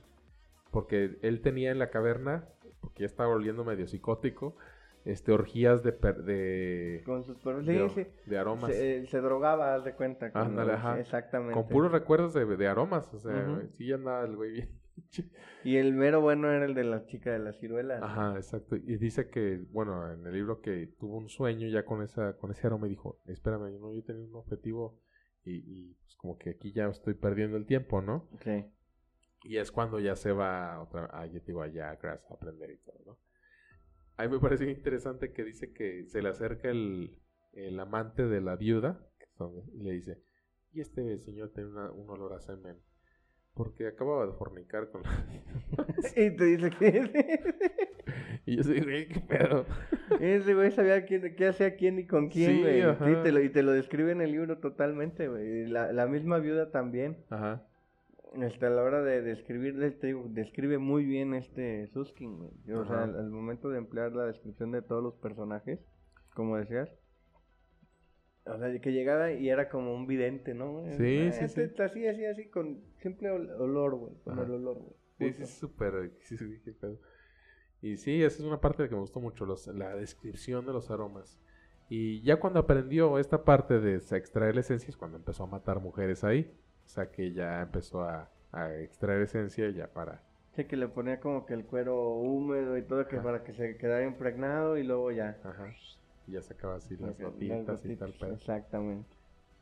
Porque 0.73 1.17
él 1.23 1.41
tenía 1.43 1.71
en 1.71 1.79
la 1.79 1.91
caverna, 1.91 2.49
porque 2.81 3.03
ya 3.03 3.07
estaba 3.07 3.31
oliendo 3.35 3.65
medio 3.65 3.87
psicótico, 3.87 4.57
este, 5.05 5.31
orgías 5.31 5.85
de, 5.85 5.93
per- 5.93 6.25
de, 6.25 7.03
Con 7.07 7.23
sus 7.23 7.39
perros, 7.39 7.65
de, 7.67 7.89
sí, 7.91 8.03
sí. 8.05 8.31
de 8.31 8.37
aromas. 8.37 8.73
Se, 8.75 8.97
eh, 8.97 9.07
se 9.07 9.21
drogaba, 9.21 9.77
haz 9.77 9.85
de 9.85 9.95
cuenta. 9.95 10.29
Ándale, 10.35 10.73
ajá. 10.73 10.99
Exactamente. 10.99 11.55
Con 11.55 11.69
puros 11.69 11.93
recuerdos 11.93 12.35
de, 12.35 12.45
de 12.45 12.67
aromas. 12.67 13.15
O 13.15 13.21
sea, 13.21 13.63
sí 13.77 13.93
andaba 13.93 14.25
el 14.25 14.35
güey 14.35 14.51
bien. 14.55 14.69
Y 15.65 15.77
el 15.77 15.93
mero 15.95 16.21
bueno 16.21 16.51
era 16.51 16.65
el 16.65 16.75
de 16.75 16.85
la 16.85 17.05
chica 17.07 17.33
de 17.33 17.39
las 17.39 17.59
ciruelas. 17.59 18.03
Ajá, 18.03 18.37
exacto. 18.37 18.77
Y 18.77 18.97
dice 18.97 19.29
que, 19.31 19.65
bueno, 19.71 20.13
en 20.13 20.27
el 20.27 20.33
libro 20.33 20.61
que 20.61 20.95
tuvo 20.99 21.17
un 21.19 21.29
sueño 21.29 21.69
ya 21.69 21.85
con 21.85 22.03
esa, 22.03 22.37
con 22.39 22.51
ese 22.51 22.67
aroma 22.67 22.87
y 22.87 22.91
dijo, 22.91 23.21
espérame, 23.27 23.79
no, 23.81 23.95
yo 23.95 24.03
tenía 24.05 24.25
un 24.25 24.35
objetivo 24.35 25.01
y, 25.45 25.57
y 25.57 25.95
pues 25.95 26.17
como 26.17 26.39
que 26.39 26.51
aquí 26.51 26.73
ya 26.73 26.89
estoy 26.89 27.15
perdiendo 27.15 27.57
el 27.57 27.67
tiempo, 27.67 28.01
¿no? 28.03 28.29
Sí. 28.43 28.65
Y 29.45 29.57
es 29.59 29.71
cuando 29.71 30.01
ya 30.01 30.17
se 30.17 30.33
va 30.33 30.81
otra 30.83 31.09
a, 31.13 31.27
ya 31.27 31.41
te 31.41 31.47
digo, 31.47 31.63
allá 31.63 31.91
a 31.91 31.97
Grass 31.97 32.21
a 32.31 32.35
aprender 32.35 32.71
y 32.71 32.79
todo, 32.79 32.99
¿no? 33.07 33.19
A 34.17 34.25
mí 34.25 34.31
me 34.33 34.41
parece 34.41 34.69
interesante 34.71 35.33
que 35.33 35.45
dice 35.45 35.73
que 35.73 36.05
se 36.07 36.21
le 36.23 36.29
acerca 36.29 36.71
el, 36.71 37.17
el 37.53 37.79
amante 37.79 38.27
de 38.27 38.41
la 38.41 38.57
viuda 38.57 39.01
que 39.19 39.27
son- 39.37 39.63
y 39.75 39.83
le 39.85 39.93
dice, 39.93 40.21
y 40.73 40.81
este 40.81 41.19
señor 41.21 41.53
tiene 41.55 41.71
una- 41.71 41.93
un 41.93 42.11
olor 42.11 42.33
a 42.33 42.41
semen, 42.41 42.77
porque 43.59 43.89
acababa 43.89 44.25
de 44.27 44.33
fornicar 44.33 44.89
con 44.91 45.03
la... 45.03 45.11
y 46.17 46.31
te 46.37 46.45
dice 46.45 46.71
que 46.71 47.55
y 48.47 48.57
yo 48.57 48.63
soy, 48.63 48.81
güey, 48.81 49.09
qué 49.09 49.21
pedo. 49.21 49.67
ese 50.21 50.55
güey 50.55 50.71
sabía 50.71 51.05
quién, 51.05 51.35
qué 51.37 51.49
hacía 51.49 51.77
quién 51.77 51.99
y 51.99 52.07
con 52.07 52.29
quién, 52.29 52.51
Sí, 52.53 52.63
güey. 52.63 52.81
Sí, 52.81 52.83
ajá. 52.83 53.23
te 53.25 53.33
lo, 53.33 53.43
y 53.43 53.51
te 53.51 53.63
lo 53.65 53.73
describe 53.73 54.13
en 54.13 54.21
el 54.23 54.31
libro 54.31 54.59
totalmente, 54.59 55.29
güey. 55.29 55.67
La, 55.67 55.93
la 55.93 56.07
misma 56.07 56.39
viuda 56.39 56.71
también. 56.71 57.19
Ajá, 57.29 57.67
Este, 58.41 58.67
a 58.67 58.71
la 58.71 58.83
hora 58.83 59.03
de 59.03 59.21
describirle, 59.23 59.91
te 59.91 60.07
digo, 60.09 60.25
describe 60.29 60.79
muy 60.79 61.05
bien 61.05 61.35
este 61.35 61.89
Suskin, 61.89 62.39
güey. 62.39 62.77
O 62.79 62.85
sea, 62.87 63.03
Ajá. 63.03 63.05
al, 63.05 63.17
al 63.17 63.31
momento 63.31 63.69
de 63.71 63.79
emplear 63.79 64.13
la 64.13 64.25
descripción 64.27 64.71
de 64.71 64.83
todos 64.83 65.03
los 65.03 65.15
personajes, 65.17 65.81
como 66.35 66.57
decías. 66.57 66.89
O 68.51 68.59
sea, 68.59 68.81
que 68.81 68.93
llegaba 68.93 69.33
y 69.33 69.49
era 69.49 69.69
como 69.69 69.95
un 69.95 70.07
vidente, 70.07 70.55
¿no? 70.55 70.83
Sí, 70.97 71.27
Ah, 71.29 71.33
sí, 71.33 71.45
este 71.45 71.69
sí. 71.69 71.83
Así, 71.83 72.07
así, 72.07 72.25
así, 72.25 72.47
con 72.49 72.81
simple 72.99 73.31
ol- 73.31 73.51
olor, 73.59 73.95
güey. 73.97 74.15
Con 74.25 74.39
el 74.39 74.51
olor, 74.51 74.79
güey. 74.79 75.33
sí, 75.33 75.45
sí, 75.45 75.47
súper, 75.47 76.11
sí, 76.21 76.37
sí. 76.37 76.61
Y 77.81 77.97
sí, 77.97 78.23
esa 78.23 78.39
es 78.39 78.45
una 78.45 78.61
parte 78.61 78.89
que 78.89 78.95
me 78.95 79.01
gustó 79.01 79.21
mucho, 79.21 79.47
los- 79.47 79.67
la 79.69 79.95
descripción 79.95 80.67
de 80.67 80.73
los 80.73 80.91
aromas. 80.91 81.39
Y 81.89 82.21
ya 82.23 82.39
cuando 82.39 82.61
aprendió 82.61 83.19
esta 83.19 83.45
parte 83.45 83.81
de 83.81 83.95
extraer 83.97 84.59
esencia 84.59 84.89
es 84.91 84.97
cuando 84.97 85.17
empezó 85.17 85.45
a 85.45 85.47
matar 85.47 85.81
mujeres 85.81 86.25
ahí. 86.25 86.53
O 86.85 86.89
sea 86.89 87.11
que 87.11 87.33
ya 87.33 87.63
empezó 87.63 88.03
a, 88.03 88.31
a 88.53 88.75
extraer 88.77 89.23
esencia 89.23 89.71
ya 89.71 89.87
para... 89.89 90.23
Sí, 90.57 90.65
que 90.65 90.77
le 90.77 90.89
ponía 90.89 91.21
como 91.21 91.47
que 91.47 91.55
el 91.55 91.65
cuero 91.65 92.11
húmedo 92.17 92.77
y 92.77 92.83
todo, 92.83 93.07
que 93.07 93.17
Ajá. 93.17 93.25
para 93.25 93.45
que 93.45 93.53
se 93.53 93.77
quedara 93.77 94.05
impregnado 94.05 94.77
y 94.77 94.83
luego 94.83 95.13
ya. 95.13 95.39
Ajá. 95.45 95.73
Y 96.29 96.33
ya 96.33 96.43
sacaba 96.43 96.77
así 96.77 96.97
las 96.97 97.19
gotitas 97.19 97.85
y 97.85 97.97
tal 97.97 98.13
pedo. 98.13 98.35
Exactamente. 98.35 99.17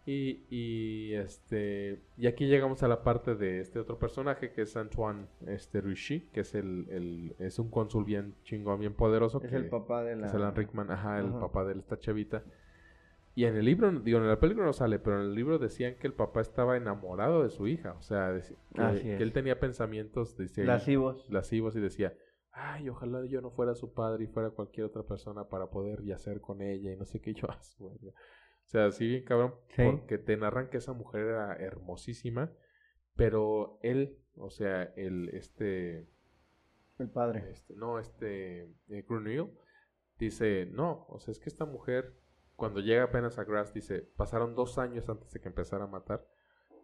Y, 0.09 0.45
y 0.51 1.15
este 1.15 2.01
y 2.17 2.29
aquí 2.29 2.47
llegamos 2.47 2.83
a 2.85 2.89
la 2.89 3.03
parte 3.03 3.35
de 3.35 3.59
este 3.59 3.81
otro 3.81 3.99
personaje 3.99 4.53
que 4.53 4.63
es 4.63 4.77
Antoine 4.77 5.27
este 5.49 5.81
Rishi, 5.81 6.21
que 6.33 6.41
es 6.41 6.55
el, 6.55 6.87
el- 6.91 7.35
es 7.41 7.59
un 7.59 7.71
cónsul 7.71 8.05
bien 8.05 8.35
chingón, 8.45 8.79
bien 8.79 8.95
poderoso. 8.95 9.41
Es 9.43 9.51
que, 9.51 9.57
el 9.57 9.69
papá 9.69 10.05
de 10.05 10.15
la... 10.15 10.27
es 10.29 10.35
Alan 10.35 10.55
Rickman, 10.55 10.91
ajá, 10.93 11.19
el 11.19 11.27
Ajá. 11.27 11.41
papá 11.41 11.65
de 11.65 11.77
esta 11.79 11.99
chavita. 11.99 12.45
Y 13.35 13.45
en 13.45 13.57
el 13.57 13.65
libro, 13.67 13.91
digo, 14.01 14.19
en 14.19 14.29
la 14.29 14.39
película 14.41 14.65
no 14.65 14.73
sale, 14.73 14.99
pero 14.99 15.21
en 15.21 15.27
el 15.27 15.35
libro 15.35 15.59
decían 15.59 15.97
que 15.97 16.07
el 16.07 16.15
papá 16.15 16.41
estaba 16.41 16.77
enamorado 16.77 17.43
de 17.43 17.51
su 17.51 17.67
hija. 17.67 17.93
O 17.99 18.03
sea, 18.03 18.33
que, 18.75 19.03
que 19.03 19.23
él 19.23 19.33
tenía 19.33 19.59
pensamientos 19.61 20.37
decía, 20.39 20.65
Lascivos. 20.65 21.29
lascivos 21.31 21.75
y 21.77 21.81
decía, 21.81 22.15
ay, 22.59 22.89
ojalá 22.89 23.25
yo 23.27 23.41
no 23.43 23.51
fuera 23.51 23.75
su 23.75 23.93
padre 23.93 24.25
y 24.25 24.27
fuera 24.27 24.51
cualquier 24.51 24.87
otra 24.87 25.03
persona 25.03 25.49
para 25.49 25.69
poder 25.71 26.03
yacer 26.03 26.41
con 26.41 26.63
ella 26.63 26.93
y 26.93 26.97
no 26.97 27.05
sé 27.05 27.21
qué 27.21 27.33
yo 27.35 27.51
hago. 27.51 27.61
güey". 27.79 28.09
O 28.09 28.15
sea, 28.69 28.91
sí 28.91 29.07
bien 29.07 29.25
cabrón, 29.25 29.55
Sí. 29.69 29.83
porque 29.85 30.19
te 30.19 30.37
narran 30.37 30.69
que 30.71 30.79
esa 30.79 30.93
mujer 30.93 31.23
era 31.27 31.55
hermosísima, 31.57 32.51
pero 33.15 33.79
él, 33.83 34.19
o 34.37 34.51
sea, 34.51 34.83
el, 34.97 35.29
este, 35.35 36.09
El 36.99 37.11
padre. 37.11 37.51
Este, 37.51 37.75
no, 37.77 37.99
este, 37.99 38.65
eh, 38.89 39.05
Grunil, 39.09 39.51
dice, 40.19 40.67
no, 40.73 41.07
o 41.09 41.21
sea, 41.21 41.33
es 41.33 41.39
que 41.39 41.49
esta 41.49 41.65
mujer, 41.67 42.15
cuando 42.57 42.81
llega 42.81 43.05
apenas 43.05 43.39
a 43.39 43.45
Grass, 43.45 43.73
dice, 43.75 44.01
pasaron 44.17 44.55
dos 44.55 44.79
años 44.79 45.09
antes 45.09 45.31
de 45.33 45.41
que 45.41 45.49
empezara 45.49 45.85
a 45.85 45.89
matar, 45.89 46.27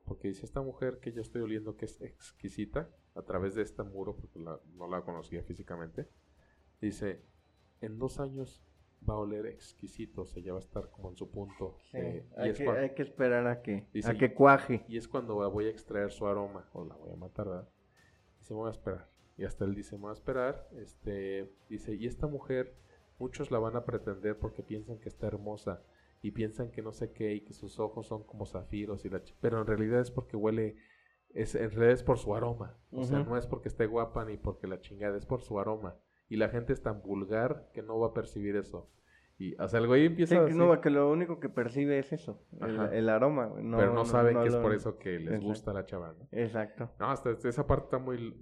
porque 0.04 0.28
dice, 0.28 0.44
esta 0.44 0.60
mujer 0.62 0.98
que 1.00 1.12
yo 1.12 1.20
estoy 1.22 1.42
oliendo 1.42 1.76
que 1.76 1.86
es 1.86 2.00
exquisita, 2.02 2.90
a 3.14 3.22
través 3.22 3.54
de 3.54 3.62
este 3.62 3.82
muro, 3.82 4.16
porque 4.16 4.38
no 4.38 4.88
la 4.88 5.02
conocía 5.02 5.42
físicamente, 5.42 6.08
dice, 6.80 7.22
en 7.80 7.98
dos 7.98 8.20
años 8.20 8.64
va 9.08 9.14
a 9.14 9.18
oler 9.18 9.46
exquisito, 9.46 10.22
o 10.22 10.26
sea, 10.26 10.42
ya 10.42 10.52
va 10.52 10.58
a 10.58 10.60
estar 10.60 10.88
como 10.90 11.10
en 11.10 11.16
su 11.16 11.30
punto. 11.30 11.78
Eh, 11.92 12.24
hay, 12.36 12.52
que, 12.52 13.02
esperar 13.02 13.46
a 13.46 13.62
que, 13.62 13.86
a 14.04 14.14
que 14.14 14.32
cuaje. 14.32 14.84
Y 14.88 14.96
es 14.96 15.08
cuando 15.08 15.34
voy 15.50 15.66
a 15.66 15.70
extraer 15.70 16.10
su 16.10 16.26
aroma, 16.26 16.68
o 16.72 16.84
la 16.84 16.94
voy 16.94 17.12
a 17.12 17.16
matar, 17.16 17.48
¿verdad? 17.48 17.68
Dice, 18.38 18.54
voy 18.54 18.68
a 18.68 18.70
esperar. 18.70 19.08
Y 19.36 19.44
hasta 19.44 19.64
él 19.64 19.74
dice, 19.74 19.96
voy 19.96 20.10
a 20.10 20.12
esperar. 20.12 20.68
Este, 20.76 21.52
dice, 21.68 21.94
y 21.94 22.06
esta 22.06 22.26
mujer, 22.26 22.74
muchos 23.18 23.50
la 23.50 23.58
van 23.58 23.76
a 23.76 23.84
pretender 23.84 24.38
porque 24.38 24.62
piensan 24.62 24.98
que 24.98 25.08
está 25.08 25.26
hermosa 25.26 25.82
y 26.22 26.30
piensan 26.30 26.70
que 26.70 26.82
no 26.82 26.92
sé 26.92 27.12
qué 27.12 27.34
y 27.34 27.40
que 27.40 27.52
sus 27.52 27.80
ojos 27.80 28.06
son 28.06 28.22
como 28.22 28.46
zafiros 28.46 29.04
y 29.04 29.08
la 29.08 29.20
pero 29.40 29.60
en 29.60 29.66
realidad 29.66 30.00
es 30.00 30.12
porque 30.12 30.36
huele 30.36 30.76
es 31.34 31.54
en 31.54 31.70
realidad 31.70 31.92
es 31.92 32.02
por 32.02 32.18
su 32.18 32.34
aroma. 32.34 32.76
O 32.90 33.04
sea 33.04 33.20
no 33.20 33.36
es 33.36 33.46
porque 33.46 33.68
esté 33.68 33.86
guapa 33.86 34.24
ni 34.24 34.36
porque 34.36 34.66
la 34.66 34.80
chingada 34.80 35.16
es 35.16 35.26
por 35.26 35.40
su 35.40 35.58
aroma. 35.58 35.96
Y 36.28 36.36
la 36.36 36.48
gente 36.48 36.72
es 36.72 36.82
tan 36.82 37.02
vulgar 37.02 37.70
que 37.74 37.82
no 37.82 37.98
va 37.98 38.08
a 38.08 38.14
percibir 38.14 38.56
eso. 38.56 38.90
Y 39.38 39.54
o 39.60 39.68
sea 39.68 39.80
el 39.80 39.86
güey 39.86 40.06
empieza 40.06 40.46
sí, 40.46 40.54
no 40.54 40.80
que 40.80 40.90
lo 40.90 41.10
único 41.10 41.40
que 41.40 41.48
percibe 41.48 41.98
es 41.98 42.12
eso 42.12 42.44
el, 42.92 43.08
aroma 43.08 43.50
no, 43.60 43.78
pero 43.78 43.94
no, 43.94 44.04
saben 44.04 44.38
que 44.40 44.48
es 44.48 44.56
por 44.56 44.74
eso 44.74 44.98
que 44.98 45.18
les 45.18 45.42
gusta 45.42 45.72
la 45.72 45.86
chava 45.86 46.14
¿no? 46.16 46.28
exacto. 46.30 46.90
No 47.00 47.10
hasta 47.10 47.30
esa 47.30 47.66
parte 47.66 47.84
está 47.84 47.98
muy, 47.98 48.34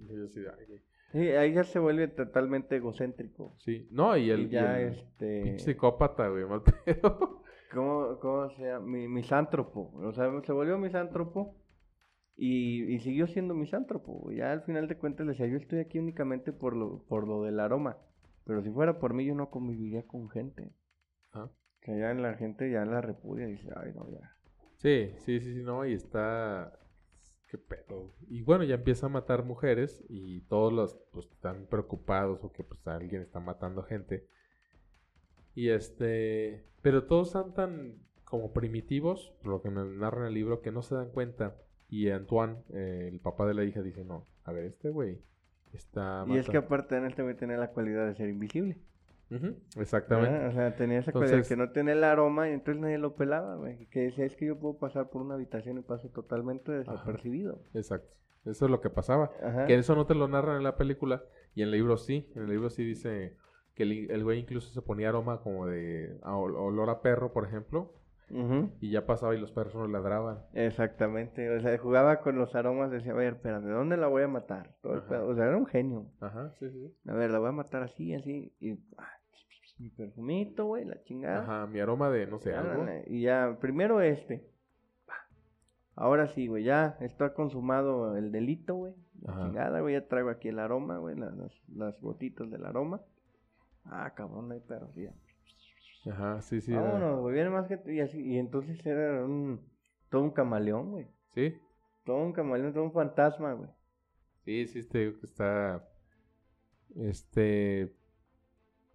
Sí, 1.11 1.29
ahí 1.31 1.53
ya 1.53 1.63
se 1.65 1.77
vuelve 1.77 2.07
totalmente 2.07 2.77
egocéntrico. 2.77 3.53
Sí, 3.57 3.87
no, 3.91 4.15
y 4.15 4.29
el, 4.29 4.49
ya 4.49 4.79
este... 4.79 5.59
psicópata, 5.59 6.29
güey, 6.29 6.45
mal 6.45 6.61
pedo. 6.85 7.43
¿Cómo, 7.73 8.17
cómo 8.19 8.49
se 8.51 8.63
llama? 8.63 8.85
Mi, 8.85 9.09
misántropo. 9.09 9.91
O 9.95 10.13
sea, 10.13 10.29
se 10.41 10.53
volvió 10.53 10.77
misántropo 10.77 11.60
y, 12.35 12.83
y 12.93 12.99
siguió 12.99 13.27
siendo 13.27 13.53
misántropo. 13.53 14.31
Ya 14.31 14.51
al 14.51 14.61
final 14.61 14.87
de 14.87 14.97
cuentas 14.97 15.25
le 15.25 15.33
decía, 15.33 15.47
yo 15.47 15.57
estoy 15.57 15.79
aquí 15.79 15.99
únicamente 15.99 16.53
por 16.53 16.75
lo, 16.75 17.03
por 17.03 17.27
lo 17.27 17.43
del 17.43 17.59
aroma. 17.59 17.97
Pero 18.45 18.61
si 18.63 18.71
fuera 18.71 18.99
por 18.99 19.13
mí, 19.13 19.25
yo 19.25 19.35
no 19.35 19.49
conviviría 19.49 20.05
con 20.07 20.29
gente. 20.29 20.71
Ah. 21.33 21.49
Que 21.81 21.97
ya 21.97 22.13
la 22.13 22.35
gente 22.35 22.71
ya 22.71 22.85
la 22.85 23.01
repudia 23.01 23.47
y 23.47 23.53
dice, 23.53 23.69
ay, 23.75 23.91
no, 23.95 24.09
ya. 24.09 24.35
Sí, 24.77 25.13
sí, 25.19 25.39
sí, 25.39 25.53
sí, 25.53 25.63
no, 25.63 25.85
y 25.85 25.93
está... 25.93 26.77
Qué 27.47 27.57
pedo. 27.57 28.13
Y 28.29 28.43
bueno, 28.43 28.63
ya 28.63 28.75
empieza 28.75 29.07
a 29.07 29.09
matar 29.09 29.43
mujeres 29.43 30.05
y 30.07 30.39
todos 30.43 30.71
los 30.71 30.95
pues 31.11 31.29
están 31.31 31.65
preocupados 31.65 32.41
o 32.45 32.53
que 32.53 32.63
pues 32.63 32.87
alguien 32.87 33.21
está 33.21 33.41
matando 33.41 33.83
gente. 33.83 34.25
Y 35.53 35.67
este, 35.67 36.65
pero 36.81 37.05
todos 37.07 37.27
están 37.27 37.53
tan 37.53 37.97
como 38.23 38.53
primitivos, 38.53 39.33
por 39.41 39.51
lo 39.51 39.61
que 39.61 39.69
me 39.69 39.83
narra 39.83 40.21
en 40.21 40.27
el 40.27 40.33
libro, 40.33 40.61
que 40.61 40.71
no 40.71 40.81
se 40.81 40.95
dan 40.95 41.11
cuenta. 41.11 41.57
Y 41.91 42.09
Antoine, 42.09 42.55
eh, 42.73 43.09
el 43.11 43.19
papá 43.19 43.45
de 43.45 43.53
la 43.53 43.65
hija, 43.65 43.81
dice, 43.81 44.05
no, 44.05 44.25
a 44.45 44.53
ver, 44.53 44.63
este 44.63 44.89
güey 44.89 45.21
está... 45.73 46.23
Y 46.25 46.37
es 46.37 46.49
que 46.49 46.55
aparte 46.55 46.95
en 46.95 47.05
este 47.05 47.21
güey 47.21 47.35
tiene 47.35 47.57
la 47.57 47.67
cualidad 47.71 48.07
de 48.07 48.15
ser 48.15 48.29
invisible. 48.29 48.77
exactamente. 49.77 50.37
Ah, 50.37 50.47
o 50.47 50.51
sea, 50.53 50.75
tenía 50.77 50.99
esa 50.99 51.11
cualidad 51.11 51.45
que 51.45 51.57
no 51.57 51.71
tiene 51.71 51.91
el 51.91 52.05
aroma 52.05 52.49
y 52.49 52.53
entonces 52.53 52.81
nadie 52.81 52.97
lo 52.97 53.15
pelaba, 53.15 53.57
güey. 53.57 53.87
Que 53.87 54.03
decía, 54.03 54.23
es 54.23 54.37
que 54.37 54.45
yo 54.45 54.57
puedo 54.57 54.77
pasar 54.77 55.09
por 55.09 55.21
una 55.21 55.35
habitación 55.35 55.79
y 55.79 55.81
paso 55.81 56.07
totalmente 56.07 56.71
desapercibido. 56.71 57.61
Exacto. 57.73 58.15
Eso 58.45 58.65
es 58.65 58.71
lo 58.71 58.79
que 58.79 58.89
pasaba. 58.89 59.29
Que 59.67 59.75
eso 59.75 59.93
no 59.93 60.05
te 60.05 60.15
lo 60.15 60.29
narran 60.29 60.57
en 60.57 60.63
la 60.63 60.77
película. 60.77 61.25
Y 61.55 61.61
en 61.61 61.67
el 61.67 61.73
libro 61.73 61.97
sí. 61.97 62.31
En 62.35 62.43
el 62.43 62.49
libro 62.49 62.69
sí 62.69 62.85
dice 62.85 63.35
que 63.75 63.83
el, 63.83 64.23
güey 64.23 64.39
incluso 64.39 64.71
se 64.73 64.81
ponía 64.81 65.09
aroma 65.09 65.41
como 65.41 65.67
de 65.67 66.17
olor 66.23 66.89
a 66.89 67.01
perro, 67.01 67.33
por 67.33 67.45
ejemplo. 67.45 67.93
Y 68.79 68.91
ya 68.91 69.05
pasaba 69.05 69.35
y 69.35 69.39
los 69.39 69.51
perros 69.51 69.75
no 69.75 69.87
ladraban. 69.87 70.39
Exactamente. 70.53 71.49
O 71.49 71.61
sea, 71.61 71.77
jugaba 71.77 72.21
con 72.21 72.37
los 72.37 72.55
aromas. 72.55 72.91
Decía, 72.91 73.11
a 73.11 73.15
ver, 73.15 73.33
espérame, 73.33 73.69
¿dónde 73.69 73.97
la 73.97 74.07
voy 74.07 74.23
a 74.23 74.27
matar? 74.27 74.75
o 74.83 75.01
sea, 75.35 75.45
era 75.45 75.57
un 75.57 75.65
genio. 75.65 76.07
Ajá, 76.19 76.53
sí, 76.59 76.69
sí. 76.69 76.93
A 77.07 77.13
ver, 77.13 77.31
la 77.31 77.39
voy 77.39 77.49
a 77.49 77.53
matar 77.53 77.83
así, 77.83 78.13
así. 78.13 78.53
Y 78.59 78.79
ah, 78.97 79.09
mi 79.79 79.89
perfumito, 79.89 80.65
güey, 80.65 80.85
la 80.85 81.01
chingada. 81.03 81.41
Ajá, 81.41 81.67
mi 81.67 81.79
aroma 81.79 82.09
de, 82.09 82.27
no 82.27 82.39
sé, 82.39 82.53
algo. 82.53 82.85
Y 83.07 83.21
ya, 83.23 83.57
primero 83.59 83.99
este. 84.01 84.47
Ahora 85.95 86.27
sí, 86.27 86.47
güey, 86.47 86.63
ya 86.63 86.97
está 87.01 87.33
consumado 87.33 88.15
el 88.15 88.31
delito, 88.31 88.75
güey. 88.75 88.93
La 89.21 89.37
chingada, 89.37 89.81
güey, 89.81 89.93
ya 89.93 90.07
traigo 90.07 90.29
aquí 90.29 90.47
el 90.47 90.59
aroma, 90.59 90.97
güey, 90.97 91.15
las, 91.15 91.33
las 91.67 91.99
gotitas 91.99 92.49
del 92.49 92.65
aroma. 92.65 93.01
Ah, 93.85 94.13
cabrón, 94.15 94.47
no 94.47 94.53
hay 94.53 94.61
perros, 94.61 94.93
ya. 94.95 95.13
Ajá, 96.09 96.41
sí, 96.41 96.61
sí. 96.61 96.73
Vámonos, 96.73 97.21
güey, 97.21 97.35
viene 97.35 97.49
más 97.49 97.67
gente. 97.67 97.93
Y, 97.93 97.99
así, 97.99 98.21
y 98.21 98.37
entonces 98.37 98.83
era 98.85 99.23
un. 99.23 99.61
Todo 100.09 100.23
un 100.23 100.31
camaleón, 100.31 100.91
güey. 100.91 101.07
Sí. 101.33 101.55
Todo 102.03 102.17
un 102.17 102.33
camaleón, 102.33 102.73
todo 102.73 102.83
un 102.83 102.91
fantasma, 102.91 103.53
güey. 103.53 103.69
Sí, 104.45 104.67
sí, 104.67 104.79
este 104.79 105.13
está. 105.23 105.87
Este. 106.95 107.95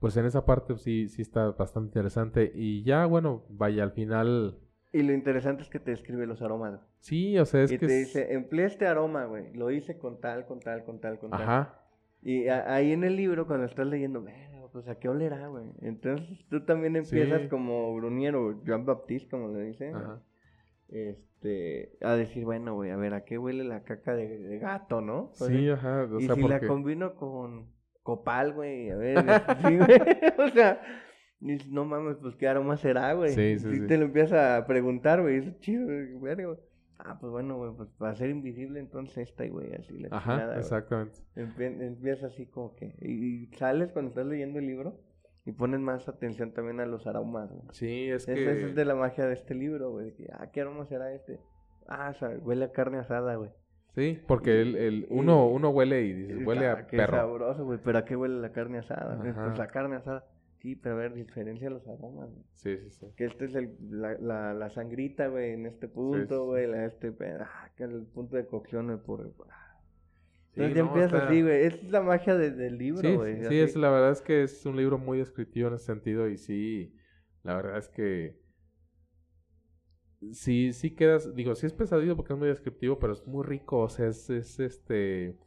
Pues 0.01 0.17
en 0.17 0.27
esa 0.27 0.45
parte 0.45 0.77
sí, 0.77 1.09
sí 1.09 1.23
está 1.23 1.53
bastante 1.53 1.89
interesante. 1.89 2.53
Y 2.55 2.83
ya, 2.83 3.07
bueno, 3.07 3.45
vaya, 3.49 3.83
al 3.83 3.93
final. 3.93 4.59
Y 4.93 5.03
lo 5.03 5.13
interesante 5.13 5.63
es 5.63 5.69
que 5.69 5.79
te 5.79 5.93
describe 5.93 6.27
los 6.27 6.43
aromas. 6.43 6.81
Sí, 6.99 7.39
o 7.39 7.45
sea, 7.45 7.63
es 7.63 7.71
que. 7.71 7.77
Y 7.77 7.79
te 7.79 7.99
dice, 7.99 8.35
empleé 8.35 8.67
este 8.67 8.87
aroma, 8.87 9.25
güey. 9.27 9.53
Lo 9.55 9.71
hice 9.71 9.97
con 9.97 10.21
tal, 10.21 10.47
con 10.47 10.61
tal, 10.61 10.85
con 10.85 11.01
tal, 11.01 11.19
con 11.19 11.31
tal. 11.31 11.43
Ajá. 11.43 11.83
Y 12.23 12.49
ahí 12.49 12.93
en 12.93 13.05
el 13.05 13.15
libro, 13.15 13.47
cuando 13.47 13.67
estás 13.67 13.87
leyendo, 13.87 14.21
pues 14.77 14.89
a 14.89 14.99
qué 14.99 15.09
olerá, 15.09 15.49
güey. 15.49 15.65
Entonces 15.81 16.39
tú 16.51 16.63
también 16.67 16.97
empiezas 16.97 17.49
como 17.49 17.95
Bruniero, 17.95 18.61
Joan 18.67 18.85
Baptiste, 18.85 19.31
como 19.31 19.49
le 19.49 19.63
dicen. 19.69 19.95
Este, 20.89 21.97
a 22.03 22.15
decir, 22.15 22.45
bueno, 22.45 22.75
güey, 22.75 22.91
a 22.91 22.97
ver, 22.97 23.15
¿a 23.15 23.25
qué 23.25 23.39
huele 23.39 23.65
la 23.65 23.85
caca 23.85 24.15
de, 24.15 24.59
gato, 24.59 25.01
no? 25.01 25.31
sí, 25.33 25.71
ajá. 25.71 26.03
O 26.13 26.21
y 26.21 26.29
si 26.29 26.43
la 26.43 26.61
combino 26.61 27.15
con 27.15 27.71
copal, 28.03 28.53
güey, 28.53 28.91
a 28.91 28.97
ver, 28.97 29.17
sí, 29.67 29.79
güey. 29.79 29.99
o 30.47 30.49
sea, 30.51 30.83
no 31.41 31.87
mames, 31.87 32.19
pues 32.21 32.37
qué 32.37 32.47
aroma 32.47 32.77
será, 32.77 33.15
güey. 33.15 33.31
Sí, 33.31 33.59
sí, 33.59 33.79
sí. 33.79 33.87
te 33.87 33.97
lo 33.97 34.05
empiezas 34.05 34.61
a 34.61 34.67
preguntar, 34.67 35.23
güey, 35.23 35.39
es 35.39 35.59
chido, 35.61 35.87
güey. 35.87 36.37
Ah, 36.99 37.19
pues 37.21 37.31
bueno, 37.31 37.57
güey, 37.57 37.73
pues 37.77 37.89
para 37.99 38.15
ser 38.15 38.31
invisible 38.31 38.81
entonces 38.81 39.29
esta, 39.29 39.47
güey, 39.47 39.75
así 39.75 39.99
la 39.99 40.09
Ajá, 40.17 40.57
exactamente. 40.57 41.19
empieza 41.35 42.27
así 42.27 42.47
como 42.47 42.75
que... 42.75 42.95
Y, 43.01 43.47
sales 43.57 43.93
cuando 43.93 44.11
estás 44.11 44.27
leyendo 44.27 44.59
el 44.59 44.67
libro 44.67 44.99
y 45.45 45.53
pones 45.53 45.81
más 45.81 46.09
atención 46.09 46.53
también 46.53 46.81
a 46.81 46.87
los 46.87 47.07
aromas, 47.07 47.51
güey. 47.51 47.69
Sí, 47.73 48.11
es 48.11 48.27
que... 48.27 48.33
Esa 48.33 48.53
es 48.53 48.75
de 48.75 48.85
la 48.85 48.95
magia 48.95 49.27
de 49.27 49.35
este 49.35 49.55
libro, 49.55 49.91
güey. 49.91 50.15
Ah, 50.33 50.51
¿qué 50.51 50.63
aroma 50.63 50.87
será 50.87 51.13
este? 51.13 51.39
Ah, 51.87 52.15
huele 52.41 52.65
a 52.65 52.73
carne 52.73 52.99
asada, 52.99 53.37
güey. 53.37 53.51
Sí, 53.95 54.21
porque 54.27 54.61
el, 54.61 54.77
el 54.77 55.07
uno, 55.09 55.47
uno 55.47 55.71
huele 55.71 56.03
y 56.03 56.13
dice, 56.13 56.45
huele 56.45 56.69
a 56.69 56.87
qué 56.87 56.99
perro. 56.99 57.17
sabroso, 57.17 57.65
güey, 57.65 57.79
pero 57.83 57.99
¿a 57.99 58.05
qué 58.05 58.15
huele 58.15 58.41
la 58.41 58.53
carne 58.53 58.79
asada? 58.79 59.19
Pues 59.19 59.59
la 59.59 59.69
carne 59.69 59.97
asada. 59.97 60.27
Sí, 60.67 60.75
pero 60.75 60.97
a 60.97 60.99
ver, 60.99 61.15
diferencia 61.15 61.71
los 61.71 61.87
aromas, 61.87 62.29
güey. 62.29 62.45
Sí, 62.55 62.77
sí, 62.77 62.91
sí. 62.91 63.07
Que 63.17 63.27
este 63.27 63.45
es 63.45 63.55
el, 63.55 63.77
la, 63.89 64.19
la, 64.19 64.53
la 64.53 64.69
sangrita, 64.69 65.29
güey, 65.29 65.53
en 65.53 65.65
este 65.65 65.87
punto, 65.87 66.47
güey, 66.47 66.69
este, 66.85 67.15
ah, 67.41 67.71
que 67.77 67.85
el 67.85 68.03
punto 68.03 68.35
de 68.35 68.47
cocción, 68.49 68.87
güey, 68.87 68.99
por... 68.99 69.33
Ah. 69.49 69.79
Entonces 70.55 70.75
ya 70.75 70.81
empieza 70.81 71.25
así, 71.25 71.43
güey. 71.43 71.67
Es 71.67 71.85
la 71.85 72.01
magia 72.01 72.35
del 72.35 72.79
libro, 72.79 73.15
güey. 73.15 73.43
Sí, 73.43 73.49
sí 73.49 73.61
es, 73.61 73.77
la 73.77 73.91
verdad 73.91 74.11
es 74.11 74.21
que 74.23 74.43
es 74.43 74.67
un 74.67 74.77
libro 74.77 74.99
muy 74.99 75.19
descriptivo 75.19 75.69
en 75.69 75.75
ese 75.75 75.85
sentido 75.85 76.29
y 76.29 76.37
sí, 76.37 76.93
la 77.45 77.55
verdad 77.55 77.79
es 77.79 77.89
que 77.89 78.37
sí, 80.33 80.73
sí 80.73 80.97
quedas, 80.97 81.33
digo, 81.37 81.55
sí 81.55 81.67
es 81.67 81.75
pesadito 81.75 82.17
porque 82.17 82.33
es 82.33 82.39
muy 82.41 82.49
descriptivo, 82.49 82.99
pero 82.99 83.13
es 83.13 83.25
muy 83.25 83.47
rico, 83.47 83.83
o 83.83 83.89
sea, 83.89 84.09
es, 84.09 84.29
es 84.31 84.59
este, 84.59 85.39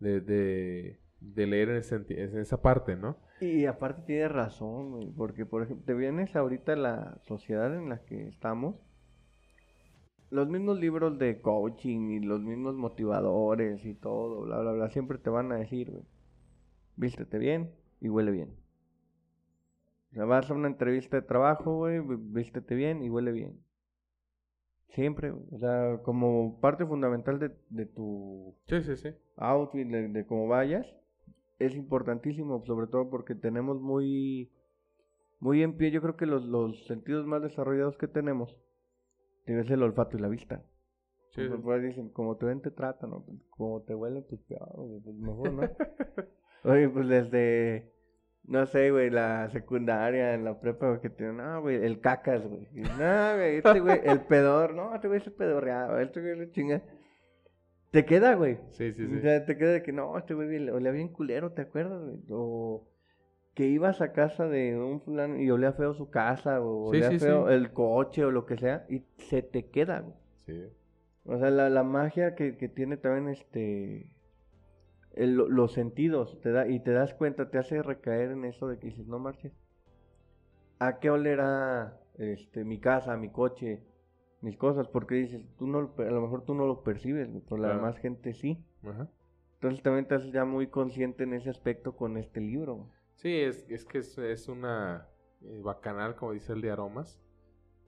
de, 0.00 0.20
de, 0.22 0.98
de 1.20 1.46
leer 1.46 1.68
en, 1.68 1.76
ese, 1.76 2.04
en 2.08 2.38
esa 2.38 2.60
parte, 2.60 2.96
¿no? 2.96 3.24
Y 3.40 3.66
aparte 3.66 4.02
tiene 4.02 4.28
razón, 4.28 5.12
porque 5.16 5.44
por 5.44 5.62
ejemplo, 5.62 5.84
te 5.84 5.94
vienes 5.94 6.34
ahorita 6.34 6.74
la 6.74 7.18
sociedad 7.26 7.74
en 7.74 7.90
la 7.90 8.02
que 8.04 8.28
estamos, 8.28 8.76
los 10.30 10.48
mismos 10.48 10.78
libros 10.80 11.18
de 11.18 11.40
coaching 11.40 12.10
y 12.10 12.20
los 12.20 12.40
mismos 12.40 12.74
motivadores 12.74 13.84
y 13.84 13.94
todo, 13.94 14.42
bla, 14.42 14.58
bla, 14.60 14.72
bla, 14.72 14.90
siempre 14.90 15.18
te 15.18 15.30
van 15.30 15.52
a 15.52 15.56
decir, 15.56 15.90
güey, 15.90 16.04
vístete 16.96 17.38
bien 17.38 17.72
y 18.00 18.08
huele 18.08 18.30
bien. 18.30 18.56
O 20.12 20.14
sea, 20.14 20.24
vas 20.24 20.50
a 20.50 20.54
una 20.54 20.68
entrevista 20.68 21.16
de 21.16 21.22
trabajo, 21.22 21.76
güey, 21.76 22.00
vístete 22.00 22.74
bien 22.74 23.02
y 23.02 23.10
huele 23.10 23.32
bien. 23.32 23.60
Siempre, 24.88 25.30
o 25.30 25.58
sea, 25.58 26.00
como 26.02 26.58
parte 26.60 26.86
fundamental 26.86 27.38
de, 27.38 27.50
de 27.68 27.84
tu 27.84 28.56
sí, 28.66 28.80
sí, 28.82 28.96
sí. 28.96 29.10
outfit, 29.36 29.86
de, 29.86 30.08
de 30.08 30.26
cómo 30.26 30.48
vayas, 30.48 30.86
es 31.58 31.74
importantísimo, 31.74 32.64
sobre 32.66 32.86
todo 32.86 33.08
porque 33.08 33.34
tenemos 33.34 33.80
muy, 33.80 34.50
muy 35.40 35.62
en 35.62 35.76
pie, 35.76 35.90
yo 35.90 36.02
creo 36.02 36.16
que 36.16 36.26
los, 36.26 36.44
los 36.44 36.86
sentidos 36.86 37.26
más 37.26 37.42
desarrollados 37.42 37.96
que 37.96 38.08
tenemos, 38.08 38.56
es 39.46 39.70
el 39.70 39.82
olfato 39.82 40.16
y 40.16 40.20
la 40.20 40.28
vista. 40.28 40.62
Sí, 41.30 41.42
pues, 41.62 41.82
dicen, 41.82 42.08
como 42.10 42.36
te 42.36 42.46
ven 42.46 42.62
te 42.62 42.70
tratan, 42.70 43.10
como 43.50 43.82
te 43.82 43.94
huelen 43.94 44.24
pues 44.28 44.40
pues 44.48 45.16
mejor, 45.16 45.52
¿no? 45.52 45.62
Oye, 46.64 46.88
pues 46.88 47.08
desde, 47.08 47.92
no 48.44 48.64
sé, 48.66 48.90
güey, 48.90 49.10
la 49.10 49.50
secundaria, 49.50 50.34
en 50.34 50.44
la 50.44 50.58
prepa, 50.58 50.88
güey, 50.88 51.00
que 51.00 51.10
te 51.10 51.24
no, 51.24 51.60
güey, 51.60 51.84
el 51.84 52.00
cacas, 52.00 52.46
güey. 52.46 52.68
No, 52.72 53.34
güey, 53.36 53.56
este 53.56 53.80
güey, 53.80 54.00
el 54.04 54.20
pedor, 54.28 54.74
no, 54.74 54.94
este 54.94 55.08
güey 55.08 55.20
se 55.20 55.30
pedorreaba, 55.30 56.02
este 56.02 56.20
güey 56.20 56.38
le 56.38 56.50
chinga. 56.50 56.82
Te 57.90 58.04
queda, 58.04 58.34
güey. 58.34 58.58
Sí, 58.72 58.92
sí, 58.92 59.06
sí. 59.06 59.16
O 59.16 59.20
sea, 59.20 59.44
te 59.44 59.56
queda 59.56 59.72
de 59.72 59.82
que 59.82 59.92
no, 59.92 60.16
este 60.18 60.34
güey 60.34 60.58
le 60.58 60.72
olía 60.72 60.90
bien 60.90 61.08
culero, 61.08 61.52
¿te 61.52 61.62
acuerdas, 61.62 62.02
güey? 62.02 62.18
O 62.30 62.84
que 63.54 63.66
ibas 63.66 64.00
a 64.02 64.12
casa 64.12 64.46
de 64.48 64.76
un 64.78 65.00
fulano 65.00 65.38
y 65.40 65.50
olía 65.50 65.72
feo 65.72 65.94
su 65.94 66.10
casa, 66.10 66.60
o 66.60 66.88
olía 66.88 67.10
sí, 67.10 67.18
feo 67.18 67.48
sí. 67.48 67.54
el 67.54 67.72
coche 67.72 68.24
o 68.24 68.30
lo 68.30 68.44
que 68.46 68.58
sea, 68.58 68.84
y 68.88 69.04
se 69.18 69.42
te 69.42 69.70
queda, 69.70 70.00
güey. 70.00 70.14
Sí. 70.46 70.64
O 71.24 71.38
sea, 71.38 71.50
la, 71.50 71.70
la 71.70 71.82
magia 71.82 72.34
que, 72.34 72.56
que 72.56 72.68
tiene 72.68 72.96
también 72.98 73.28
este 73.28 74.06
el- 75.14 75.34
lo- 75.36 75.48
los 75.48 75.72
sentidos, 75.72 76.40
te 76.42 76.52
da, 76.52 76.68
y 76.68 76.80
te 76.80 76.92
das 76.92 77.14
cuenta, 77.14 77.50
te 77.50 77.58
hace 77.58 77.82
recaer 77.82 78.30
en 78.32 78.44
eso 78.44 78.68
de 78.68 78.78
que 78.78 78.88
dices, 78.88 79.06
no 79.06 79.18
marches. 79.18 79.52
¿A 80.78 80.98
qué 81.00 81.10
olerá 81.10 81.98
este 82.18 82.64
mi 82.64 82.78
casa, 82.78 83.16
mi 83.16 83.30
coche, 83.30 83.80
mis 84.40 84.56
cosas? 84.56 84.88
Porque 84.88 85.14
dices, 85.16 85.42
tú 85.58 85.66
no, 85.66 85.92
a 85.98 86.02
lo 86.02 86.20
mejor 86.20 86.44
tú 86.44 86.54
no 86.54 86.66
lo 86.66 86.82
percibes, 86.82 87.28
pero 87.48 87.56
la 87.56 87.68
Claro. 87.68 87.76
demás 87.76 87.98
gente 87.98 88.32
sí. 88.34 88.64
Ajá. 88.82 89.08
Entonces 89.54 89.82
también 89.82 90.06
te 90.06 90.14
haces 90.14 90.32
ya 90.32 90.44
muy 90.44 90.66
consciente 90.68 91.24
en 91.24 91.32
ese 91.34 91.50
aspecto 91.50 91.96
con 91.96 92.16
este 92.16 92.40
libro. 92.40 92.90
Sí, 93.14 93.34
es, 93.40 93.64
es 93.70 93.84
que 93.86 93.98
es, 93.98 94.16
es 94.18 94.48
una 94.48 95.08
eh, 95.42 95.60
bacanal, 95.62 96.14
como 96.16 96.32
dice 96.32 96.52
el 96.52 96.60
de 96.60 96.70
aromas. 96.70 97.18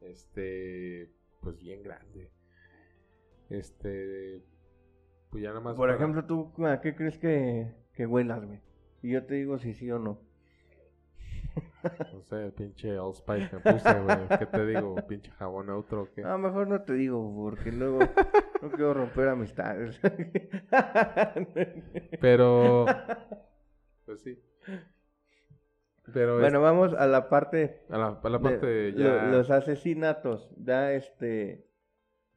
Este, 0.01 1.12
pues 1.42 1.59
bien 1.59 1.82
grande. 1.82 2.30
Este, 3.51 4.42
pues 5.30 5.42
ya 5.42 5.51
nada 5.51 5.61
más. 5.61 5.76
Por 5.76 5.88
para- 5.88 5.96
ejemplo, 5.96 6.24
¿tú 6.26 6.53
a 6.66 6.80
qué 6.80 6.94
crees 6.94 7.18
que, 7.18 7.72
que 7.94 8.07
huelas, 8.07 8.44
güey? 8.44 8.61
Y 9.03 9.11
yo 9.12 9.24
te 9.26 9.34
digo 9.34 9.59
si 9.59 9.74
sí 9.74 9.90
o 9.90 9.99
no. 9.99 10.20
No 12.13 12.23
sé, 12.23 12.51
pinche 12.57 12.97
Allspice 12.97 13.51
me 13.57 13.61
puse, 13.73 14.01
güey. 14.01 14.39
¿Qué 14.39 14.47
te 14.47 14.67
digo? 14.67 14.95
Pinche 15.07 15.31
jabón 15.33 15.67
neutro 15.67 16.03
o 16.03 16.09
qué. 16.15 16.23
A 16.25 16.31
lo 16.33 16.39
mejor 16.39 16.69
no 16.69 16.83
te 16.83 16.95
digo, 16.95 17.33
porque 17.37 17.73
luego 17.73 17.99
no 18.63 18.71
quiero 18.71 18.95
romper 18.95 19.29
amistades. 19.29 20.01
Pero, 22.21 22.87
pues 24.05 24.23
sí. 24.23 24.39
Pero 26.13 26.39
bueno, 26.39 26.61
vamos 26.63 26.95
a 26.95 27.07
la 27.07 27.29
parte 27.29 27.63
es- 27.65 27.91
a, 27.91 27.99
la, 27.99 28.21
a 28.23 28.29
la 28.29 28.39
de 28.39 28.45
parte 28.45 28.93
lo- 28.93 28.99
ya. 29.17 29.25
los 29.27 29.51
asesinatos. 29.51 30.51
Ya 30.57 30.93
este, 30.93 31.67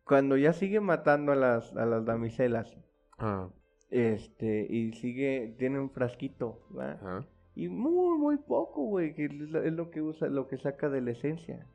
cuando 0.03 0.35
ya 0.37 0.51
sigue 0.53 0.81
matando 0.81 1.31
a 1.31 1.35
las 1.35 1.75
a 1.77 1.85
las 1.85 2.05
damiselas, 2.05 2.77
Ah, 3.17 3.49
este, 3.89 4.65
y 4.69 4.91
sigue 4.93 5.55
tiene 5.57 5.79
un 5.79 5.89
frasquito, 5.89 6.67
¿va? 6.77 6.93
ajá. 6.93 7.25
Y 7.61 7.69
muy 7.69 8.17
muy 8.17 8.37
poco, 8.37 8.83
güey, 8.85 9.13
que 9.13 9.25
es 9.25 9.33
lo, 9.33 9.91
que 9.91 10.01
usa, 10.01 10.27
lo 10.27 10.47
que 10.47 10.57
saca 10.57 10.89
de 10.89 11.01
la 11.01 11.11
esencia. 11.11 11.65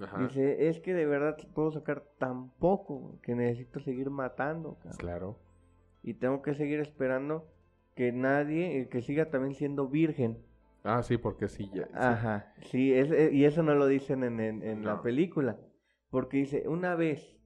Ajá. 0.00 0.18
Dice, 0.22 0.68
es 0.68 0.80
que 0.80 0.94
de 0.94 1.06
verdad 1.06 1.36
puedo 1.54 1.70
sacar 1.72 2.04
tan 2.18 2.50
poco 2.58 3.18
que 3.22 3.34
necesito 3.34 3.80
seguir 3.80 4.10
matando, 4.10 4.74
cabrón. 4.76 4.96
Claro. 4.98 5.38
Y 6.02 6.14
tengo 6.14 6.40
que 6.42 6.54
seguir 6.54 6.80
esperando 6.80 7.46
que 7.94 8.12
nadie, 8.12 8.80
eh, 8.80 8.88
que 8.88 9.02
siga 9.02 9.28
también 9.30 9.54
siendo 9.54 9.88
virgen. 9.88 10.38
Ah, 10.84 11.02
sí, 11.02 11.18
porque 11.18 11.48
sí, 11.48 11.68
ya. 11.74 11.86
sí. 11.86 11.92
Ajá, 11.94 12.52
sí, 12.62 12.94
es, 12.94 13.10
eh, 13.10 13.30
y 13.32 13.44
eso 13.44 13.62
no 13.64 13.74
lo 13.74 13.86
dicen 13.88 14.22
en, 14.22 14.38
en, 14.40 14.62
en 14.62 14.84
la 14.84 15.02
película. 15.02 15.58
Porque 16.10 16.36
dice, 16.38 16.68
una 16.68 16.94
vez 16.94 17.36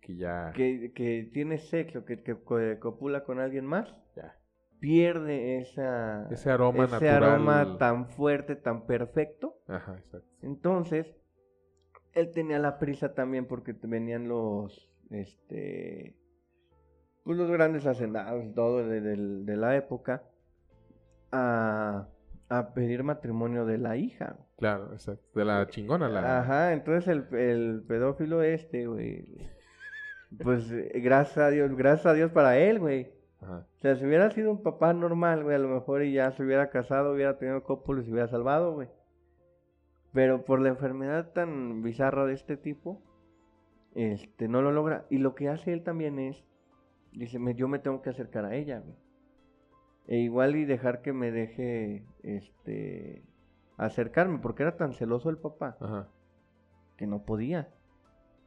Que 0.00 0.16
ya. 0.16 0.52
que, 0.56 0.92
que 0.94 1.28
tiene 1.32 1.58
sexo, 1.58 2.04
que, 2.06 2.22
que 2.22 2.34
co- 2.34 2.58
copula 2.80 3.22
con 3.24 3.38
alguien 3.38 3.66
más. 3.66 3.94
Pierde 4.80 5.58
esa, 5.60 6.28
Ese 6.30 6.50
aroma 6.50 6.84
ese 6.84 6.92
natural. 7.06 7.22
aroma 7.24 7.78
tan 7.78 8.06
fuerte, 8.08 8.56
tan 8.56 8.86
perfecto. 8.86 9.56
Ajá, 9.66 9.96
exacto. 9.98 10.28
Entonces, 10.42 11.14
él 12.12 12.30
tenía 12.32 12.58
la 12.58 12.78
prisa 12.78 13.14
también 13.14 13.46
porque 13.46 13.74
venían 13.82 14.28
los, 14.28 14.90
este, 15.10 16.16
pues 17.24 17.36
los 17.38 17.50
grandes 17.50 17.86
hacendados 17.86 18.54
todo 18.54 18.86
de, 18.88 19.00
del- 19.00 19.44
de 19.46 19.56
la 19.56 19.76
época 19.76 20.22
a, 21.32 22.08
a 22.48 22.74
pedir 22.74 23.02
matrimonio 23.02 23.66
de 23.66 23.78
la 23.78 23.96
hija. 23.96 24.36
Claro, 24.56 24.92
exacto. 24.92 25.24
De 25.38 25.44
la 25.44 25.66
chingona, 25.68 26.08
la. 26.08 26.40
Ajá, 26.40 26.72
entonces 26.72 27.06
el, 27.08 27.26
el 27.38 27.84
pedófilo 27.86 28.42
este, 28.42 28.86
güey, 28.86 29.26
pues 30.42 30.70
eh, 30.70 30.90
gracias 31.02 31.38
a 31.38 31.50
Dios, 31.50 31.74
gracias 31.76 32.06
a 32.06 32.14
Dios 32.14 32.30
para 32.32 32.58
él, 32.58 32.78
güey. 32.80 33.12
Ajá. 33.40 33.66
O 33.76 33.80
sea, 33.80 33.96
si 33.96 34.04
hubiera 34.04 34.30
sido 34.30 34.50
un 34.50 34.62
papá 34.62 34.92
normal, 34.92 35.44
güey, 35.44 35.56
a 35.56 35.60
lo 35.60 35.68
mejor 35.68 36.02
y 36.02 36.12
ya 36.12 36.30
se 36.32 36.42
hubiera 36.42 36.70
casado, 36.70 37.12
hubiera 37.12 37.38
tenido 37.38 37.62
cópulos 37.62 38.04
y 38.04 38.06
se 38.06 38.12
hubiera 38.12 38.28
salvado, 38.28 38.74
güey. 38.74 38.88
Pero 40.12 40.44
por 40.44 40.60
la 40.60 40.70
enfermedad 40.70 41.32
tan 41.32 41.82
bizarra 41.82 42.26
de 42.26 42.34
este 42.34 42.56
tipo, 42.56 43.02
este, 43.94 44.48
no 44.48 44.62
lo 44.62 44.72
logra. 44.72 45.06
Y 45.10 45.18
lo 45.18 45.34
que 45.34 45.48
hace 45.48 45.72
él 45.72 45.82
también 45.82 46.18
es, 46.18 46.44
dice, 47.12 47.38
me, 47.38 47.54
yo 47.54 47.68
me 47.68 47.78
tengo 47.78 48.02
que 48.02 48.10
acercar 48.10 48.44
a 48.44 48.54
ella, 48.54 48.80
güey. 48.80 48.96
E 50.08 50.18
igual 50.18 50.56
y 50.56 50.64
dejar 50.64 51.02
que 51.02 51.12
me 51.12 51.30
deje, 51.30 52.06
este, 52.22 53.22
acercarme, 53.76 54.38
porque 54.38 54.62
era 54.62 54.76
tan 54.76 54.94
celoso 54.94 55.28
el 55.28 55.36
papá 55.36 55.76
Ajá. 55.80 56.08
que 56.96 57.06
no 57.06 57.24
podía. 57.24 57.68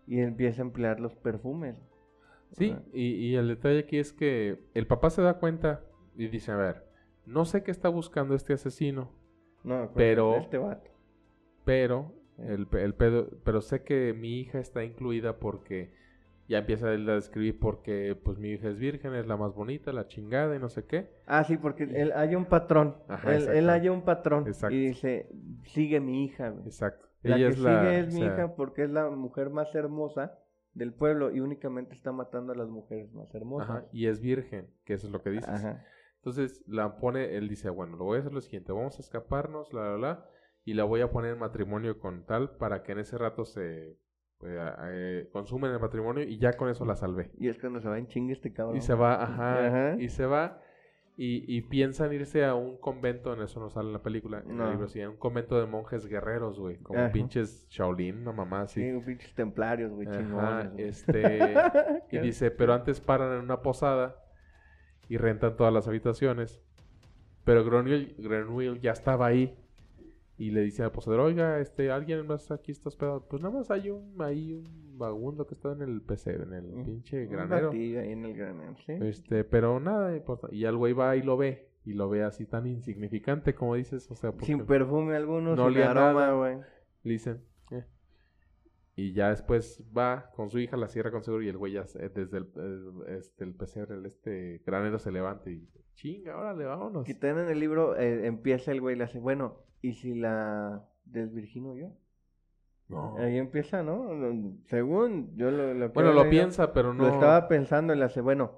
Y 0.08 0.20
empieza 0.22 0.62
a 0.62 0.66
emplear 0.66 1.00
los 1.00 1.16
perfumes. 1.16 1.76
Sí, 2.52 2.76
y, 2.94 3.14
y 3.14 3.36
el 3.36 3.48
detalle 3.48 3.80
aquí 3.80 3.98
es 3.98 4.12
que 4.14 4.60
el 4.74 4.86
papá 4.88 5.10
se 5.10 5.22
da 5.22 5.36
cuenta 5.40 5.82
y 6.18 6.28
dice, 6.28 6.52
a 6.52 6.58
ver, 6.58 6.86
no 7.26 7.46
sé 7.46 7.64
qué 7.64 7.72
está 7.72 7.90
buscando 7.90 8.36
este 8.36 8.54
asesino, 8.54 9.12
No, 9.64 9.76
acuérdate, 9.76 9.96
Pero- 9.96 10.36
Este 10.38 10.58
vato. 10.58 10.92
pero 11.64 12.14
el, 12.38 12.68
el 12.74 12.94
pedo, 12.96 13.30
pero 13.44 13.62
sé 13.62 13.84
que 13.84 14.14
mi 14.14 14.40
hija 14.40 14.60
está 14.60 14.84
incluida 14.84 15.38
porque 15.38 15.94
ya 16.48 16.58
empieza 16.58 16.92
él 16.94 17.08
a 17.10 17.14
describir 17.16 17.58
porque 17.60 18.18
pues 18.22 18.38
mi 18.38 18.50
hija 18.50 18.68
es 18.70 18.78
virgen, 18.78 19.14
es 19.16 19.28
la 19.28 19.38
más 19.38 19.54
bonita, 19.54 19.94
la 19.94 20.08
chingada 20.08 20.56
y 20.56 20.60
no 20.60 20.68
sé 20.70 20.84
qué. 20.86 21.10
Ah, 21.28 21.44
sí, 21.46 21.56
porque 21.58 21.84
él 21.84 22.12
haya 22.14 22.38
un 22.38 22.46
patrón. 22.46 22.98
Ajá, 23.08 23.36
él, 23.36 23.48
él 23.50 23.70
haya 23.70 23.92
un 23.92 24.02
patrón. 24.02 24.46
Exacto. 24.48 24.76
Y 24.76 24.88
dice, 24.88 25.30
sigue 25.64 26.00
mi 26.02 26.26
hija. 26.26 26.54
Exacto. 26.66 27.08
La 27.24 27.38
Ella 27.38 27.46
que 27.48 27.52
es 27.52 27.58
sigue 27.58 27.70
la, 27.72 27.98
es 28.00 28.08
o 28.08 28.18
mi 28.18 28.22
sea, 28.24 28.34
hija 28.34 28.56
porque 28.56 28.84
es 28.84 28.90
la 28.90 29.10
mujer 29.12 29.50
más 29.52 29.74
hermosa 29.76 30.40
del 30.74 30.94
pueblo 30.94 31.32
y 31.32 31.40
únicamente 31.40 31.94
está 31.94 32.12
matando 32.12 32.54
a 32.54 32.56
las 32.56 32.70
mujeres 32.70 33.12
más 33.14 33.34
hermosas. 33.36 33.70
Ajá, 33.70 33.86
y 33.92 34.08
es 34.08 34.22
virgen, 34.22 34.70
que 34.86 34.94
eso 34.94 35.08
es 35.08 35.14
lo 35.14 35.22
que 35.22 35.32
dices. 35.32 35.50
Ajá. 35.50 35.84
Entonces 36.18 36.64
la 36.68 36.98
pone, 36.98 37.36
él 37.36 37.50
dice, 37.50 37.70
bueno, 37.70 37.98
lo 37.98 38.06
voy 38.06 38.18
a 38.18 38.20
hacer 38.20 38.34
lo 38.34 38.42
siguiente, 38.42 38.72
vamos 38.72 38.98
a 38.98 39.02
escaparnos, 39.02 39.74
la, 39.74 39.92
la, 39.92 39.98
la, 39.98 40.26
y 40.64 40.76
la 40.76 40.84
voy 40.84 41.02
a 41.02 41.12
poner 41.12 41.34
en 41.34 41.40
matrimonio 41.40 42.00
con 42.00 42.26
tal 42.26 42.52
para 42.58 42.84
que 42.84 42.92
en 42.92 43.00
ese 43.00 43.18
rato 43.18 43.44
se 43.44 43.98
eh, 44.44 44.72
eh, 44.84 45.30
consumen 45.32 45.72
el 45.72 45.80
matrimonio 45.80 46.24
y 46.24 46.38
ya 46.38 46.54
con 46.54 46.70
eso 46.70 46.86
la 46.86 46.96
salvé. 46.96 47.32
Y 47.38 47.48
es 47.50 47.60
cuando 47.60 47.80
se 47.82 47.90
va 47.90 47.98
en 47.98 48.08
chingue 48.08 48.34
este 48.34 48.54
cabrón. 48.54 48.78
Y 48.78 48.82
se 48.82 48.94
va, 48.94 49.24
ajá, 49.24 49.68
Ajá. 49.68 49.96
y 50.00 50.10
se 50.10 50.26
va 50.26 50.62
y, 51.18 51.44
y 51.56 51.62
piensan 51.62 52.14
irse 52.14 52.46
a 52.46 52.56
un 52.56 52.78
convento, 52.78 53.34
en 53.34 53.42
eso 53.42 53.60
no 53.60 53.70
sale 53.70 53.88
en 53.88 53.94
la 53.94 54.02
película, 54.02 54.42
en 54.48 54.58
No. 54.58 54.66
el 54.66 54.72
libro, 54.72 54.88
sí, 54.88 55.02
a 55.02 55.10
un 55.10 55.18
convento 55.18 55.60
de 55.60 55.68
monjes 55.68 56.08
guerreros, 56.08 56.60
güey, 56.60 56.78
como 56.78 57.00
Ajá. 57.00 57.12
pinches 57.12 57.68
Shaolin, 57.70 58.24
no 58.24 58.34
mamá, 58.34 58.68
Sí, 58.68 58.82
así. 58.82 58.92
un 58.92 59.04
pinches 59.06 59.34
templarios, 59.36 59.92
güey, 59.92 60.08
chingones. 60.10 60.72
este, 60.78 61.54
y 62.12 62.18
dice, 62.20 62.50
pero 62.52 62.74
antes 62.74 63.00
paran 63.02 63.34
en 63.34 63.40
una 63.44 63.62
posada 63.62 64.16
y 65.10 65.18
rentan 65.18 65.56
todas 65.58 65.74
las 65.74 65.88
habitaciones. 65.88 66.62
Pero 67.44 67.66
Grenouille, 67.66 68.16
Grenouille 68.18 68.80
ya 68.80 68.92
estaba 68.92 69.28
ahí. 69.28 69.56
Y 70.38 70.50
le 70.52 70.62
dice 70.62 70.82
al 70.82 70.92
posadero, 70.92 71.26
oiga, 71.26 71.60
este, 71.60 71.92
¿alguien 71.92 72.26
más 72.26 72.50
aquí 72.50 72.72
está 72.72 72.90
hospedado? 72.90 73.28
Pues 73.28 73.44
nada 73.44 73.54
más 73.60 73.70
hay 73.70 73.92
un, 73.92 74.16
ahí 74.22 74.54
un 74.54 74.91
vagabundo 74.98 75.46
que 75.48 75.54
está 75.56 75.72
en 75.74 75.82
el 75.82 76.02
PC, 76.02 76.36
en 76.36 76.54
el 76.54 76.66
Un- 76.66 76.86
pinche 76.86 77.26
un 77.26 77.32
granero. 77.32 77.72
ahí 77.72 77.96
en 77.96 78.26
el 78.26 78.36
granero, 78.36 78.76
sí. 78.86 78.94
Este, 79.02 79.44
pero 79.44 79.80
nada 79.80 80.16
importa. 80.16 80.48
Y 80.52 80.66
al 80.66 80.78
güey 80.78 80.94
va 80.94 81.16
y 81.16 81.22
lo 81.22 81.38
ve. 81.38 81.70
Y 81.84 81.94
lo 81.94 82.10
ve 82.10 82.24
así 82.24 82.46
tan 82.46 82.68
insignificante 82.68 83.56
como 83.56 83.74
dices, 83.76 84.10
o 84.12 84.16
sea, 84.16 84.32
Sin 84.42 84.66
perfume 84.66 85.16
alguno, 85.16 85.56
no 85.56 85.70
sin 85.70 85.82
aroma, 85.82 86.32
güey. 86.34 86.58
le 87.04 87.12
dicen, 87.14 87.42
"Eh". 87.72 87.86
Y 88.96 89.14
ya 89.14 89.30
después 89.30 89.84
va 89.98 90.30
con 90.36 90.50
su 90.52 90.60
hija, 90.60 90.78
la 90.78 90.88
cierra 90.90 91.10
con 91.12 91.24
seguro 91.24 91.42
y 91.44 91.48
el 91.50 91.58
güey 91.58 91.74
ya 91.74 91.82
desde 91.84 92.38
el, 92.38 92.50
el- 92.56 93.16
este, 93.18 93.44
el 93.46 93.56
pesebre, 93.56 93.96
el 93.96 94.06
este 94.06 94.62
granero 94.66 95.00
se 95.00 95.12
levanta 95.12 95.50
y 95.50 95.56
dice, 95.56 95.80
chinga, 95.96 96.38
órale, 96.38 96.66
vámonos. 96.66 97.04
Que 97.06 97.16
también 97.16 97.48
en 97.48 97.52
el 97.52 97.60
libro 97.60 97.98
eh, 97.98 98.28
empieza 98.28 98.72
el 98.72 98.82
güey 98.82 98.96
y 98.96 98.98
le 99.00 99.06
hace, 99.06 99.20
bueno, 99.20 99.64
¿y 99.82 99.94
si 99.94 100.14
la 100.14 100.88
desvirgino 101.06 101.76
yo? 101.76 101.94
No. 102.92 103.16
Ahí 103.18 103.38
empieza, 103.38 103.84
¿no? 103.84 104.10
Según 104.66 105.36
yo 105.36 105.50
lo, 105.50 105.74
lo 105.74 105.90
Bueno, 105.90 106.12
lo 106.12 106.24
leído, 106.24 106.30
piensa, 106.30 106.74
pero 106.74 106.94
no. 106.94 107.04
Lo 107.04 107.10
estaba 107.10 107.48
pensando 107.48 107.94
y 107.94 107.98
le 107.98 108.04
hace, 108.06 108.20
bueno, 108.22 108.52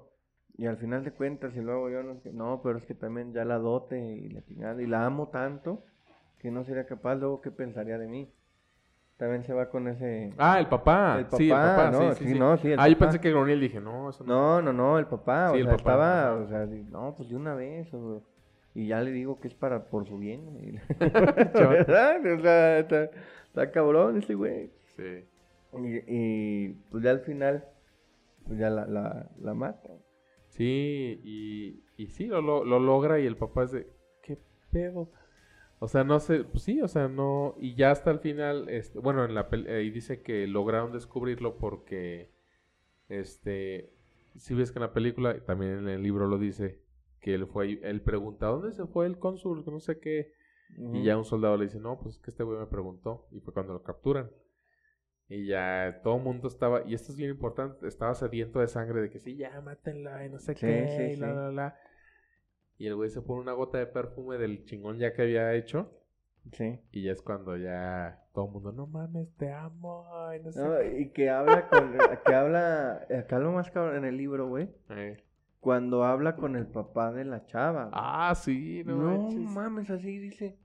y 0.56 0.66
al 0.66 0.76
final 0.76 1.04
de 1.04 1.12
cuentas, 1.12 1.54
y 1.56 1.60
luego 1.60 1.88
yo 1.88 2.02
no 2.02 2.16
sé, 2.20 2.32
no, 2.32 2.60
pero 2.62 2.78
es 2.78 2.84
que 2.84 2.94
también 2.94 3.32
ya 3.32 3.44
la 3.44 3.58
dote 3.58 3.98
y 3.98 4.28
la 4.28 4.42
chingada, 4.42 4.82
y 4.82 4.86
la 4.86 5.06
amo 5.06 5.28
tanto 5.28 5.84
que 6.38 6.50
no 6.50 6.62
sería 6.64 6.84
capaz, 6.84 7.14
luego, 7.14 7.40
¿qué 7.40 7.50
pensaría 7.50 7.96
de 7.96 8.06
mí? 8.06 8.30
También 9.16 9.44
se 9.44 9.54
va 9.54 9.70
con 9.70 9.88
ese... 9.88 10.34
Ah, 10.36 10.58
el 10.58 10.66
papá. 10.66 11.18
El 11.20 11.38
sí, 11.38 11.44
el 11.44 11.56
papá, 11.56 11.76
papá, 11.76 11.90
no, 11.90 12.00
sí, 12.00 12.18
sí, 12.18 12.24
sí, 12.24 12.32
sí. 12.32 12.38
no, 12.38 12.56
sí, 12.58 12.72
el 12.72 12.80
ah, 12.80 12.88
yo 12.88 12.94
papá. 12.96 13.06
pensé 13.06 13.20
que 13.20 13.30
Gronil 13.30 13.60
dije, 13.60 13.80
no, 13.80 14.10
eso 14.10 14.24
no. 14.24 14.60
No, 14.60 14.62
no, 14.62 14.72
no, 14.72 14.98
el 14.98 15.06
papá, 15.06 15.52
Sí, 15.52 15.58
o 15.58 15.60
el 15.60 15.66
sea, 15.66 15.76
papá, 15.76 15.92
estaba, 15.92 16.34
o 16.34 16.48
sea, 16.48 16.66
no, 16.66 17.14
pues 17.16 17.28
de 17.28 17.36
una 17.36 17.54
vez, 17.54 17.94
o, 17.94 18.22
Y 18.74 18.88
ya 18.88 19.00
le 19.00 19.12
digo 19.12 19.40
que 19.40 19.48
es 19.48 19.54
para 19.54 19.84
por 19.84 20.06
su 20.06 20.18
bien. 20.18 20.80
¿Verdad? 20.98 22.20
O 22.26 22.40
sea, 22.42 22.78
está, 22.80 23.10
está 23.54 23.70
cabrón 23.70 24.18
ese 24.18 24.34
güey. 24.34 24.72
Sí. 24.96 25.24
Y, 25.74 26.02
y, 26.08 26.68
pues 26.90 27.04
ya 27.04 27.12
al 27.12 27.20
final, 27.20 27.64
pues 28.46 28.58
ya 28.58 28.68
la, 28.68 28.84
la, 28.86 29.30
la 29.40 29.54
mata. 29.54 29.90
Sí, 30.48 31.20
y, 31.24 31.84
y 31.96 32.08
sí, 32.08 32.26
lo, 32.26 32.42
lo, 32.42 32.64
lo 32.64 32.80
logra 32.80 33.20
y 33.20 33.26
el 33.26 33.36
papá 33.36 33.64
es 33.64 33.72
de, 33.72 33.86
¿qué 34.22 34.38
pedo? 34.72 35.10
O 35.78 35.86
sea, 35.88 36.02
no 36.02 36.18
sé, 36.18 36.44
pues 36.44 36.64
sí, 36.64 36.80
o 36.80 36.88
sea, 36.88 37.08
no, 37.08 37.54
y 37.58 37.74
ya 37.74 37.90
hasta 37.90 38.10
el 38.10 38.18
final, 38.18 38.68
este, 38.68 38.98
bueno, 38.98 39.24
en 39.24 39.34
la 39.34 39.48
ahí 39.68 39.90
dice 39.90 40.22
que 40.22 40.46
lograron 40.46 40.92
descubrirlo 40.92 41.56
porque, 41.56 42.30
este, 43.08 43.92
si 44.36 44.54
ves 44.54 44.72
que 44.72 44.78
en 44.78 44.84
la 44.84 44.92
película, 44.92 45.38
también 45.44 45.78
en 45.78 45.88
el 45.88 46.02
libro 46.02 46.26
lo 46.26 46.38
dice, 46.38 46.80
que 47.20 47.34
él 47.34 47.46
fue, 47.46 47.80
él 47.82 48.00
pregunta, 48.02 48.46
¿dónde 48.46 48.72
se 48.72 48.86
fue 48.86 49.06
el 49.06 49.18
cónsul? 49.18 49.64
No 49.66 49.80
sé 49.80 49.98
qué, 49.98 50.32
Y 50.76 51.04
ya 51.04 51.16
un 51.16 51.24
soldado 51.24 51.56
le 51.56 51.64
dice, 51.66 51.78
no, 51.78 51.98
pues 52.00 52.16
es 52.16 52.20
que 52.20 52.30
este 52.30 52.42
güey 52.42 52.58
me 52.58 52.66
preguntó. 52.66 53.26
Y 53.30 53.40
fue 53.40 53.54
cuando 53.54 53.72
lo 53.74 53.82
capturan. 53.82 54.30
Y 55.28 55.46
ya 55.46 56.00
todo 56.02 56.16
el 56.16 56.22
mundo 56.22 56.48
estaba, 56.48 56.82
y 56.86 56.94
esto 56.94 57.12
es 57.12 57.16
bien 57.16 57.30
importante, 57.30 57.86
estaba 57.88 58.14
sediento 58.14 58.60
de 58.60 58.68
sangre 58.68 59.00
de 59.00 59.10
que 59.10 59.20
sí, 59.20 59.36
ya 59.36 59.58
mátenla 59.62 60.26
y 60.26 60.28
no 60.30 60.38
sé 60.38 60.54
Sí, 60.54 60.60
qué, 60.66 60.88
sí, 60.88 61.02
y 61.12 61.16
la, 61.16 61.28
sí. 61.28 61.34
la, 61.34 61.50
la. 61.52 61.76
Y 62.76 62.86
el 62.88 62.94
güey 62.96 63.08
se 63.08 63.22
pone 63.22 63.40
una 63.40 63.52
gota 63.52 63.78
de 63.78 63.86
perfume 63.86 64.36
del 64.36 64.64
chingón 64.66 64.98
ya 64.98 65.14
que 65.14 65.22
había 65.22 65.54
hecho. 65.54 65.90
Sí. 66.52 66.78
Y 66.92 67.04
ya 67.04 67.12
es 67.12 67.22
cuando 67.22 67.56
ya 67.56 68.22
todo 68.34 68.46
el 68.46 68.50
mundo, 68.52 68.72
no 68.72 68.86
mames, 68.86 69.34
te 69.36 69.50
amo. 69.50 70.06
Y 70.38 70.42
no 70.42 70.52
sé 70.52 70.60
No, 70.62 70.76
qué". 70.78 71.00
y 71.00 71.10
que 71.10 71.30
habla 71.30 71.68
con, 71.68 71.96
que 72.26 72.34
habla, 72.34 73.06
acá 73.18 73.38
lo 73.38 73.52
más 73.52 73.70
cabrón 73.70 73.96
en 73.96 74.04
el 74.04 74.18
libro, 74.18 74.46
güey, 74.48 74.68
Eh. 74.90 75.23
Cuando 75.64 76.04
habla 76.04 76.36
con 76.36 76.56
el 76.56 76.66
papá 76.66 77.10
de 77.10 77.24
la 77.24 77.46
chava. 77.46 77.84
güey. 77.84 77.92
Ah, 77.94 78.34
sí, 78.34 78.82
no, 78.84 78.96
no 78.96 79.18
manches. 79.22 79.40
mames, 79.40 79.88
así 79.88 80.18
dice, 80.18 80.58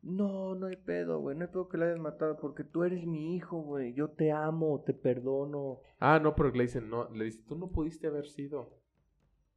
no, 0.00 0.54
no 0.54 0.68
hay 0.68 0.76
pedo, 0.76 1.20
güey, 1.20 1.36
no 1.36 1.42
hay 1.44 1.48
pedo 1.50 1.68
que 1.68 1.76
la 1.76 1.84
hayas 1.84 1.98
matado 1.98 2.38
porque 2.40 2.64
tú 2.64 2.82
eres 2.82 3.06
mi 3.06 3.36
hijo, 3.36 3.58
güey, 3.60 3.92
yo 3.92 4.08
te 4.08 4.32
amo, 4.32 4.80
te 4.86 4.94
perdono. 4.94 5.80
Ah, 6.00 6.18
no, 6.18 6.34
pero 6.34 6.50
le 6.50 6.62
dicen, 6.62 6.88
no, 6.88 7.10
le 7.10 7.26
dice, 7.26 7.42
tú 7.46 7.56
no 7.56 7.68
pudiste 7.68 8.06
haber 8.06 8.26
sido. 8.26 8.78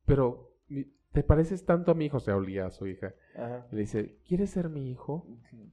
Pero 0.06 0.52
te 1.14 1.24
pareces 1.24 1.64
tanto 1.66 1.92
a 1.92 1.96
mi 1.96 2.08
hijo, 2.08 2.20
se 2.20 2.34
olía 2.34 2.66
a 2.66 2.72
su 2.72 2.86
hija. 2.88 3.14
Ajá. 3.36 3.68
Y 3.72 3.76
le 3.76 3.82
dice, 3.82 4.18
¿quieres 4.28 4.50
ser 4.50 4.68
mi 4.70 4.92
hijo? 4.92 5.26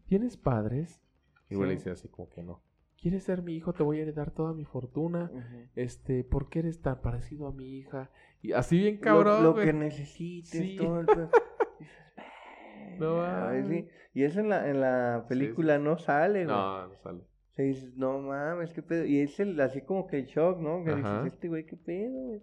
¿Tienes 0.07 0.37
padres? 0.37 1.03
Y 1.51 1.57
güey 1.57 1.71
le 1.71 1.75
Sí. 1.75 1.79
dice 1.81 1.91
así 1.91 2.09
como 2.09 2.29
que 2.29 2.43
no. 2.45 2.63
¿Quieres 3.01 3.23
ser 3.25 3.43
mi 3.43 3.55
hijo? 3.57 3.73
Te 3.73 3.83
voy 3.83 3.99
a 4.01 4.03
heredar 4.03 4.31
toda 4.33 4.53
mi 4.53 4.65
fortuna. 4.65 5.31
Este, 5.77 6.25
¿por 6.25 6.49
qué 6.49 6.59
eres 6.61 6.81
tan 6.83 7.01
parecido 7.01 7.47
a 7.47 7.53
mi 7.53 7.79
hija? 7.79 8.11
Y 8.43 8.53
así 8.53 8.77
bien 8.79 8.99
cabrón, 8.99 9.43
Lo, 9.43 9.55
lo 9.55 9.63
que 9.63 9.73
necesites, 9.73 10.51
Sí. 10.61 10.77
todo 10.77 11.01
el 11.01 11.07
No 12.99 13.23
"Ay, 13.23 13.65
sí". 13.65 13.89
Y 14.15 14.25
eso 14.25 14.41
en 14.41 14.49
la, 14.49 14.69
en 14.69 14.81
la 14.81 15.21
Sí, 15.23 15.29
película 15.29 15.79
no 15.79 15.99
sale, 15.99 16.45
güey. 16.45 16.57
No, 16.57 16.89
no 16.89 16.97
sale. 16.97 17.21
O 17.21 17.55
sea, 17.55 17.65
dices, 17.65 17.97
no 17.97 18.19
mames, 18.21 18.73
qué 18.73 18.83
pedo. 18.83 19.05
Y 19.05 19.21
es 19.21 19.39
el, 19.39 19.61
así 19.61 19.83
como 19.83 20.07
que 20.09 20.19
el 20.19 20.27
shock, 20.27 20.59
¿no? 20.59 20.83
Que 20.85 20.91
Ajá. 20.91 21.23
dices, 21.23 21.35
este 21.35 21.49
güey, 21.49 21.65
qué 21.67 21.77
pedo, 21.77 22.19
güey. 22.21 22.43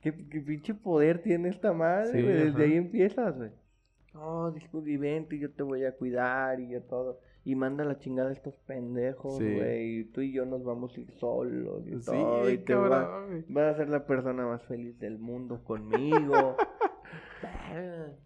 ¿Qué, 0.00 0.28
qué 0.28 0.40
pinche 0.40 0.74
poder 0.74 1.20
tiene 1.22 1.48
esta 1.48 1.72
madre, 1.72 2.22
güey. 2.22 2.34
Desde 2.34 2.62
ahí 2.64 2.74
empiezas, 2.76 3.36
güey. 3.36 3.50
No, 4.14 4.50
disculpe, 4.52 4.90
y 4.90 4.96
vente, 4.96 5.38
yo 5.38 5.50
te 5.50 5.62
voy 5.64 5.84
a 5.84 5.92
cuidar 5.96 6.60
y 6.60 6.68
yo 6.68 6.82
todo. 6.82 7.20
Y 7.46 7.54
manda 7.54 7.84
la 7.84 7.96
chingada 8.00 8.30
a 8.30 8.32
estos 8.32 8.56
pendejos, 8.66 9.38
Sí. 9.38 9.54
güey. 9.54 9.98
Y 10.00 10.04
tú 10.06 10.20
y 10.20 10.32
yo 10.32 10.44
nos 10.44 10.64
vamos 10.64 10.96
a 10.96 11.00
ir 11.00 11.10
solos 11.12 11.86
y 11.86 11.92
Sí, 12.00 12.06
todo. 12.06 12.50
Y 12.50 12.58
te 12.58 12.74
va- 12.74 13.24
vas 13.48 13.74
a 13.74 13.76
ser 13.76 13.88
la 13.88 14.04
persona 14.04 14.44
más 14.44 14.62
feliz 14.64 14.98
del 14.98 15.18
mundo 15.18 15.62
conmigo. 15.62 16.56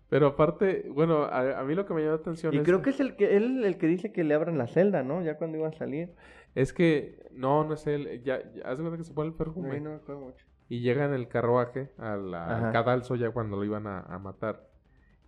Pero 0.09 0.29
aparte, 0.29 0.89
bueno, 0.91 1.25
a, 1.25 1.61
a 1.61 1.65
mí 1.65 1.75
lo 1.75 1.85
que 1.87 1.95
me 1.95 2.01
llamó 2.01 2.15
la 2.15 2.21
atención 2.21 2.55
y 2.55 2.59
es, 2.59 2.63
creo 2.65 2.81
que 2.83 2.91
es 2.91 3.01
el 3.01 3.17
que 3.17 3.37
él 3.37 3.65
el 3.65 3.77
que 3.79 3.87
dice 3.87 4.13
que 4.13 4.25
le 4.25 4.35
abran 4.35 4.57
la 4.59 4.67
celda, 4.67 5.03
¿no? 5.03 5.23
Ya 5.23 5.37
cuando 5.37 5.59
iba 5.59 5.69
a 5.69 5.73
salir. 5.73 6.15
es 6.55 6.73
que 6.73 7.29
no, 7.33 7.65
no 7.65 7.75
es 7.75 7.87
él. 7.87 8.23
Ya, 8.25 8.41
ya 8.55 8.63
haz 8.65 8.79
de 8.79 8.85
cuenta 8.85 8.97
que 8.97 9.05
se 9.05 9.13
pone 9.13 9.29
el 9.31 9.35
perfume. 9.37 9.73
Ay, 9.73 9.81
no 9.81 10.01
me 10.09 10.15
mucho. 10.15 10.47
Y 10.69 10.81
llega 10.81 11.05
en 11.05 11.13
el 11.13 11.29
carruaje 11.29 11.91
al 11.99 12.31
cadalso 12.73 13.17
ya 13.17 13.31
cuando 13.33 13.57
lo 13.57 13.65
iban 13.65 13.87
a, 13.87 14.01
a 14.01 14.19
matar. 14.19 14.70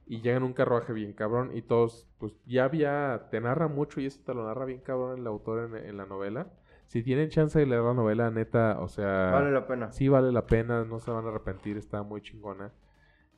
Y 0.07 0.21
llega 0.21 0.37
en 0.37 0.43
un 0.43 0.53
carruaje 0.53 0.93
bien 0.93 1.13
cabrón. 1.13 1.51
Y 1.55 1.63
todos, 1.63 2.09
pues 2.19 2.33
ya 2.47 2.65
había. 2.65 3.29
Te 3.31 3.41
narra 3.41 3.69
mucho 3.69 4.01
y 4.01 4.07
eso 4.07 4.21
te 4.25 4.35
lo 4.35 4.45
narra 4.45 4.65
bien 4.65 4.81
cabrón 4.81 5.19
el 5.19 5.27
autor 5.27 5.71
en, 5.71 5.87
en 5.87 5.97
la 5.97 6.07
novela. 6.07 6.49
Si 6.87 7.03
tienen 7.03 7.31
chance 7.31 7.59
de 7.59 7.65
leer 7.65 7.83
la 7.83 7.95
novela, 7.95 8.31
neta, 8.31 8.79
o 8.81 8.89
sea. 8.89 9.31
Vale 9.31 9.51
la 9.51 9.67
pena. 9.67 9.93
Sí 9.93 10.09
vale 10.09 10.31
la 10.31 10.47
pena, 10.47 10.85
no 10.85 10.99
se 10.99 11.11
van 11.11 11.25
a 11.25 11.29
arrepentir, 11.29 11.79
está 11.79 12.03
muy 12.03 12.21
chingona. 12.21 12.71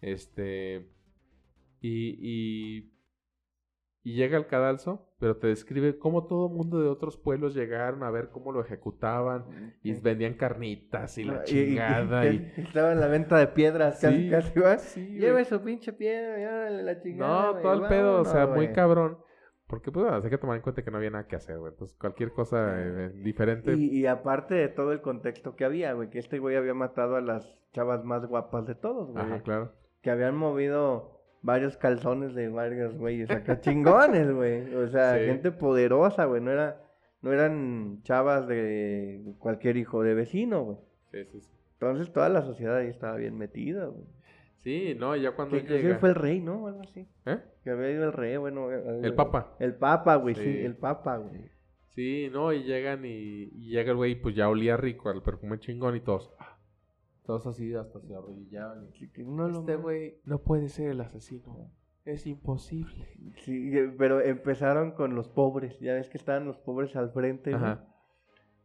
Este. 0.00 0.88
Y, 1.80 2.16
y, 2.20 2.93
y 4.04 4.14
llega 4.14 4.36
al 4.36 4.46
cadalso, 4.46 5.08
pero 5.18 5.38
te 5.38 5.46
describe 5.48 5.98
cómo 5.98 6.26
todo 6.26 6.48
mundo 6.50 6.80
de 6.80 6.88
otros 6.88 7.16
pueblos 7.16 7.54
llegaron 7.54 8.02
a 8.02 8.10
ver 8.10 8.28
cómo 8.28 8.52
lo 8.52 8.60
ejecutaban 8.60 9.46
y 9.82 9.92
vendían 9.94 10.34
carnitas 10.34 11.16
y 11.18 11.24
la 11.24 11.36
Ah, 11.38 11.42
y- 11.42 11.48
chingada. 11.48 12.26
Y, 12.26 12.52
y- 12.56 12.60
Estaba 12.60 12.92
en 12.92 13.00
la 13.00 13.06
venta 13.08 13.38
de 13.38 13.46
piedras, 13.48 13.98
casi, 14.00 14.24
Sí, 14.24 14.30
casi, 14.30 14.60
¿va? 14.60 14.78
sí. 14.78 15.06
Lleve 15.18 15.44
su 15.46 15.60
pinche 15.62 15.92
piedra, 15.94 16.34
órale 16.36 16.82
la 16.82 17.00
chingada. 17.00 17.52
No, 17.52 17.58
todo 17.60 17.72
el 17.82 17.88
pedo, 17.88 18.20
o 18.20 18.24
sea, 18.24 18.46
muy 18.46 18.72
cabrón. 18.72 19.18
Porque, 19.66 19.90
pues, 19.90 20.04
bueno, 20.04 20.22
hay 20.22 20.30
que 20.30 20.36
tomar 20.36 20.56
en 20.56 20.62
cuenta 20.62 20.84
que 20.84 20.90
no 20.90 20.98
había 20.98 21.08
nada 21.10 21.26
que 21.26 21.36
hacer, 21.36 21.58
güey. 21.58 21.72
Entonces, 21.72 21.96
cualquier 21.98 22.32
cosa 22.32 22.74
eh, 22.78 23.08
diferente. 23.24 23.72
Y, 23.72 24.00
y 24.00 24.06
aparte 24.06 24.54
de 24.54 24.68
todo 24.68 24.92
el 24.92 25.00
contexto 25.00 25.56
que 25.56 25.64
había, 25.64 25.94
güey, 25.94 26.10
que 26.10 26.18
este 26.18 26.38
güey 26.38 26.54
había 26.56 26.74
matado 26.74 27.16
a 27.16 27.22
las 27.22 27.58
chavas 27.72 28.04
más 28.04 28.26
guapas 28.26 28.66
de 28.66 28.74
todos, 28.74 29.10
güey. 29.10 29.24
Ajá, 29.24 29.40
claro. 29.42 29.72
Que 30.02 30.10
habían 30.10 30.36
movido 30.36 31.13
varios 31.44 31.76
calzones 31.76 32.34
de 32.34 32.48
varios 32.48 32.96
güeyes 32.96 33.30
acá 33.30 33.60
chingones, 33.60 34.32
güey. 34.32 34.74
O 34.74 34.88
sea, 34.88 35.18
Sí. 35.18 35.26
gente 35.26 35.52
poderosa, 35.52 36.24
güey. 36.24 36.40
No 36.40 36.50
era, 36.50 36.80
no 37.20 37.32
eran 37.32 38.00
chavas 38.02 38.48
de 38.48 39.20
cualquier 39.38 39.76
hijo 39.76 40.02
de 40.02 40.14
vecino, 40.14 40.64
güey. 40.64 40.78
Sí, 41.12 41.24
sí, 41.30 41.40
sí. 41.42 41.50
Entonces 41.74 42.12
toda 42.12 42.28
la 42.30 42.42
sociedad 42.42 42.76
ahí 42.78 42.88
estaba 42.88 43.16
bien 43.16 43.36
metida, 43.36 43.86
güey. 43.86 44.04
Sí, 44.62 44.96
no, 44.98 45.14
ya 45.14 45.32
cuando 45.32 45.56
Que 45.62 45.62
llega. 45.82 45.98
fue 45.98 46.08
el 46.08 46.14
rey, 46.14 46.40
¿no? 46.40 46.64
O 46.64 46.68
algo 46.68 46.80
así. 46.80 47.06
¿Eh? 47.26 47.38
Que 47.62 47.70
había 47.70 47.90
ido 47.90 48.04
el 48.04 48.12
rey, 48.14 48.38
bueno. 48.38 48.70
El 48.72 49.14
Papa. 49.14 49.54
El 49.60 49.74
papa, 49.74 50.16
güey, 50.16 50.34
sí. 50.34 50.42
Sí. 50.42 50.58
el 50.64 50.76
papa, 50.76 51.18
güey. 51.18 51.42
Sí, 51.90 52.28
no, 52.32 52.52
y 52.54 52.62
llegan 52.64 53.04
y, 53.04 53.50
y 53.52 53.68
llega 53.70 53.90
el 53.90 53.96
güey, 53.98 54.14
pues 54.16 54.34
ya 54.34 54.48
olía 54.48 54.76
rico 54.78 55.10
al 55.10 55.22
perfume 55.22 55.58
chingón 55.60 55.94
y 55.96 56.00
todos. 56.00 56.30
Todos 57.24 57.46
así 57.46 57.74
hasta 57.74 58.00
se 58.00 58.14
arrodillaban. 58.14 58.88
y, 59.16 59.22
no 59.24 59.48
este 59.48 59.76
güey 59.76 60.20
no 60.24 60.38
puede 60.38 60.68
ser 60.68 60.90
el 60.90 61.00
asesino. 61.00 61.70
Es 62.04 62.26
imposible. 62.26 63.08
Sí, 63.44 63.70
eh, 63.76 63.90
pero 63.96 64.20
empezaron 64.20 64.92
con 64.92 65.14
los 65.14 65.28
pobres. 65.28 65.80
Ya 65.80 65.94
ves 65.94 66.10
que 66.10 66.18
estaban 66.18 66.44
los 66.44 66.58
pobres 66.58 66.94
al 66.96 67.10
frente, 67.12 67.56
güey. 67.56 67.76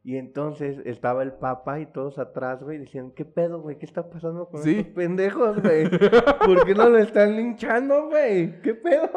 Y 0.03 0.15
entonces 0.17 0.81
estaba 0.85 1.23
el 1.23 1.33
papa 1.33 1.79
y 1.81 1.85
todos 1.85 2.19
atrás, 2.19 2.63
güey, 2.63 2.77
decían, 2.79 3.11
¿qué 3.11 3.25
pedo, 3.25 3.61
güey? 3.61 3.77
¿Qué 3.77 3.85
está 3.85 4.09
pasando 4.09 4.47
con 4.47 4.63
Sí. 4.63 4.77
estos 4.79 4.93
pendejos, 4.93 5.61
güey? 5.61 5.89
¿Por 6.45 6.65
qué 6.65 6.73
no 6.73 6.89
lo 6.89 6.97
están 6.97 7.35
linchando, 7.35 8.07
güey? 8.07 8.61
¿Qué 8.61 8.75
pedo? 8.75 9.09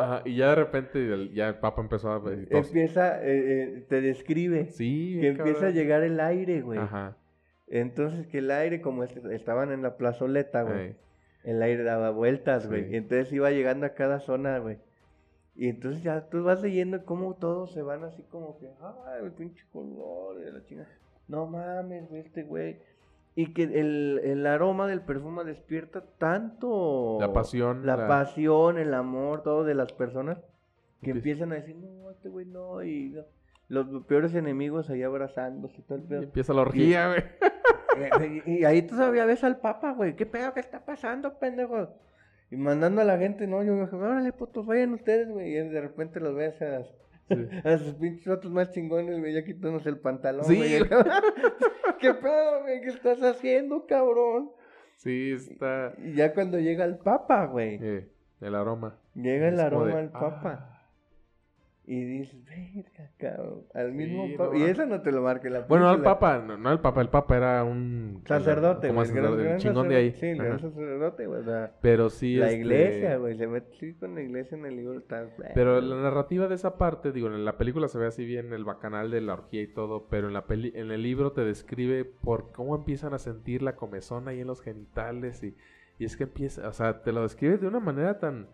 Ajá, 0.00 0.22
y 0.24 0.36
ya 0.36 0.50
de 0.50 0.54
repente 0.54 1.30
ya 1.34 1.48
el 1.48 1.58
papa 1.58 1.82
empezó 1.82 2.12
a... 2.12 2.20
todos, 2.20 2.34
Empieza, 2.50 3.22
eh, 3.24 3.62
eh, 3.78 3.86
te 3.88 4.00
describe 4.00 4.66
sí, 4.70 5.18
que 5.20 5.28
empieza 5.28 5.66
a 5.66 5.70
llegar 5.70 6.02
el 6.04 6.20
aire, 6.20 6.62
güey. 6.62 6.78
Ajá. 6.78 7.16
Entonces 7.70 8.26
que 8.26 8.38
el 8.38 8.50
aire, 8.50 8.80
como 8.80 9.04
est- 9.04 9.16
estaban 9.26 9.72
en 9.72 9.82
la 9.82 9.96
plazoleta, 9.96 10.62
güey, 10.62 10.86
ey, 10.88 10.96
el 11.44 11.62
aire 11.62 11.82
daba 11.84 12.10
vueltas, 12.10 12.66
güey. 12.68 12.94
Entonces 12.96 13.32
iba 13.32 13.50
llegando 13.50 13.86
a 13.86 13.90
cada 13.90 14.20
zona, 14.20 14.58
güey. 14.58 14.78
Y 15.54 15.68
entonces 15.68 16.02
ya 16.02 16.28
tú 16.28 16.42
vas 16.44 16.62
leyendo 16.62 17.04
cómo 17.04 17.34
todos 17.34 17.72
se 17.72 17.82
van 17.82 18.04
así 18.04 18.22
como 18.30 18.58
que, 18.58 18.70
ay, 18.80 19.24
el 19.24 19.32
pinche 19.32 19.64
color, 19.72 20.38
de 20.38 20.52
la 20.52 20.64
chingada. 20.64 20.88
No 21.26 21.46
mames, 21.46 22.08
güey, 22.08 22.22
este 22.22 22.44
güey. 22.44 22.78
Y 23.34 23.52
que 23.52 23.64
el, 23.64 24.20
el 24.24 24.46
aroma 24.46 24.86
del 24.88 25.00
perfume 25.02 25.44
despierta 25.44 26.02
tanto 26.18 27.18
La 27.20 27.32
pasión. 27.32 27.84
la, 27.86 28.08
pasión, 28.08 28.78
el 28.78 28.94
amor, 28.94 29.42
todo 29.42 29.64
de 29.64 29.74
las 29.74 29.92
personas 29.92 30.38
que 31.02 31.10
Empieza- 31.10 31.44
empiezan 31.44 31.52
a 31.52 31.54
decir, 31.56 31.76
no, 31.76 32.10
este 32.10 32.28
güey 32.28 32.46
no, 32.46 32.82
y 32.82 33.10
no. 33.10 33.22
Los 33.68 34.04
peores 34.06 34.34
enemigos 34.34 34.88
ahí 34.90 35.02
abrazándose 35.02 35.76
y 35.78 35.82
todo 35.82 35.98
el 35.98 36.04
y 36.04 36.06
pedo. 36.08 36.22
empieza 36.22 36.52
la 36.54 36.62
orgía, 36.62 37.08
güey. 37.08 37.22
Eh, 37.98 38.42
Y, 38.46 38.52
y 38.60 38.64
ahí 38.64 38.82
todavía 38.82 39.24
ves 39.26 39.44
al 39.44 39.58
papa, 39.58 39.92
güey. 39.92 40.14
¿Qué 40.16 40.24
pedo 40.26 40.54
que 40.54 40.60
está 40.60 40.84
pasando, 40.84 41.38
pendejo? 41.38 41.88
Y 42.50 42.56
mandando 42.56 43.02
a 43.02 43.04
la 43.04 43.18
gente, 43.18 43.46
no, 43.46 43.62
yo 43.62 43.74
me 43.74 43.82
dije, 43.82 43.96
órale, 43.96 44.32
putos, 44.32 44.64
vayan 44.66 44.94
ustedes, 44.94 45.28
güey. 45.28 45.50
Y 45.56 45.68
de 45.68 45.80
repente 45.80 46.18
los 46.20 46.34
ves 46.34 46.60
a, 46.62 46.82
Sí. 47.28 47.46
a 47.62 47.76
sus 47.76 47.92
pinches 47.96 48.26
otros 48.28 48.50
más 48.50 48.70
chingones, 48.72 49.18
güey, 49.18 49.34
ya 49.34 49.44
quitándose 49.44 49.90
el 49.90 49.98
pantalón, 49.98 50.46
Sí, 50.46 50.56
güey. 50.56 50.78
¿Qué 52.00 52.14
pedo, 52.14 52.62
güey? 52.62 52.80
¿Qué 52.80 52.88
estás 52.88 53.22
haciendo, 53.22 53.84
cabrón? 53.86 54.50
Sí, 54.96 55.32
está... 55.32 55.92
Y 55.98 56.14
ya 56.14 56.32
cuando 56.32 56.58
llega 56.58 56.84
el 56.86 56.96
papa, 56.96 57.44
güey. 57.44 57.78
eh, 57.82 58.08
el 58.40 58.54
aroma. 58.54 58.96
Llega 59.14 59.48
el 59.48 59.60
aroma 59.60 59.86
de, 59.86 59.92
al 59.98 60.10
papa. 60.10 60.70
ah. 60.72 60.77
Y 61.90 62.04
dices, 62.04 62.36
verga, 62.44 63.10
cabrón. 63.16 63.62
Al 63.72 63.92
mismo 63.92 64.26
Sí, 64.26 64.34
papa. 64.36 64.50
no, 64.52 64.58
y 64.58 64.62
eso 64.64 64.84
no 64.84 65.00
te 65.00 65.10
lo 65.10 65.22
marca 65.22 65.48
la 65.48 65.60
Bueno, 65.60 65.86
no 65.86 65.90
el 65.92 65.96
película. 66.02 66.18
papa, 66.18 66.44
no, 66.46 66.58
no 66.58 66.70
el 66.70 66.80
papa, 66.80 67.00
el 67.00 67.08
papa 67.08 67.36
era 67.38 67.64
un... 67.64 68.22
Sacerdote, 68.26 68.88
como 68.88 69.00
güey. 69.00 69.06
sacerdote, 69.06 69.50
el 69.52 69.56
chingón 69.56 69.88
de 69.88 69.96
ahí. 69.96 70.12
Sí, 70.12 70.32
Ajá. 70.38 70.58
sacerdote, 70.58 71.26
güey. 71.26 71.40
o 71.40 71.44
sea, 71.44 71.72
Pero 71.80 72.10
sí, 72.10 72.36
la 72.36 72.48
este, 72.50 72.58
iglesia, 72.60 73.16
güey. 73.16 73.38
Se 73.38 73.46
mete 73.46 73.74
sí, 73.80 73.94
con 73.94 74.14
la 74.14 74.20
iglesia 74.20 74.58
en 74.58 74.66
el 74.66 74.76
libro. 74.76 74.98
Está... 74.98 75.30
Pero 75.54 75.80
la 75.80 75.96
narrativa 76.02 76.46
de 76.46 76.56
esa 76.56 76.76
parte, 76.76 77.10
digo, 77.10 77.28
en 77.28 77.42
la 77.46 77.56
película 77.56 77.88
se 77.88 77.98
ve 77.98 78.06
así 78.06 78.26
bien 78.26 78.52
el 78.52 78.64
bacanal 78.66 79.10
de 79.10 79.22
la 79.22 79.32
orgía 79.32 79.62
y 79.62 79.68
todo, 79.72 80.08
pero 80.10 80.26
en 80.28 80.34
la 80.34 80.44
peli 80.46 80.70
en 80.74 80.90
el 80.90 81.02
libro 81.02 81.32
te 81.32 81.40
describe 81.40 82.04
por 82.04 82.52
cómo 82.52 82.76
empiezan 82.76 83.14
a 83.14 83.18
sentir 83.18 83.62
la 83.62 83.76
comezón 83.76 84.28
ahí 84.28 84.40
en 84.42 84.46
los 84.46 84.60
genitales 84.60 85.42
y, 85.42 85.56
y 85.98 86.04
es 86.04 86.18
que 86.18 86.24
empieza, 86.24 86.68
o 86.68 86.72
sea, 86.74 87.02
te 87.02 87.12
lo 87.12 87.22
describe 87.22 87.56
de 87.56 87.66
una 87.66 87.80
manera 87.80 88.18
tan, 88.18 88.48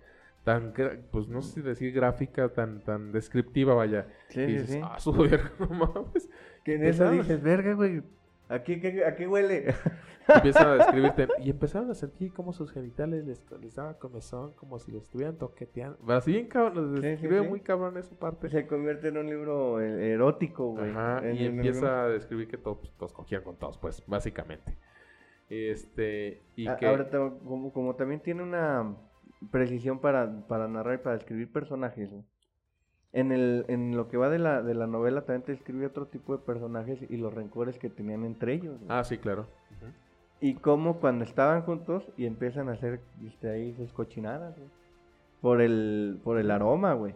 tan, 0.45 0.75
pues 1.11 1.27
no 1.29 1.41
sé 1.43 1.55
si 1.55 1.63
decir 1.63 1.93
gráfica, 1.93 2.51
tan, 2.51 2.81
tan 2.81 3.13
descriptiva, 3.13 3.75
vaya. 3.75 4.07
Sí, 4.29 4.43
y 4.43 4.47
dices, 4.47 4.71
sí. 4.71 4.81
ah, 4.83 4.99
su 4.99 5.13
verga, 5.13 5.51
no 5.59 5.69
mames. 5.69 6.29
Que 6.63 6.75
en 6.75 6.85
eso 6.85 7.11
dices, 7.11 7.43
verga, 7.43 7.73
güey. 7.73 8.03
¿Aquí 8.49 8.79
qué, 8.79 9.05
¿A 9.07 9.17
qué 9.17 9.27
huele? 9.27 9.75
Empiezan 10.29 10.67
a 10.69 10.75
describirte 10.77 11.29
y 11.39 11.51
empezaron 11.51 11.91
a 11.91 11.95
sentir 11.95 12.33
como 12.33 12.53
sus 12.53 12.71
genitales 12.73 13.27
les, 13.27 13.43
les 13.61 13.75
daba 13.75 13.99
comezón, 13.99 14.53
como 14.53 14.79
si 14.79 14.91
los 14.93 15.03
estuvieran 15.03 15.37
toqueteando. 15.37 15.99
Así 16.13 16.33
bien 16.33 16.47
cabrón, 16.47 16.97
sí, 16.97 17.03
describe 17.03 17.43
sí. 17.43 17.49
muy 17.49 17.61
cabrón 17.61 17.97
esa 17.99 18.15
parte. 18.19 18.49
Se 18.49 18.67
convierte 18.67 19.09
en 19.09 19.19
un 19.19 19.27
libro 19.27 19.81
eh, 19.81 20.13
erótico, 20.13 20.73
güey. 20.73 20.91
Ajá, 20.91 21.23
y 21.31 21.45
empieza 21.45 22.05
a 22.05 22.09
describir 22.09 22.49
que 22.49 22.57
todos, 22.57 22.91
todos 22.97 23.13
cogían 23.13 23.43
con 23.43 23.57
todos, 23.57 23.77
pues, 23.77 24.03
básicamente. 24.07 24.77
Este, 25.51 26.43
y 26.57 26.69
A- 26.69 26.77
que... 26.77 26.87
Ahora, 26.87 27.09
como 27.11 27.95
también 27.95 28.21
tiene 28.21 28.43
una 28.43 28.97
precisión 29.51 29.99
para, 29.99 30.47
para 30.47 30.69
narrar 30.69 30.95
y 30.95 31.03
para 31.03 31.17
describir 31.17 31.51
personajes, 31.53 32.11
güey. 32.11 32.25
En, 33.13 33.31
el, 33.31 33.65
en 33.69 33.97
lo 33.97 34.09
que 34.09 34.17
va 34.17 34.29
de 34.29 34.41
la, 34.41 34.61
de 34.63 34.75
la 34.75 34.89
novela 34.89 35.21
también 35.21 35.43
te 35.43 35.53
describe 35.53 35.87
otro 35.87 36.07
tipo 36.07 36.37
de 36.37 36.43
personajes 36.45 36.99
y 37.09 37.17
los 37.17 37.33
rencores 37.33 37.79
que 37.79 37.89
tenían 37.89 38.25
entre 38.25 38.55
ellos. 38.55 38.77
güey. 38.79 38.87
Ah, 38.91 39.05
sí, 39.05 39.19
claro. 39.19 39.47
Y 40.41 40.55
cómo 40.55 40.99
cuando 40.99 41.25
estaban 41.25 41.63
juntos 41.63 42.05
y 42.17 42.27
empiezan 42.27 42.69
a 42.69 42.73
hacer 42.73 43.01
viste, 43.21 43.49
ahí 43.49 43.73
sus 43.77 43.93
cochinadas, 43.93 44.57
güey. 44.57 44.69
Por 45.41 45.61
el, 45.61 46.21
por 46.25 46.39
el 46.39 46.51
aroma, 46.51 46.95
güey. 46.95 47.15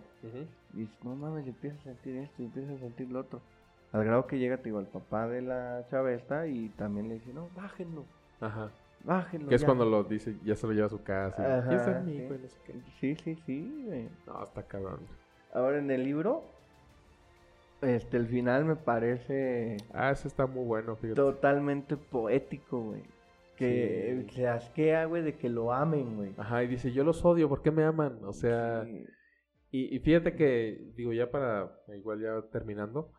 Y 0.75 0.81
dices, 0.81 1.05
no 1.05 1.17
mames, 1.17 1.47
empiezas 1.47 1.81
a 1.81 1.85
sentir 1.85 2.17
esto 2.17 2.43
y 2.43 2.45
empiezas 2.47 2.77
a 2.77 2.79
sentir 2.79 3.11
lo 3.11 3.21
otro. 3.21 3.41
Al 3.93 4.05
grado 4.05 4.27
que 4.27 4.39
llega, 4.39 4.59
te 4.59 4.65
digo, 4.65 4.81
el 4.81 4.87
papá 4.87 5.27
de 5.27 5.43
la 5.43 5.85
chava 5.91 6.13
esta 6.13 6.47
y 6.47 6.69
también 6.71 7.09
le 7.09 7.15
dice, 7.15 7.33
no, 7.33 7.49
bájenlo, 7.57 8.05
Ajá. 8.41 8.71
Bájenlo. 9.05 9.49
Que 9.49 9.55
es 9.55 9.61
ya". 9.63 9.67
cuando 9.67 9.85
lo 9.85 10.05
dice, 10.05 10.37
ya 10.45 10.55
se 10.57 10.67
lo 10.67 10.73
lleva 10.73 10.87
a 10.87 10.91
su 10.91 11.03
casa. 11.03 11.59
Ajá, 11.59 11.73
"Y 11.73 11.77
ese 11.77 11.91
es 11.91 12.05
sí. 12.05 12.11
hijo", 12.13 12.35
y 12.35 12.39
no 12.39 12.49
sé 12.49 12.59
qué. 12.65 12.75
Sí, 13.01 13.15
sí, 13.17 13.37
sí, 13.47 13.83
güey. 13.87 14.09
No, 14.27 14.45
está 14.45 14.63
cabrón. 14.65 15.01
Ahora 15.53 15.79
en 15.79 15.91
el 15.91 16.05
libro, 16.05 16.45
este, 17.81 18.17
el 18.17 18.27
final 18.27 18.65
me 18.65 18.77
parece 18.77 19.77
Ah, 19.93 20.11
ese 20.11 20.29
está 20.29 20.47
muy 20.47 20.65
bueno, 20.65 20.97
fíjate. 20.97 21.15
totalmente 21.17 21.97
poético, 21.97 22.81
güey. 22.83 23.03
Que 23.57 24.25
Sí. 24.29 24.37
se 24.37 24.47
asquea, 24.49 25.07
güey, 25.07 25.23
de 25.23 25.35
que 25.35 25.49
lo 25.49 25.73
amen, 25.73 26.17
güey. 26.17 26.33
Ajá, 26.37 26.63
y 26.63 26.69
dice, 26.69 26.93
yo 26.93 27.03
los 27.05 27.25
odio, 27.25 27.49
¿por 27.49 27.63
qué 27.63 27.71
me 27.73 27.83
aman? 27.85 28.19
O 28.25 28.33
sea, 28.33 28.85
Sí. 28.85 29.05
y, 29.73 29.97
y 29.97 29.99
fíjate 30.01 30.35
que, 30.37 30.93
digo, 30.95 31.13
ya 31.13 31.31
para, 31.31 31.73
igual 31.97 32.21
ya 32.21 32.41
terminando, 32.53 33.13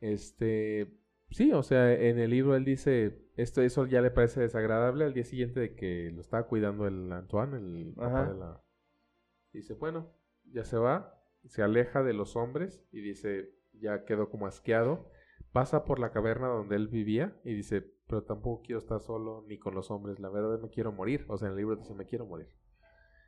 este, 0.00 0.88
sí, 1.30 1.52
o 1.52 1.62
sea, 1.62 1.92
en 1.92 2.18
el 2.18 2.30
libro 2.30 2.54
él 2.56 2.64
dice, 2.64 3.18
esto, 3.38 3.62
eso 3.62 3.86
ya 3.86 4.00
le 4.00 4.10
parece 4.10 4.40
desagradable 4.40 5.04
al 5.04 5.14
día 5.14 5.24
siguiente 5.24 5.60
de 5.60 5.74
que 5.76 6.10
lo 6.10 6.20
estaba 6.20 6.48
cuidando 6.48 6.88
el 6.88 7.12
Antoine, 7.12 7.56
el 7.56 7.94
papá 7.94 8.28
de 8.28 8.34
la... 8.36 8.64
Dice, 9.52 9.74
bueno, 9.74 10.12
ya 10.44 10.64
se 10.64 10.76
va, 10.76 11.22
se 11.46 11.62
aleja 11.62 12.02
de 12.02 12.14
los 12.14 12.34
hombres 12.34 12.84
y 12.90 13.00
dice, 13.00 13.54
ya 13.74 14.04
quedó 14.04 14.28
como 14.28 14.46
asqueado, 14.46 15.08
pasa 15.52 15.84
por 15.84 16.00
la 16.00 16.10
caverna 16.10 16.48
donde 16.48 16.74
él 16.74 16.88
vivía 16.88 17.40
y 17.44 17.54
dice, 17.54 17.94
pero 18.08 18.24
tampoco 18.24 18.62
quiero 18.62 18.80
estar 18.80 19.00
solo 19.00 19.44
ni 19.46 19.56
con 19.56 19.72
los 19.72 19.92
hombres, 19.92 20.18
la 20.18 20.30
verdad 20.30 20.58
me 20.60 20.68
quiero 20.68 20.90
morir, 20.90 21.24
o 21.28 21.38
sea, 21.38 21.46
en 21.46 21.52
el 21.52 21.58
libro 21.58 21.76
dice, 21.76 21.94
me 21.94 22.06
quiero 22.06 22.26
morir. 22.26 22.48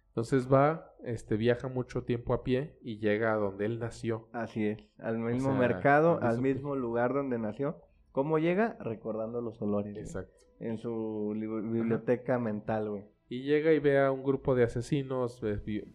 Entonces 0.08 0.52
va, 0.52 0.92
este, 1.04 1.36
viaja 1.36 1.68
mucho 1.68 2.02
tiempo 2.02 2.34
a 2.34 2.42
pie 2.42 2.76
y 2.82 2.98
llega 2.98 3.32
a 3.32 3.36
donde 3.36 3.64
él 3.64 3.78
nació. 3.78 4.28
Así 4.32 4.66
es, 4.66 4.78
al 4.98 5.18
mismo 5.18 5.50
sea, 5.50 5.60
mercado, 5.60 6.18
al 6.20 6.40
mismo 6.40 6.74
lugar 6.74 7.14
donde 7.14 7.38
nació. 7.38 7.80
¿Cómo 8.12 8.38
llega? 8.38 8.76
Recordando 8.80 9.40
los 9.40 9.60
olores. 9.62 9.92
güey. 9.92 10.04
Exacto. 10.04 10.34
En 10.58 10.78
su 10.78 11.32
li- 11.34 11.46
biblioteca 11.46 12.38
mental, 12.38 12.90
güey. 12.90 13.04
Y 13.28 13.42
llega 13.42 13.72
y 13.72 13.78
ve 13.78 13.98
a 14.00 14.10
un 14.10 14.22
grupo 14.24 14.54
de 14.54 14.64
asesinos, 14.64 15.40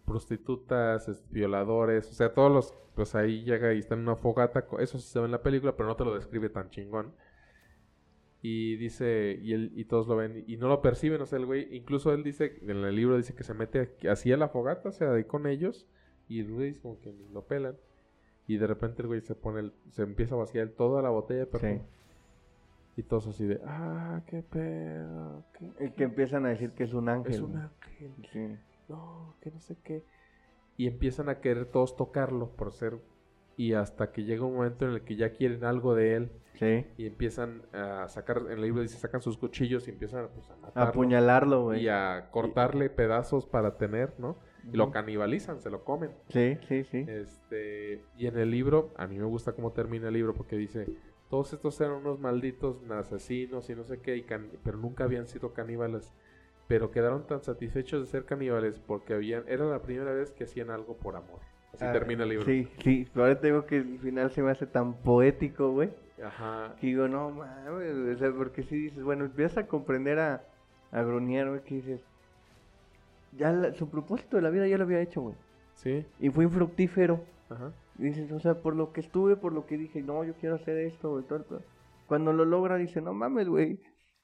prostitutas, 0.06 1.08
es- 1.10 1.30
violadores, 1.30 2.10
o 2.10 2.14
sea, 2.14 2.34
todos 2.34 2.52
los, 2.52 2.74
pues 2.96 3.14
ahí 3.16 3.44
llega 3.44 3.74
y 3.74 3.80
está 3.80 3.96
en 3.96 4.02
una 4.02 4.16
fogata, 4.16 4.66
eso 4.80 4.98
sí 4.98 5.08
se 5.10 5.20
ve 5.20 5.26
en 5.26 5.32
la 5.32 5.42
película, 5.44 5.76
pero 5.76 5.90
no 5.90 5.96
te 5.96 6.06
lo 6.06 6.16
describe 6.16 6.50
tan 6.50 6.70
chingón. 6.70 7.14
Y 8.42 8.76
dice, 8.78 9.40
y, 9.42 9.54
él, 9.54 9.72
y 9.76 9.86
todos 9.86 10.08
lo 10.08 10.16
ven, 10.16 10.44
y 10.48 10.58
no 10.58 10.68
lo 10.68 10.82
perciben, 10.82 11.20
o 11.22 11.26
sea, 11.26 11.40
el 11.40 11.46
güey, 11.48 11.76
incluso 11.76 12.14
él 12.14 12.24
dice, 12.24 12.60
en 12.62 12.70
el 12.78 12.96
libro 12.96 13.18
dice 13.18 13.34
que 13.34 13.44
se 13.44 13.56
mete 13.56 13.96
así 14.10 14.32
a 14.32 14.38
la 14.38 14.50
fogata, 14.50 14.90
o 14.90 14.92
sea, 14.92 15.14
ahí 15.14 15.24
con 15.24 15.48
ellos, 15.48 15.88
y 16.30 16.40
el 16.42 16.54
güey 16.54 16.76
como 16.76 17.00
que 17.00 17.12
lo 17.34 17.44
pelan. 17.46 17.76
Y 18.48 18.58
de 18.58 18.68
repente 18.68 19.02
el 19.02 19.08
güey 19.08 19.22
se 19.22 19.34
pone, 19.34 19.62
el- 19.62 19.74
se 19.90 20.04
empieza 20.04 20.36
a 20.36 20.38
vaciar 20.38 20.70
toda 20.70 21.02
la 21.02 21.10
botella 21.10 21.48
perfume. 21.50 21.80
Sí. 21.80 21.86
Y 22.98 23.04
todos 23.04 23.28
así 23.28 23.46
de, 23.46 23.60
ah, 23.66 24.22
qué 24.28 24.42
pedo, 24.42 25.44
qué 25.58 25.86
Y 25.86 25.92
que 25.92 26.04
empiezan 26.06 26.46
a 26.46 26.50
decir 26.50 26.72
que 26.72 26.84
es 26.86 26.94
un 26.94 27.10
ángel. 27.10 27.34
es 27.34 27.42
un 27.42 27.58
ángel 27.58 28.12
Sí. 28.32 28.58
no, 28.88 29.36
que 29.42 29.52
no 29.52 29.60
sé 29.60 29.78
qué. 29.84 30.04
Y 30.78 30.88
empiezan 30.88 31.30
a 31.30 31.40
querer 31.40 31.66
todos 31.66 31.96
tocarlo 31.96 32.50
por 32.56 32.72
ser... 32.72 33.00
Y 33.58 33.72
hasta 33.74 34.12
que 34.12 34.26
llega 34.26 34.44
un 34.44 34.54
momento 34.56 34.86
en 34.86 34.92
el 34.92 35.02
que 35.04 35.16
ya 35.16 35.32
quieren 35.32 35.64
algo 35.64 35.96
de 35.96 36.16
él 36.16 36.32
Sí. 36.56 36.86
y 36.98 37.06
empiezan 37.06 37.62
a 37.74 38.08
sacar, 38.10 38.40
en 38.48 38.52
el 38.52 38.62
libro 38.62 38.82
dice, 38.82 38.98
sacan 38.98 39.22
sus 39.22 39.38
cuchillos 39.38 39.88
y 39.88 39.92
empiezan 39.92 40.28
pues, 40.34 40.50
a 40.50 40.58
matarlo 40.58 40.90
apuñalarlo, 40.90 41.64
güey. 41.64 41.84
y 41.84 41.88
a 41.88 42.28
cortarle 42.32 42.90
pedazos 42.90 43.46
para 43.46 43.78
tener, 43.78 44.14
¿no? 44.20 44.38
Y 44.72 44.76
lo 44.76 44.92
canibalizan, 44.92 45.62
se 45.62 45.70
lo 45.70 45.84
comen. 45.86 46.12
Sí, 46.30 46.58
sí, 46.68 46.84
sí. 46.86 47.06
Este, 47.08 48.04
y 48.18 48.28
en 48.28 48.38
el 48.38 48.52
libro, 48.52 48.94
a 48.98 49.06
mí 49.08 49.18
me 49.20 49.26
gusta 49.26 49.54
cómo 49.54 49.72
termina 49.72 50.08
el 50.10 50.14
libro 50.16 50.34
porque 50.34 50.58
dice, 50.58 50.88
todos 51.36 51.52
estos 51.52 51.82
eran 51.82 51.96
unos 51.98 52.18
malditos 52.18 52.78
asesinos 52.90 53.70
y 53.70 53.76
no 53.76 53.84
sé 53.84 54.00
qué, 54.00 54.16
y 54.16 54.22
can- 54.24 54.48
pero 54.64 54.78
nunca 54.78 55.04
habían 55.04 55.28
sido 55.28 55.52
caníbales. 55.52 56.14
Pero 56.70 56.92
quedaron 56.92 57.28
tan 57.28 57.44
satisfechos 57.44 58.00
de 58.00 58.08
ser 58.08 58.24
caníbales 58.24 58.80
porque 58.80 59.14
habían, 59.14 59.44
era 59.50 59.66
la 59.66 59.82
primera 59.82 60.14
vez 60.14 60.32
que 60.32 60.46
hacían 60.46 60.70
algo 60.70 60.96
por 60.96 61.18
amor. 61.18 61.42
Así 61.74 61.84
Ah, 61.84 61.92
termina 61.92 62.24
el 62.24 62.30
libro. 62.30 62.46
Sí, 62.46 62.70
sí. 62.82 63.06
Pero 63.14 63.26
ahora 63.26 63.38
te 63.42 63.48
digo 63.48 63.66
que 63.66 63.76
el 63.80 64.00
final 64.00 64.32
se 64.32 64.42
me 64.44 64.50
hace 64.52 64.66
tan 64.66 64.94
poético, 64.94 65.72
güey. 65.74 65.90
Ajá. 66.24 66.74
Que 66.80 66.88
digo, 66.88 67.10
no 67.10 67.32
mames. 67.32 68.16
O 68.16 68.18
sea, 68.18 68.32
porque 68.32 68.64
si 68.64 68.78
dices, 68.78 69.04
bueno, 69.04 69.26
empiezas 69.26 69.58
a 69.58 69.68
comprender 69.68 70.18
a, 70.20 70.42
a 70.94 71.02
Grunier, 71.04 71.50
güey, 71.50 71.62
que 71.66 71.76
dices, 71.76 72.00
ya 73.38 73.52
la- 73.52 73.74
su 73.74 73.90
propósito 73.90 74.38
de 74.38 74.42
la 74.44 74.50
vida 74.52 74.66
ya 74.70 74.78
lo 74.78 74.86
había 74.86 75.02
hecho, 75.02 75.20
güey. 75.20 75.36
Sí. 75.74 76.06
Y 76.22 76.30
fue 76.30 76.46
infructífero. 76.46 77.20
Ajá. 77.50 77.74
Dices, 77.98 78.32
o 78.32 78.40
sea, 78.40 78.62
por 78.62 78.76
lo 78.76 78.92
que 78.92 79.00
estuve, 79.02 79.36
por 79.38 79.54
lo 79.54 79.66
que 79.66 79.78
dije, 79.78 80.02
no, 80.02 80.24
yo 80.24 80.34
quiero 80.36 80.56
hacer 80.56 80.78
esto, 80.78 81.12
güey, 81.12 81.24
todo. 81.26 81.62
Cuando 82.08 82.34
lo 82.34 82.44
logra, 82.46 82.76
dice, 82.76 83.02
no 83.02 83.14
mames, 83.14 83.48
güey, 83.48 83.80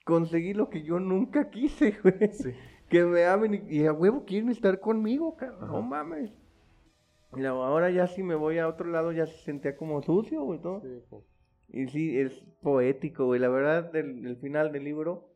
conseguí 0.06 0.54
lo 0.54 0.70
que 0.70 0.84
yo 0.84 1.00
nunca 1.00 1.50
quise, 1.50 1.92
güey. 2.04 2.34
Sí. 2.34 2.52
Que 2.90 3.06
me 3.06 3.26
amen 3.26 3.64
y, 3.70 3.78
y 3.78 3.86
a 3.88 3.94
huevo 3.94 4.26
quieren 4.26 4.50
estar 4.50 4.80
conmigo, 4.82 5.36
cabrón, 5.38 5.72
no 5.72 5.82
mames. 5.82 6.32
Y 7.38 7.46
ahora 7.46 7.90
ya 7.92 8.08
si 8.08 8.24
me 8.24 8.36
voy 8.36 8.58
a 8.58 8.68
otro 8.68 8.90
lado, 8.90 9.14
ya 9.14 9.26
se 9.26 9.38
sentía 9.46 9.78
como 9.78 10.02
sucio, 10.02 10.44
güey, 10.44 10.60
todo. 10.60 10.82
Sí, 10.82 11.02
Y 11.70 11.88
sí, 11.88 12.20
es 12.20 12.44
poético, 12.62 13.26
güey. 13.28 13.40
La 13.40 13.48
verdad, 13.48 13.96
el, 13.96 14.26
el 14.28 14.36
final 14.36 14.74
del 14.74 14.84
libro 14.84 15.30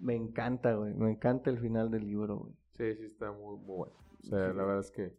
me 0.00 0.14
encanta, 0.16 0.74
güey. 0.74 0.94
Me 0.94 1.10
encanta 1.10 1.50
el 1.50 1.58
final 1.58 1.90
del 1.90 2.06
libro, 2.06 2.38
güey. 2.38 2.52
Sí, 2.78 2.94
sí, 2.96 3.04
está 3.04 3.30
muy, 3.32 3.56
muy 3.58 3.76
bueno. 3.76 3.92
O 4.22 4.26
sea, 4.26 4.50
Sí. 4.50 4.56
la 4.56 4.64
verdad 4.64 4.80
es 4.80 4.90
que... 4.90 5.12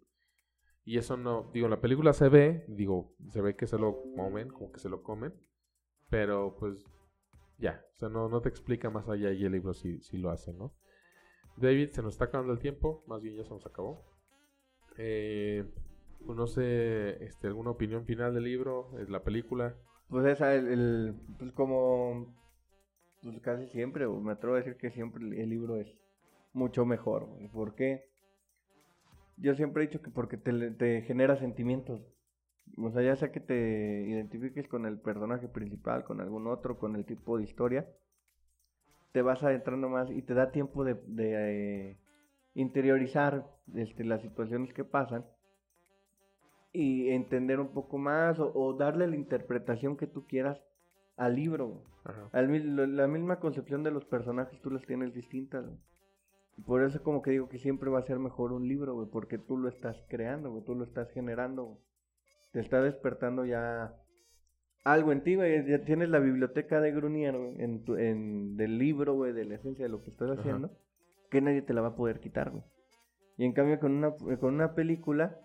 Y 0.85 0.97
eso 0.97 1.17
no... 1.17 1.49
Digo, 1.53 1.67
en 1.67 1.71
la 1.71 1.81
película 1.81 2.13
se 2.13 2.29
ve, 2.29 2.65
digo, 2.67 3.15
se 3.29 3.41
ve 3.41 3.55
que 3.55 3.67
se 3.67 3.77
lo 3.77 4.01
comen, 4.15 4.49
como 4.49 4.71
que 4.71 4.79
se 4.79 4.89
lo 4.89 5.01
comen. 5.01 5.33
Pero, 6.09 6.55
pues, 6.59 6.85
ya. 7.57 7.85
O 7.95 7.97
sea, 7.99 8.09
no, 8.09 8.27
no 8.27 8.41
te 8.41 8.49
explica 8.49 8.89
más 8.89 9.07
allá 9.07 9.31
y 9.31 9.45
el 9.45 9.53
libro 9.53 9.73
sí, 9.73 10.01
sí 10.01 10.17
lo 10.17 10.29
hace, 10.29 10.53
¿no? 10.53 10.73
David, 11.55 11.91
se 11.91 12.01
nos 12.01 12.15
está 12.15 12.25
acabando 12.25 12.51
el 12.51 12.59
tiempo. 12.59 13.03
Más 13.07 13.21
bien 13.21 13.35
ya 13.35 13.43
se 13.43 13.51
nos 13.51 13.65
acabó. 13.65 14.03
Eh, 14.97 15.63
pues 16.25 16.37
no 16.37 16.47
sé, 16.47 17.23
este, 17.23 17.47
¿alguna 17.47 17.71
opinión 17.71 18.05
final 18.05 18.33
del 18.33 18.43
libro? 18.43 18.97
¿Es 18.99 19.09
la 19.09 19.23
película? 19.23 19.75
Pues 20.09 20.25
esa, 20.25 20.55
el, 20.55 20.67
el- 20.67 21.15
pues 21.37 21.51
como, 21.53 22.35
pues 23.21 23.39
casi 23.41 23.67
siempre, 23.67 24.07
me 24.07 24.31
atrevo 24.31 24.55
a 24.55 24.59
decir 24.59 24.77
que 24.77 24.91
siempre 24.91 25.23
el, 25.23 25.49
libro 25.49 25.77
es 25.77 25.87
mucho 26.53 26.85
mejor. 26.85 27.27
¿Por 27.51 27.75
qué? 27.75 28.03
Yo 29.37 29.55
siempre 29.55 29.83
he 29.83 29.87
dicho 29.87 30.01
que 30.01 30.11
porque 30.11 30.37
te, 30.37 30.71
te 30.71 31.01
genera 31.01 31.35
sentimientos. 31.37 32.01
O 32.77 32.91
sea, 32.91 33.01
ya 33.01 33.15
sea 33.15 33.31
que 33.31 33.39
te 33.39 34.05
identifiques 34.07 34.67
con 34.67 34.85
el 34.85 34.99
personaje 34.99 35.47
principal, 35.47 36.03
con 36.03 36.21
algún 36.21 36.47
otro, 36.47 36.77
con 36.77 36.95
el 36.95 37.05
tipo 37.05 37.37
de 37.37 37.43
historia, 37.43 37.87
te 39.11 39.21
vas 39.21 39.43
adentrando 39.43 39.89
más 39.89 40.09
y 40.09 40.21
te 40.21 40.33
da 40.33 40.51
tiempo 40.51 40.83
de, 40.83 40.95
de, 41.07 41.91
eh, 41.91 41.97
interiorizar 42.55 43.47
este, 43.75 44.03
las 44.03 44.21
situaciones 44.21 44.73
que 44.73 44.83
pasan 44.83 45.25
y 46.71 47.09
entender 47.09 47.59
un 47.59 47.73
poco 47.73 47.99
más 47.99 48.39
o, 48.39 48.73
darle 48.73 49.07
la 49.07 49.15
interpretación 49.15 49.95
que 49.95 50.07
tú 50.07 50.25
quieras 50.25 50.59
al 51.15 51.35
libro. 51.35 51.83
la 52.33 53.07
misma 53.07 53.39
concepción 53.39 53.83
de 53.83 53.91
los 53.91 54.05
personajes 54.05 54.59
tú 54.61 54.71
las 54.71 54.85
tienes 54.85 55.13
distintas. 55.13 55.65
Por 56.65 56.83
eso 56.83 57.01
como 57.01 57.21
que 57.21 57.31
digo 57.31 57.49
que 57.49 57.57
siempre 57.57 57.89
va 57.89 57.99
a 57.99 58.03
ser 58.03 58.19
mejor 58.19 58.53
un 58.53 58.67
libro, 58.67 58.93
güey, 58.93 59.07
porque 59.09 59.37
tú 59.37 59.57
lo 59.57 59.69
estás 59.69 60.03
creando, 60.07 60.51
güey, 60.51 60.63
tú 60.63 60.75
lo 60.75 60.83
estás 60.83 61.09
generando, 61.11 61.79
Te 62.51 62.59
está 62.59 62.81
despertando 62.81 63.45
ya 63.45 63.95
algo 64.83 65.11
en 65.11 65.23
ti, 65.23 65.35
güey. 65.35 65.65
Ya 65.67 65.83
tienes 65.83 66.09
la 66.09 66.19
biblioteca 66.19 66.79
de 66.79 66.91
Grunier, 66.91 67.35
en, 67.35 67.83
en 67.97 68.55
del 68.55 68.77
libro, 68.77 69.15
güey, 69.15 69.33
de 69.33 69.45
la 69.45 69.55
esencia 69.55 69.85
de 69.85 69.89
lo 69.89 70.03
que 70.03 70.11
estás 70.11 70.37
haciendo, 70.37 70.71
que 71.31 71.41
nadie 71.41 71.63
te 71.63 71.73
la 71.73 71.81
va 71.81 71.89
a 71.89 71.95
poder 71.95 72.19
quitar, 72.19 72.51
güey. 72.51 72.63
Y 73.37 73.45
en 73.45 73.53
cambio 73.53 73.79
con 73.79 73.93
una, 73.93 74.15
con 74.15 74.53
una 74.53 74.75
película 74.75 75.39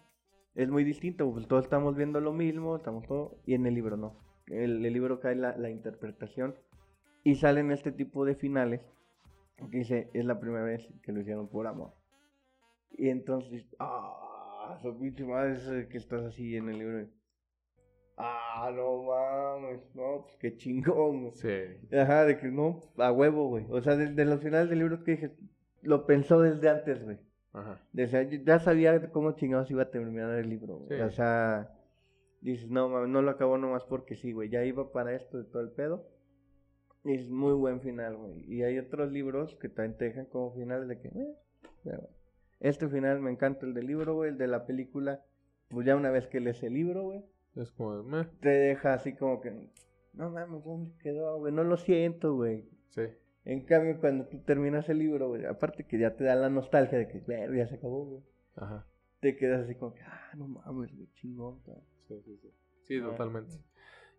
es 0.55 0.69
muy 0.69 0.85
distinto, 0.85 1.31
pues 1.33 1.47
todos 1.49 1.65
estamos 1.65 1.97
viendo 1.97 2.21
lo 2.21 2.33
mismo, 2.33 2.77
estamos 2.77 3.07
todo, 3.07 3.39
y 3.47 3.55
en 3.55 3.67
el 3.67 3.75
libro 3.75 3.97
no. 3.97 4.19
El, 4.47 4.85
el 4.85 4.93
libro 4.93 5.21
cae 5.21 5.37
la, 5.37 5.57
la 5.57 5.71
interpretación 5.71 6.55
y 7.23 7.37
salen 7.37 7.71
este 7.71 7.93
tipo 7.93 8.25
de 8.25 8.35
finales 8.35 8.83
que 9.67 9.79
dice, 9.79 10.11
es 10.15 10.25
la 10.25 10.39
primera 10.39 10.65
vez 10.65 10.89
que 11.03 11.13
lo 11.13 11.21
hicieron 11.21 11.49
por 11.49 11.67
amor. 11.67 11.93
Y 12.91 13.09
entonces, 13.09 13.67
ah, 13.79 14.79
su 14.83 14.99
pinche 14.99 15.25
madre 15.25 15.89
que 15.89 15.99
estás 15.99 16.25
así 16.25 16.57
en 16.57 16.69
el 16.69 16.79
libro. 16.79 17.07
Ah, 18.17 18.73
no 18.75 19.05
mames, 19.05 19.81
no, 19.95 20.23
pues 20.23 20.37
qué 20.39 20.57
chingón. 20.57 21.31
Sí. 21.35 21.49
Ajá, 21.97 22.25
de 22.25 22.37
que 22.39 22.49
no, 22.49 22.81
a 22.97 23.13
huevo, 23.13 23.49
güey. 23.49 23.67
O 23.71 23.81
sea, 23.81 23.97
desde 23.97 24.25
los 24.25 24.41
finales 24.41 24.69
del 24.69 24.81
libro 24.81 25.05
que 25.05 25.13
dije, 25.13 25.31
lo 25.83 26.07
pensó 26.07 26.41
desde 26.41 26.69
antes, 26.69 27.05
güey. 27.05 27.19
Ajá. 27.53 27.81
Desde, 27.93 28.43
ya 28.45 28.59
sabía 28.59 29.11
cómo 29.11 29.33
chingados 29.33 29.71
iba 29.71 29.83
a 29.83 29.91
terminar 29.91 30.37
el 30.37 30.49
libro, 30.49 30.79
güey. 30.79 31.01
O 31.01 31.11
sea, 31.11 31.73
dices, 32.41 32.69
no 32.69 32.89
mames, 32.89 33.09
no 33.09 33.23
lo 33.23 33.31
acabó 33.31 33.57
nomás 33.57 33.85
porque 33.85 34.17
sí, 34.17 34.33
güey. 34.33 34.49
Ya 34.49 34.65
iba 34.65 34.91
para 34.93 35.15
esto 35.15 35.39
de 35.39 35.45
todo 35.45 35.63
el 35.63 35.71
pedo. 35.71 36.09
Es 37.09 37.29
muy 37.29 37.55
buen 37.55 37.81
final, 37.81 38.17
güey. 38.17 38.45
Y 38.47 38.63
hay 38.63 38.79
otros 38.79 39.11
libros 39.11 39.57
que 39.57 39.69
también 39.69 39.97
te 39.97 40.07
dejan 40.07 40.27
como 40.27 40.53
finales 40.55 40.89
de 40.89 41.01
que, 41.01 41.09
eh, 41.09 42.09
este 42.61 42.89
final 42.89 43.21
me 43.21 43.31
encanta 43.31 43.67
el 43.67 43.75
del 43.75 43.87
libro, 43.87 44.15
güey. 44.15 44.31
El 44.31 44.39
de 44.39 44.47
la 44.47 44.67
película, 44.67 45.25
pues 45.69 45.87
ya 45.87 45.97
una 45.97 46.11
vez 46.11 46.27
que 46.27 46.41
lees 46.41 46.63
el 46.63 46.75
libro, 46.75 47.03
güey 47.03 47.25
es 47.63 47.73
como, 47.73 48.03
meh. 48.03 48.25
Te 48.41 48.49
deja 48.49 48.95
así 48.95 49.15
como 49.15 49.41
que, 49.41 49.51
no 50.15 50.31
mames, 50.31 50.65
¿dónde 50.65 50.93
quedó, 50.99 51.39
güey? 51.39 51.53
No 51.53 51.65
lo 51.65 51.77
siento, 51.77 52.35
güey. 52.35 52.65
Sí. 52.91 53.03
En 53.45 53.65
cambio, 53.65 53.99
cuando 54.01 54.27
tú 54.27 54.39
terminas 54.41 54.89
el 54.89 54.99
libro, 54.99 55.29
güey, 55.29 55.45
aparte 55.45 55.85
que 55.85 55.99
ya 55.99 56.15
te 56.15 56.25
da 56.25 56.35
la 56.35 56.51
nostalgia 56.51 56.99
de 56.99 57.09
que, 57.09 57.23
ya 57.27 57.67
se 57.67 57.77
acabó, 57.77 58.05
güey. 58.05 58.23
Ajá. 58.57 58.87
Te 59.21 59.37
quedas 59.37 59.65
así 59.65 59.75
como 59.75 59.95
que, 59.95 60.03
ah, 60.03 60.33
no 60.37 60.49
mames, 60.49 60.95
güey, 60.95 61.09
chingón. 61.15 61.61
Sí, 62.07 62.21
sí, 62.25 62.39
sí. 62.43 62.51
Sí, 62.85 62.99
ah, 62.99 63.11
totalmente. 63.11 63.55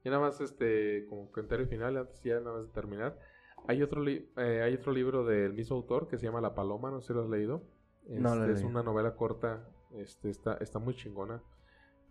Y 0.04 0.10
nada 0.10 0.22
más, 0.22 0.40
este, 0.42 1.06
como 1.08 1.32
comentario 1.32 1.68
final, 1.68 1.98
antes 1.98 2.22
ya 2.24 2.40
nada 2.40 2.58
más 2.58 2.68
de 2.68 2.74
terminar. 2.74 3.20
Hay 3.68 3.84
otro, 3.84 4.08
eh, 4.08 4.28
hay 4.38 4.74
otro 4.74 4.94
libro 4.94 5.26
del 5.26 5.54
mismo 5.54 5.76
autor 5.76 6.08
que 6.08 6.18
se 6.18 6.26
llama 6.26 6.42
La 6.42 6.56
Paloma, 6.56 6.92
no 6.92 7.02
sé 7.02 7.08
si 7.08 7.14
lo 7.14 7.24
has 7.24 7.30
leído. 7.30 7.64
no 8.08 8.36
lo 8.36 8.46
he 8.46 8.52
este, 8.52 8.60
Es 8.60 8.64
una 8.64 8.84
novela 8.84 9.16
corta, 9.16 9.68
este, 9.92 10.30
está, 10.30 10.56
está 10.56 10.80
muy 10.80 10.96
chingona. 10.96 11.44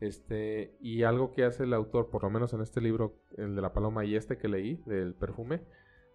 Este, 0.01 0.77
y 0.81 1.03
algo 1.03 1.33
que 1.33 1.45
hace 1.45 1.65
el 1.65 1.73
autor, 1.73 2.11
por 2.11 2.23
lo 2.23 2.31
menos 2.31 2.53
en 2.53 2.61
este 2.61 2.81
libro, 2.81 3.17
el 3.37 3.57
de 3.57 3.63
la 3.63 3.73
paloma 3.73 4.05
y 4.05 4.15
este 4.15 4.39
que 4.39 4.49
leí, 4.49 4.77
del 4.87 5.15
perfume, 5.15 5.63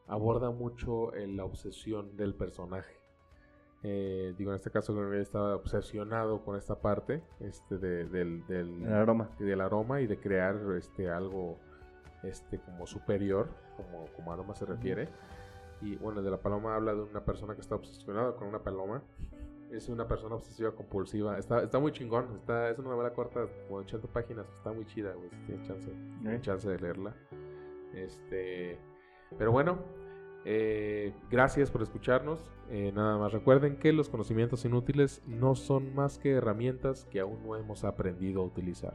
aborda 0.08 0.52
mucho 0.52 1.12
la 1.12 1.44
obsesión 1.44 2.16
del 2.16 2.36
personaje. 2.36 3.03
Eh, 3.84 4.34
digo, 4.38 4.52
en 4.52 4.56
este 4.56 4.72
caso 4.72 4.98
él 5.14 5.20
estaba 5.20 5.56
obsesionado 5.56 6.44
con 6.44 6.58
esta 6.58 6.76
parte 6.80 7.22
este, 7.42 7.78
del, 7.78 8.46
del, 8.48 8.94
aroma. 8.94 9.30
del 9.40 9.60
aroma 9.60 10.00
y 10.02 10.08
de 10.08 10.18
crear 10.18 10.56
este, 10.78 11.10
algo 11.10 11.58
este, 12.24 12.60
como 12.60 12.88
superior, 12.88 13.50
como, 13.76 14.06
como 14.16 14.32
aroma 14.32 14.56
se 14.56 14.66
refiere. 14.66 15.10
Y 15.82 15.98
bueno, 15.98 16.20
el 16.20 16.26
de 16.26 16.32
la 16.32 16.38
paloma 16.38 16.76
habla 16.76 16.94
de 16.94 17.02
una 17.02 17.26
persona 17.26 17.56
que 17.56 17.62
está 17.62 17.76
obsesionada 17.76 18.36
con 18.38 18.48
una 18.48 18.60
paloma 18.60 19.04
es 19.74 19.90
una 19.90 20.08
persona 20.08 20.36
obsesiva 20.36 20.72
compulsiva. 20.72 21.38
Está, 21.38 21.64
está 21.64 21.80
muy 21.80 21.92
chingón. 21.92 22.28
Está, 22.36 22.70
es 22.70 22.78
una 22.80 22.90
novela 22.90 23.12
corta, 23.14 23.48
como 23.68 23.80
80 23.80 24.08
páginas. 24.08 24.46
Está 24.58 24.72
muy 24.72 24.86
chida, 24.86 25.14
güey. 25.14 25.30
tienes 25.46 25.68
chance, 25.68 25.92
¿Eh? 26.26 26.40
chance 26.42 26.70
de 26.70 26.80
leerla. 26.80 27.14
Este, 27.94 28.78
pero 29.38 29.52
bueno, 29.52 29.80
eh, 30.46 31.14
gracias 31.30 31.72
por 31.72 31.82
escucharnos. 31.82 32.40
Eh, 32.70 32.92
nada 32.96 33.18
más 33.18 33.32
recuerden 33.32 33.78
que 33.78 33.94
los 33.94 34.10
conocimientos 34.10 34.66
inútiles 34.66 35.22
no 35.28 35.56
son 35.56 35.94
más 35.94 36.18
que 36.18 36.32
herramientas 36.32 37.06
que 37.12 37.20
aún 37.20 37.44
no 37.44 37.56
hemos 37.56 37.84
aprendido 37.84 38.42
a 38.42 38.46
utilizar. 38.46 38.94